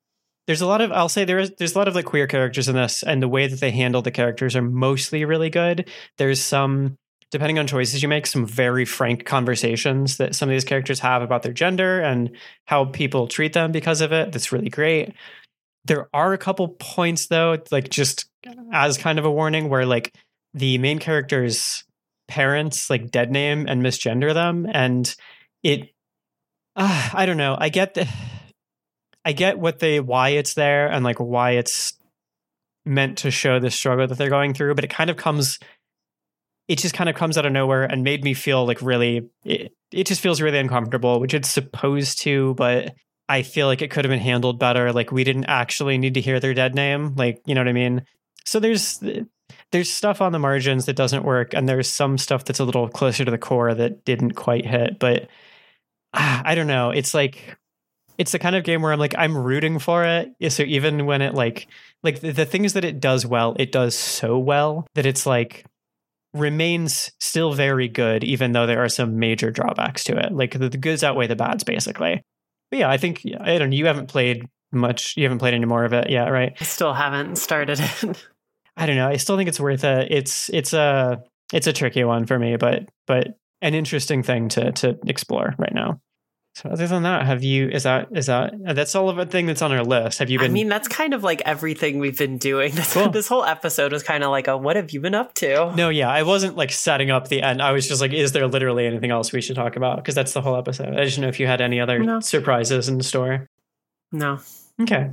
There's 0.47 0.61
a 0.61 0.67
lot 0.67 0.79
of, 0.79 0.93
I'll 0.93 1.09
say 1.09 1.25
there 1.25 1.39
is, 1.39 1.51
there's 1.57 1.75
a 1.75 1.77
lot 1.77 1.89
of 1.89 1.95
like 1.95 2.05
queer 2.05 2.27
characters 2.27 2.69
in 2.69 2.75
this, 2.75 3.03
and 3.03 3.21
the 3.21 3.27
way 3.27 3.47
that 3.47 3.59
they 3.59 3.71
handle 3.71 4.01
the 4.01 4.11
characters 4.11 4.55
are 4.55 4.61
mostly 4.61 5.25
really 5.25 5.49
good. 5.49 5.89
There's 6.17 6.41
some, 6.41 6.97
depending 7.33 7.57
on 7.57 7.65
choices 7.65 8.03
you 8.03 8.07
make, 8.07 8.27
some 8.27 8.45
very 8.45 8.85
frank 8.85 9.25
conversations 9.25 10.17
that 10.17 10.35
some 10.35 10.49
of 10.49 10.53
these 10.53 10.63
characters 10.63 10.99
have 10.99 11.23
about 11.23 11.41
their 11.41 11.51
gender 11.51 11.99
and 11.99 12.29
how 12.65 12.85
people 12.85 13.27
treat 13.27 13.53
them 13.53 13.71
because 13.71 14.01
of 14.01 14.11
it. 14.11 14.31
That's 14.31 14.51
really 14.51 14.69
great. 14.69 15.15
There 15.83 16.09
are 16.13 16.33
a 16.33 16.37
couple 16.37 16.67
points 16.67 17.25
though, 17.25 17.57
like 17.71 17.89
just 17.89 18.27
as 18.71 18.99
kind 18.99 19.17
of 19.17 19.25
a 19.25 19.31
warning, 19.31 19.67
where 19.67 19.87
like 19.87 20.15
the 20.53 20.77
main 20.77 20.99
character's 20.99 21.83
parents 22.27 22.87
like 22.87 23.09
dead 23.09 23.31
name 23.31 23.65
and 23.67 23.81
misgender 23.81 24.31
them 24.31 24.67
and 24.71 25.15
it 25.63 25.89
uh, 26.75 27.09
i 27.13 27.25
don't 27.25 27.37
know 27.37 27.57
i 27.59 27.67
get 27.67 27.95
the 27.95 28.07
i 29.25 29.33
get 29.33 29.59
what 29.59 29.79
they 29.79 29.99
why 29.99 30.29
it's 30.29 30.53
there 30.53 30.87
and 30.87 31.03
like 31.03 31.19
why 31.19 31.51
it's 31.51 31.93
meant 32.85 33.17
to 33.17 33.29
show 33.29 33.59
the 33.59 33.69
struggle 33.69 34.07
that 34.07 34.17
they're 34.17 34.29
going 34.29 34.53
through 34.53 34.73
but 34.73 34.85
it 34.85 34.89
kind 34.89 35.09
of 35.09 35.17
comes 35.17 35.59
it 36.67 36.79
just 36.79 36.93
kind 36.93 37.09
of 37.09 37.15
comes 37.15 37.37
out 37.37 37.45
of 37.45 37.51
nowhere 37.51 37.83
and 37.83 38.03
made 38.03 38.23
me 38.23 38.33
feel 38.33 38.65
like 38.65 38.81
really 38.81 39.29
it, 39.43 39.73
it 39.91 40.07
just 40.07 40.21
feels 40.21 40.41
really 40.41 40.59
uncomfortable 40.59 41.19
which 41.19 41.33
it's 41.33 41.49
supposed 41.49 42.21
to 42.21 42.53
but 42.55 42.95
i 43.29 43.41
feel 43.41 43.67
like 43.67 43.81
it 43.81 43.91
could 43.91 44.05
have 44.05 44.09
been 44.09 44.19
handled 44.19 44.59
better 44.59 44.91
like 44.91 45.11
we 45.11 45.23
didn't 45.23 45.45
actually 45.45 45.97
need 45.97 46.13
to 46.13 46.21
hear 46.21 46.39
their 46.39 46.53
dead 46.53 46.75
name 46.75 47.13
like 47.15 47.41
you 47.45 47.53
know 47.55 47.61
what 47.61 47.67
i 47.67 47.73
mean 47.73 48.03
so 48.45 48.59
there's 48.59 49.01
there's 49.71 49.89
stuff 49.89 50.21
on 50.21 50.31
the 50.31 50.39
margins 50.39 50.85
that 50.85 50.95
doesn't 50.95 51.23
work, 51.23 51.53
and 51.53 51.67
there's 51.67 51.89
some 51.89 52.17
stuff 52.17 52.45
that's 52.45 52.59
a 52.59 52.65
little 52.65 52.87
closer 52.89 53.25
to 53.25 53.31
the 53.31 53.37
core 53.37 53.73
that 53.73 54.05
didn't 54.05 54.33
quite 54.33 54.65
hit. 54.65 54.99
But 54.99 55.27
I 56.13 56.55
don't 56.55 56.67
know. 56.67 56.91
It's 56.91 57.13
like 57.13 57.57
it's 58.17 58.31
the 58.31 58.39
kind 58.39 58.55
of 58.55 58.63
game 58.63 58.81
where 58.81 58.93
I'm 58.93 58.99
like 58.99 59.15
I'm 59.17 59.35
rooting 59.35 59.79
for 59.79 60.05
it. 60.05 60.35
So 60.51 60.63
even 60.63 61.05
when 61.05 61.21
it 61.21 61.33
like 61.33 61.67
like 62.03 62.21
the, 62.21 62.31
the 62.31 62.45
things 62.45 62.73
that 62.73 62.85
it 62.85 62.99
does 62.99 63.25
well, 63.25 63.55
it 63.57 63.71
does 63.71 63.95
so 63.95 64.37
well 64.37 64.85
that 64.95 65.05
it's 65.05 65.25
like 65.25 65.65
remains 66.33 67.11
still 67.19 67.53
very 67.53 67.87
good, 67.87 68.23
even 68.23 68.51
though 68.51 68.65
there 68.65 68.83
are 68.83 68.89
some 68.89 69.19
major 69.19 69.51
drawbacks 69.51 70.03
to 70.05 70.17
it. 70.17 70.33
Like 70.33 70.57
the, 70.57 70.69
the 70.69 70.77
goods 70.77 71.03
outweigh 71.03 71.27
the 71.27 71.35
bads, 71.35 71.63
basically. 71.63 72.21
But 72.71 72.79
yeah, 72.79 72.89
I 72.89 72.97
think 72.97 73.21
I 73.39 73.57
don't 73.57 73.69
know. 73.69 73.75
You 73.75 73.85
haven't 73.85 74.07
played 74.07 74.47
much. 74.71 75.15
You 75.15 75.23
haven't 75.23 75.39
played 75.39 75.53
any 75.53 75.65
more 75.65 75.85
of 75.85 75.93
it, 75.93 76.09
yeah? 76.09 76.27
Right? 76.29 76.57
I 76.59 76.63
still 76.63 76.93
haven't 76.93 77.37
started 77.37 77.79
it. 77.79 78.27
I 78.77 78.85
don't 78.87 78.95
know. 78.95 79.07
I 79.07 79.17
still 79.17 79.37
think 79.37 79.49
it's 79.49 79.59
worth 79.59 79.83
it. 79.83 80.11
It's 80.11 80.49
it's 80.49 80.73
a 80.73 81.21
it's 81.53 81.67
a 81.67 81.73
tricky 81.73 82.03
one 82.03 82.25
for 82.25 82.39
me, 82.39 82.57
but 82.57 82.89
but 83.05 83.37
an 83.61 83.75
interesting 83.75 84.23
thing 84.23 84.49
to 84.49 84.71
to 84.71 84.97
explore 85.05 85.53
right 85.59 85.73
now. 85.73 85.99
So 86.55 86.69
other 86.69 86.85
than 86.85 87.01
that, 87.01 87.25
have 87.25 87.43
you 87.43 87.67
is 87.69 87.83
that 87.83 88.09
is 88.11 88.27
that 88.27 88.53
that's 88.75 88.93
all 88.93 89.09
of 89.09 89.17
a 89.17 89.25
thing 89.25 89.47
that's 89.47 89.63
on 89.63 89.71
our 89.71 89.83
list? 89.83 90.19
Have 90.19 90.29
you 90.29 90.37
been? 90.37 90.51
I 90.51 90.53
mean, 90.53 90.69
that's 90.69 90.87
kind 90.87 91.15
of 91.15 91.23
like 91.23 91.41
everything 91.45 91.97
we've 91.97 92.17
been 92.17 92.37
doing. 92.37 92.73
Cool. 92.93 93.09
this 93.09 93.27
whole 93.27 93.43
episode 93.43 93.91
was 93.91 94.03
kind 94.03 94.23
of 94.23 94.29
like 94.29 94.47
a 94.47 94.55
what 94.55 94.75
have 94.75 94.91
you 94.91 94.99
been 94.99 95.15
up 95.15 95.33
to? 95.35 95.73
No, 95.75 95.89
yeah, 95.89 96.09
I 96.09 96.21
wasn't 96.21 96.55
like 96.55 96.71
setting 96.71 97.09
up 97.09 97.27
the 97.27 97.41
end. 97.41 97.59
I 97.59 97.71
was 97.71 97.87
just 97.87 98.01
like, 98.01 98.13
is 98.13 98.33
there 98.33 98.45
literally 98.45 98.85
anything 98.85 99.09
else 99.09 99.31
we 99.31 99.41
should 99.41 99.55
talk 99.55 99.75
about? 99.75 99.95
Because 99.95 100.13
that's 100.13 100.33
the 100.33 100.41
whole 100.41 100.55
episode. 100.55 100.93
I 100.95 101.05
just 101.05 101.17
know 101.17 101.27
if 101.27 101.39
you 101.39 101.47
had 101.47 101.59
any 101.59 101.79
other 101.79 101.97
no. 101.97 102.19
surprises 102.19 102.87
in 102.87 102.99
the 102.99 103.03
store. 103.03 103.49
No. 104.11 104.39
Okay. 104.79 105.11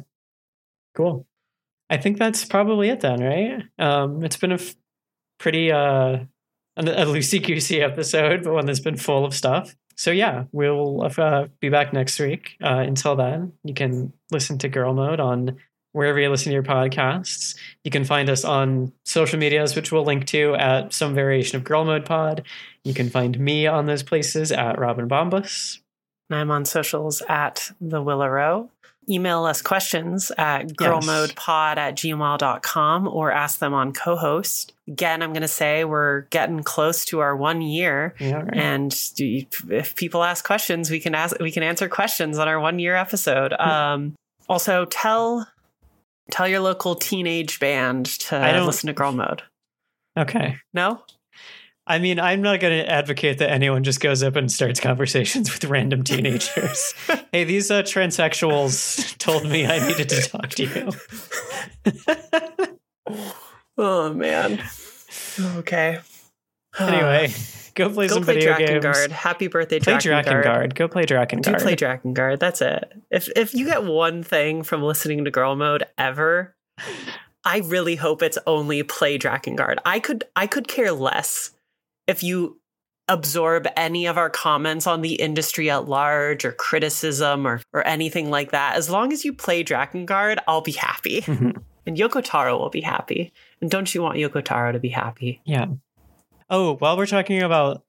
Cool. 0.94 1.26
I 1.88 1.96
think 1.96 2.18
that's 2.18 2.44
probably 2.44 2.90
it 2.90 3.00
then, 3.00 3.20
right? 3.22 3.62
Um, 3.78 4.22
it's 4.24 4.36
been 4.36 4.52
a 4.52 4.56
f- 4.56 4.74
pretty 5.38 5.72
uh, 5.72 6.18
a 6.76 6.82
loosey 6.82 7.44
goosey 7.44 7.80
episode, 7.80 8.44
but 8.44 8.52
one 8.52 8.66
that's 8.66 8.80
been 8.80 8.96
full 8.96 9.24
of 9.24 9.34
stuff. 9.34 9.74
So 9.96 10.10
yeah, 10.10 10.44
we'll 10.52 11.02
uh, 11.02 11.48
be 11.60 11.68
back 11.68 11.92
next 11.92 12.18
week. 12.18 12.56
Uh, 12.62 12.84
until 12.86 13.16
then, 13.16 13.52
you 13.64 13.74
can 13.74 14.12
listen 14.30 14.58
to 14.58 14.68
Girl 14.68 14.94
Mode 14.94 15.20
on 15.20 15.58
wherever 15.92 16.20
you 16.20 16.30
listen 16.30 16.50
to 16.50 16.54
your 16.54 16.62
podcasts. 16.62 17.56
You 17.84 17.90
can 17.90 18.04
find 18.04 18.30
us 18.30 18.44
on 18.44 18.92
social 19.04 19.38
medias, 19.38 19.74
which 19.74 19.90
we'll 19.90 20.04
link 20.04 20.26
to 20.26 20.54
at 20.54 20.92
some 20.92 21.14
variation 21.14 21.56
of 21.56 21.64
Girl 21.64 21.84
Mode 21.84 22.04
Pod. 22.04 22.44
You 22.84 22.94
can 22.94 23.10
find 23.10 23.38
me 23.38 23.66
on 23.66 23.86
those 23.86 24.02
places 24.02 24.52
at 24.52 24.78
Robin 24.78 25.08
Bombus. 25.08 25.80
And 26.28 26.38
I'm 26.38 26.50
on 26.50 26.64
socials 26.64 27.22
at 27.28 27.72
the 27.80 28.00
Willow 28.00 28.28
Row 28.28 28.70
email 29.10 29.44
us 29.44 29.60
questions 29.62 30.30
at 30.38 30.68
girlmodepod 30.68 31.76
at 31.76 31.96
gmail.com 31.96 33.08
or 33.08 33.32
ask 33.32 33.58
them 33.58 33.74
on 33.74 33.92
co-host. 33.92 34.72
Again, 34.88 35.22
I'm 35.22 35.32
going 35.32 35.42
to 35.42 35.48
say 35.48 35.84
we're 35.84 36.22
getting 36.30 36.62
close 36.62 37.04
to 37.06 37.20
our 37.20 37.36
one 37.36 37.60
year. 37.62 38.14
Yeah, 38.18 38.42
right. 38.42 38.56
And 38.56 38.96
if 39.18 39.94
people 39.96 40.22
ask 40.22 40.44
questions, 40.44 40.90
we 40.90 41.00
can 41.00 41.14
ask, 41.14 41.38
we 41.40 41.50
can 41.50 41.62
answer 41.62 41.88
questions 41.88 42.38
on 42.38 42.48
our 42.48 42.60
one 42.60 42.78
year 42.78 42.96
episode. 42.96 43.52
Um, 43.52 44.14
also 44.48 44.84
tell, 44.86 45.46
tell 46.30 46.48
your 46.48 46.60
local 46.60 46.94
teenage 46.94 47.60
band 47.60 48.06
to 48.06 48.64
listen 48.64 48.86
to 48.88 48.92
girl 48.92 49.12
mode. 49.12 49.42
Okay. 50.16 50.56
No? 50.74 51.02
I 51.90 51.98
mean, 51.98 52.20
I'm 52.20 52.40
not 52.40 52.60
going 52.60 52.84
to 52.84 52.88
advocate 52.88 53.38
that 53.38 53.50
anyone 53.50 53.82
just 53.82 54.00
goes 54.00 54.22
up 54.22 54.36
and 54.36 54.50
starts 54.50 54.78
conversations 54.78 55.52
with 55.52 55.64
random 55.64 56.04
teenagers. 56.04 56.94
hey, 57.32 57.42
these 57.42 57.68
uh, 57.68 57.82
transsexuals 57.82 59.18
told 59.18 59.50
me 59.50 59.66
I 59.66 59.84
needed 59.84 60.08
to 60.10 60.22
talk 60.22 60.50
to 60.50 60.92
you. 63.08 63.18
oh, 63.76 64.14
man. 64.14 64.62
Okay. 65.56 65.98
anyway, 66.78 67.34
go 67.74 67.90
play 67.90 68.06
go 68.06 68.14
some 68.14 68.22
play 68.22 68.34
video 68.34 68.52
Drakengard. 68.52 69.08
games. 69.08 69.12
Happy 69.12 69.48
birthday, 69.48 69.80
Play 69.80 69.94
Drakengard. 69.94 70.44
Drakengard. 70.44 70.74
Go 70.76 70.86
play 70.86 71.06
Drakengard. 71.06 71.42
Do 71.42 71.54
play 71.56 71.74
Drakengard. 71.74 72.38
That's 72.38 72.62
it. 72.62 72.92
If 73.10 73.28
if 73.34 73.52
you 73.52 73.66
get 73.66 73.82
one 73.82 74.22
thing 74.22 74.62
from 74.62 74.84
listening 74.84 75.24
to 75.24 75.32
Girl 75.32 75.56
Mode 75.56 75.86
ever, 75.98 76.54
I 77.44 77.58
really 77.58 77.96
hope 77.96 78.22
it's 78.22 78.38
only 78.46 78.84
play 78.84 79.18
Drakengard. 79.18 79.78
I 79.84 79.98
could 79.98 80.22
I 80.36 80.46
could 80.46 80.68
care 80.68 80.92
less 80.92 81.50
if 82.10 82.22
you 82.22 82.60
absorb 83.08 83.66
any 83.76 84.06
of 84.06 84.16
our 84.16 84.30
comments 84.30 84.86
on 84.86 85.02
the 85.02 85.14
industry 85.14 85.68
at 85.68 85.88
large 85.88 86.44
or 86.44 86.52
criticism 86.52 87.46
or 87.46 87.60
or 87.72 87.86
anything 87.86 88.30
like 88.30 88.52
that. 88.52 88.76
As 88.76 88.88
long 88.88 89.12
as 89.12 89.24
you 89.24 89.32
play 89.32 89.64
Drakengard, 89.64 90.38
I'll 90.46 90.60
be 90.60 90.72
happy. 90.72 91.22
Mhm. 91.22 91.62
And 91.86 91.96
Yoko 91.96 92.20
Taro 92.22 92.58
will 92.58 92.68
be 92.68 92.82
happy. 92.82 93.32
And 93.60 93.70
don't 93.70 93.92
you 93.94 94.02
want 94.02 94.18
Yoko 94.18 94.44
Taro 94.44 94.70
to 94.70 94.78
be 94.78 94.90
happy? 94.90 95.40
Yeah. 95.46 95.66
Oh, 96.50 96.76
while 96.76 96.96
we're 96.96 97.06
talking 97.06 97.42
about 97.42 97.82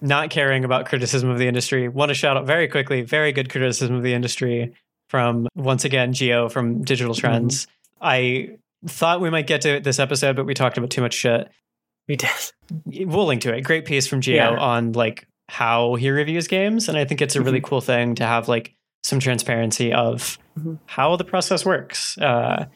not 0.00 0.30
caring 0.30 0.64
about 0.64 0.86
criticism 0.86 1.28
of 1.28 1.36
the 1.36 1.48
industry, 1.48 1.88
want 1.88 2.10
to 2.10 2.14
shout 2.14 2.36
out 2.36 2.46
very 2.46 2.68
quickly, 2.68 3.02
very 3.02 3.32
good 3.32 3.50
criticism 3.50 3.96
of 3.96 4.04
the 4.04 4.14
industry 4.14 4.72
from 5.08 5.48
once 5.56 5.84
again 5.84 6.12
Gio 6.12 6.50
from 6.50 6.82
Digital 6.84 7.14
Trends. 7.14 7.66
I 8.00 8.58
thought 8.86 9.20
we 9.20 9.28
might 9.28 9.48
get 9.48 9.62
to 9.62 9.70
it 9.76 9.84
this 9.84 9.98
episode, 9.98 10.36
but 10.36 10.46
we 10.46 10.54
talked 10.54 10.78
about 10.78 10.90
too 10.90 11.02
much 11.02 11.14
shit. 11.14 11.50
We 12.08 12.16
did. 12.16 12.30
We'll 12.86 13.26
link 13.26 13.42
to 13.42 13.54
it. 13.54 13.62
Great 13.62 13.84
piece 13.84 14.06
from 14.06 14.20
Gio 14.20 14.34
Yeah. 14.34 14.48
on 14.50 14.92
like 14.92 15.26
how 15.48 15.94
he 15.96 16.10
reviews 16.10 16.48
games, 16.48 16.88
and 16.88 16.96
I 16.98 17.04
think 17.04 17.20
it's 17.20 17.36
a 17.36 17.42
really 17.42 17.60
cool 17.60 17.80
thing 17.80 18.14
to 18.16 18.24
have 18.24 18.48
like 18.48 18.74
some 19.02 19.18
transparency 19.20 19.92
of 19.92 20.38
Mhm. 20.58 20.78
how 20.86 21.16
the 21.16 21.24
process 21.24 21.64
works. 21.64 22.18
Uh, 22.18 22.66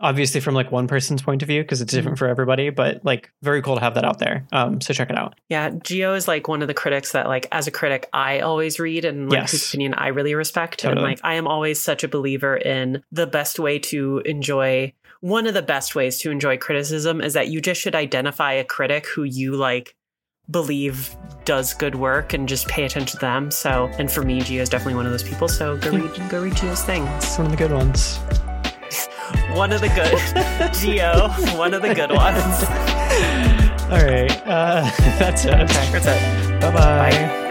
obviously, 0.00 0.40
from 0.40 0.54
like 0.54 0.70
one 0.70 0.86
person's 0.86 1.22
point 1.22 1.42
of 1.42 1.48
view, 1.48 1.62
because 1.62 1.80
it's 1.80 1.92
different 1.92 2.18
for 2.18 2.28
everybody, 2.28 2.70
but 2.70 3.04
like 3.04 3.30
very 3.42 3.62
cool 3.62 3.74
to 3.76 3.80
have 3.80 3.94
that 3.94 4.04
out 4.04 4.18
there. 4.18 4.46
Um, 4.52 4.80
so 4.80 4.92
check 4.94 5.10
it 5.10 5.16
out. 5.16 5.34
Yeah, 5.48 5.70
Gio 5.70 6.16
is 6.16 6.28
like 6.28 6.48
one 6.48 6.62
of 6.62 6.68
the 6.68 6.74
critics 6.74 7.12
that, 7.12 7.26
like, 7.26 7.46
as 7.52 7.66
a 7.66 7.70
critic, 7.70 8.08
I 8.12 8.40
always 8.40 8.78
read 8.78 9.04
and 9.04 9.30
like 9.30 9.40
Yes. 9.40 9.52
whose 9.52 9.68
opinion 9.68 9.94
I 9.94 10.08
really 10.08 10.34
respect. 10.34 10.78
Totally. 10.80 11.02
And 11.02 11.10
like, 11.10 11.20
I 11.24 11.34
am 11.34 11.46
always 11.46 11.80
such 11.80 12.04
a 12.04 12.08
believer 12.08 12.56
in 12.56 13.02
the 13.10 13.26
best 13.26 13.58
way 13.58 13.78
to 13.80 14.22
enjoy. 14.24 14.92
One 15.26 15.48
of 15.48 15.54
the 15.54 15.62
best 15.62 15.96
ways 15.96 16.18
to 16.18 16.30
enjoy 16.30 16.56
criticism 16.56 17.20
is 17.20 17.32
that 17.32 17.48
you 17.48 17.60
just 17.60 17.80
should 17.80 17.96
identify 17.96 18.52
a 18.52 18.62
critic 18.62 19.08
who 19.08 19.24
you 19.24 19.56
like 19.56 19.96
believe 20.48 21.16
does 21.44 21.74
good 21.74 21.96
work 21.96 22.32
and 22.32 22.48
just 22.48 22.68
pay 22.68 22.84
attention 22.84 23.18
to 23.18 23.18
them. 23.18 23.50
So, 23.50 23.90
and 23.98 24.08
for 24.08 24.22
me, 24.22 24.40
Gio 24.40 24.60
is 24.60 24.68
definitely 24.68 24.94
one 24.94 25.04
of 25.04 25.10
those 25.10 25.24
people. 25.24 25.48
So 25.48 25.78
go 25.78 25.90
read, 25.90 26.30
go 26.30 26.44
read 26.44 26.52
Gio's 26.52 26.84
things. 26.84 27.08
It's 27.16 27.38
one 27.38 27.46
of 27.46 27.50
the 27.50 27.58
good 27.58 27.72
ones. 27.72 28.18
One 29.54 29.72
of 29.72 29.80
the 29.80 29.88
good 29.88 30.12
Gio, 30.76 31.58
one 31.58 31.74
of 31.74 31.82
the 31.82 31.92
good 31.92 32.10
ones. 32.12 32.62
All 33.90 34.06
right, 34.06 34.30
uh, 34.46 34.88
that's 35.18 35.44
it. 35.44 35.54
Okay, 35.54 35.90
That's 35.90 36.06
it. 36.06 36.60
Bye 36.60 36.70
bye. 36.70 37.45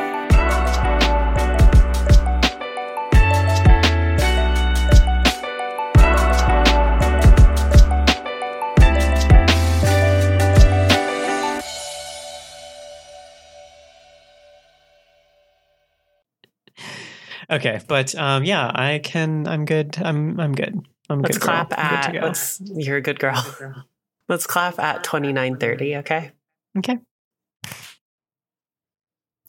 Okay, 17.50 17.80
but 17.88 18.16
um, 18.16 18.44
yeah, 18.44 18.72
I 18.74 19.00
can. 19.00 19.48
I'm 19.48 19.66
good. 19.66 19.98
I'm. 20.00 20.40
I'm 20.40 20.54
good. 20.54 20.80
I'm 21.10 21.22
good. 21.22 21.24
Let's 21.24 21.38
good. 21.38 21.44
clap 21.44 21.74
I'm 21.78 21.90
good 21.90 22.00
at. 22.00 22.12
to 22.12 22.20
go. 22.20 22.26
Let's. 22.26 22.62
You're 22.64 22.98
a 22.98 23.02
good 23.02 23.20
girl. 23.20 23.56
Let's 24.30 24.48
clap 24.48 24.80
at 24.80 25.04
twenty 25.04 25.32
nine 25.34 25.58
thirty. 25.58 25.98
Okay. 25.98 26.32
Okay. 26.78 26.98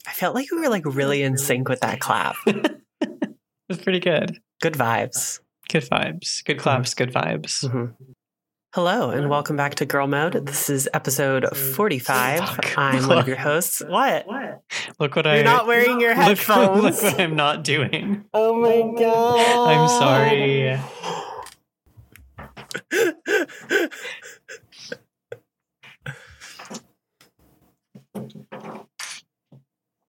I 0.05 0.11
felt 0.13 0.35
like 0.35 0.51
we 0.51 0.59
were 0.59 0.69
like 0.69 0.85
really 0.85 1.23
in 1.23 1.37
sync 1.37 1.67
with 1.69 1.79
that 1.81 1.99
clap. 1.99 2.35
It's 3.69 3.83
pretty 3.83 3.99
good. 3.99 4.39
Good 4.61 4.75
vibes. 4.75 5.41
Good 5.69 5.83
vibes. 5.83 6.41
Good 6.45 6.57
claps. 6.57 6.93
Good 6.93 7.11
vibes. 7.11 7.65
Mhm. 7.65 7.93
Hello 8.73 9.09
and 9.11 9.29
welcome 9.29 9.55
back 9.55 9.75
to 9.75 9.85
Girl 9.85 10.07
Mode. 10.07 10.45
This 10.45 10.69
is 10.69 10.89
episode 10.93 11.55
forty 11.55 11.99
five. 11.99 12.39
Fuck. 12.39 12.73
I'm 12.77 13.07
one 13.07 13.17
of 13.17 13.27
your 13.27 13.37
hosts. 13.37 13.81
What? 13.81 14.27
What? 14.27 14.61
Look 14.99 15.15
what 15.15 15.25
I 15.25 15.35
You're 15.35 15.45
not 15.45 15.67
wearing 15.67 15.99
your 16.01 16.13
look, 16.15 16.17
headphones. 16.23 16.83
look 16.83 17.01
what 17.01 17.19
I'm 17.21 17.35
not 17.35 17.63
doing. 17.63 18.25
oh 18.33 18.59
my 18.59 18.99
god. 18.99 19.69
I'm 19.69 19.87
sorry. 19.89 20.79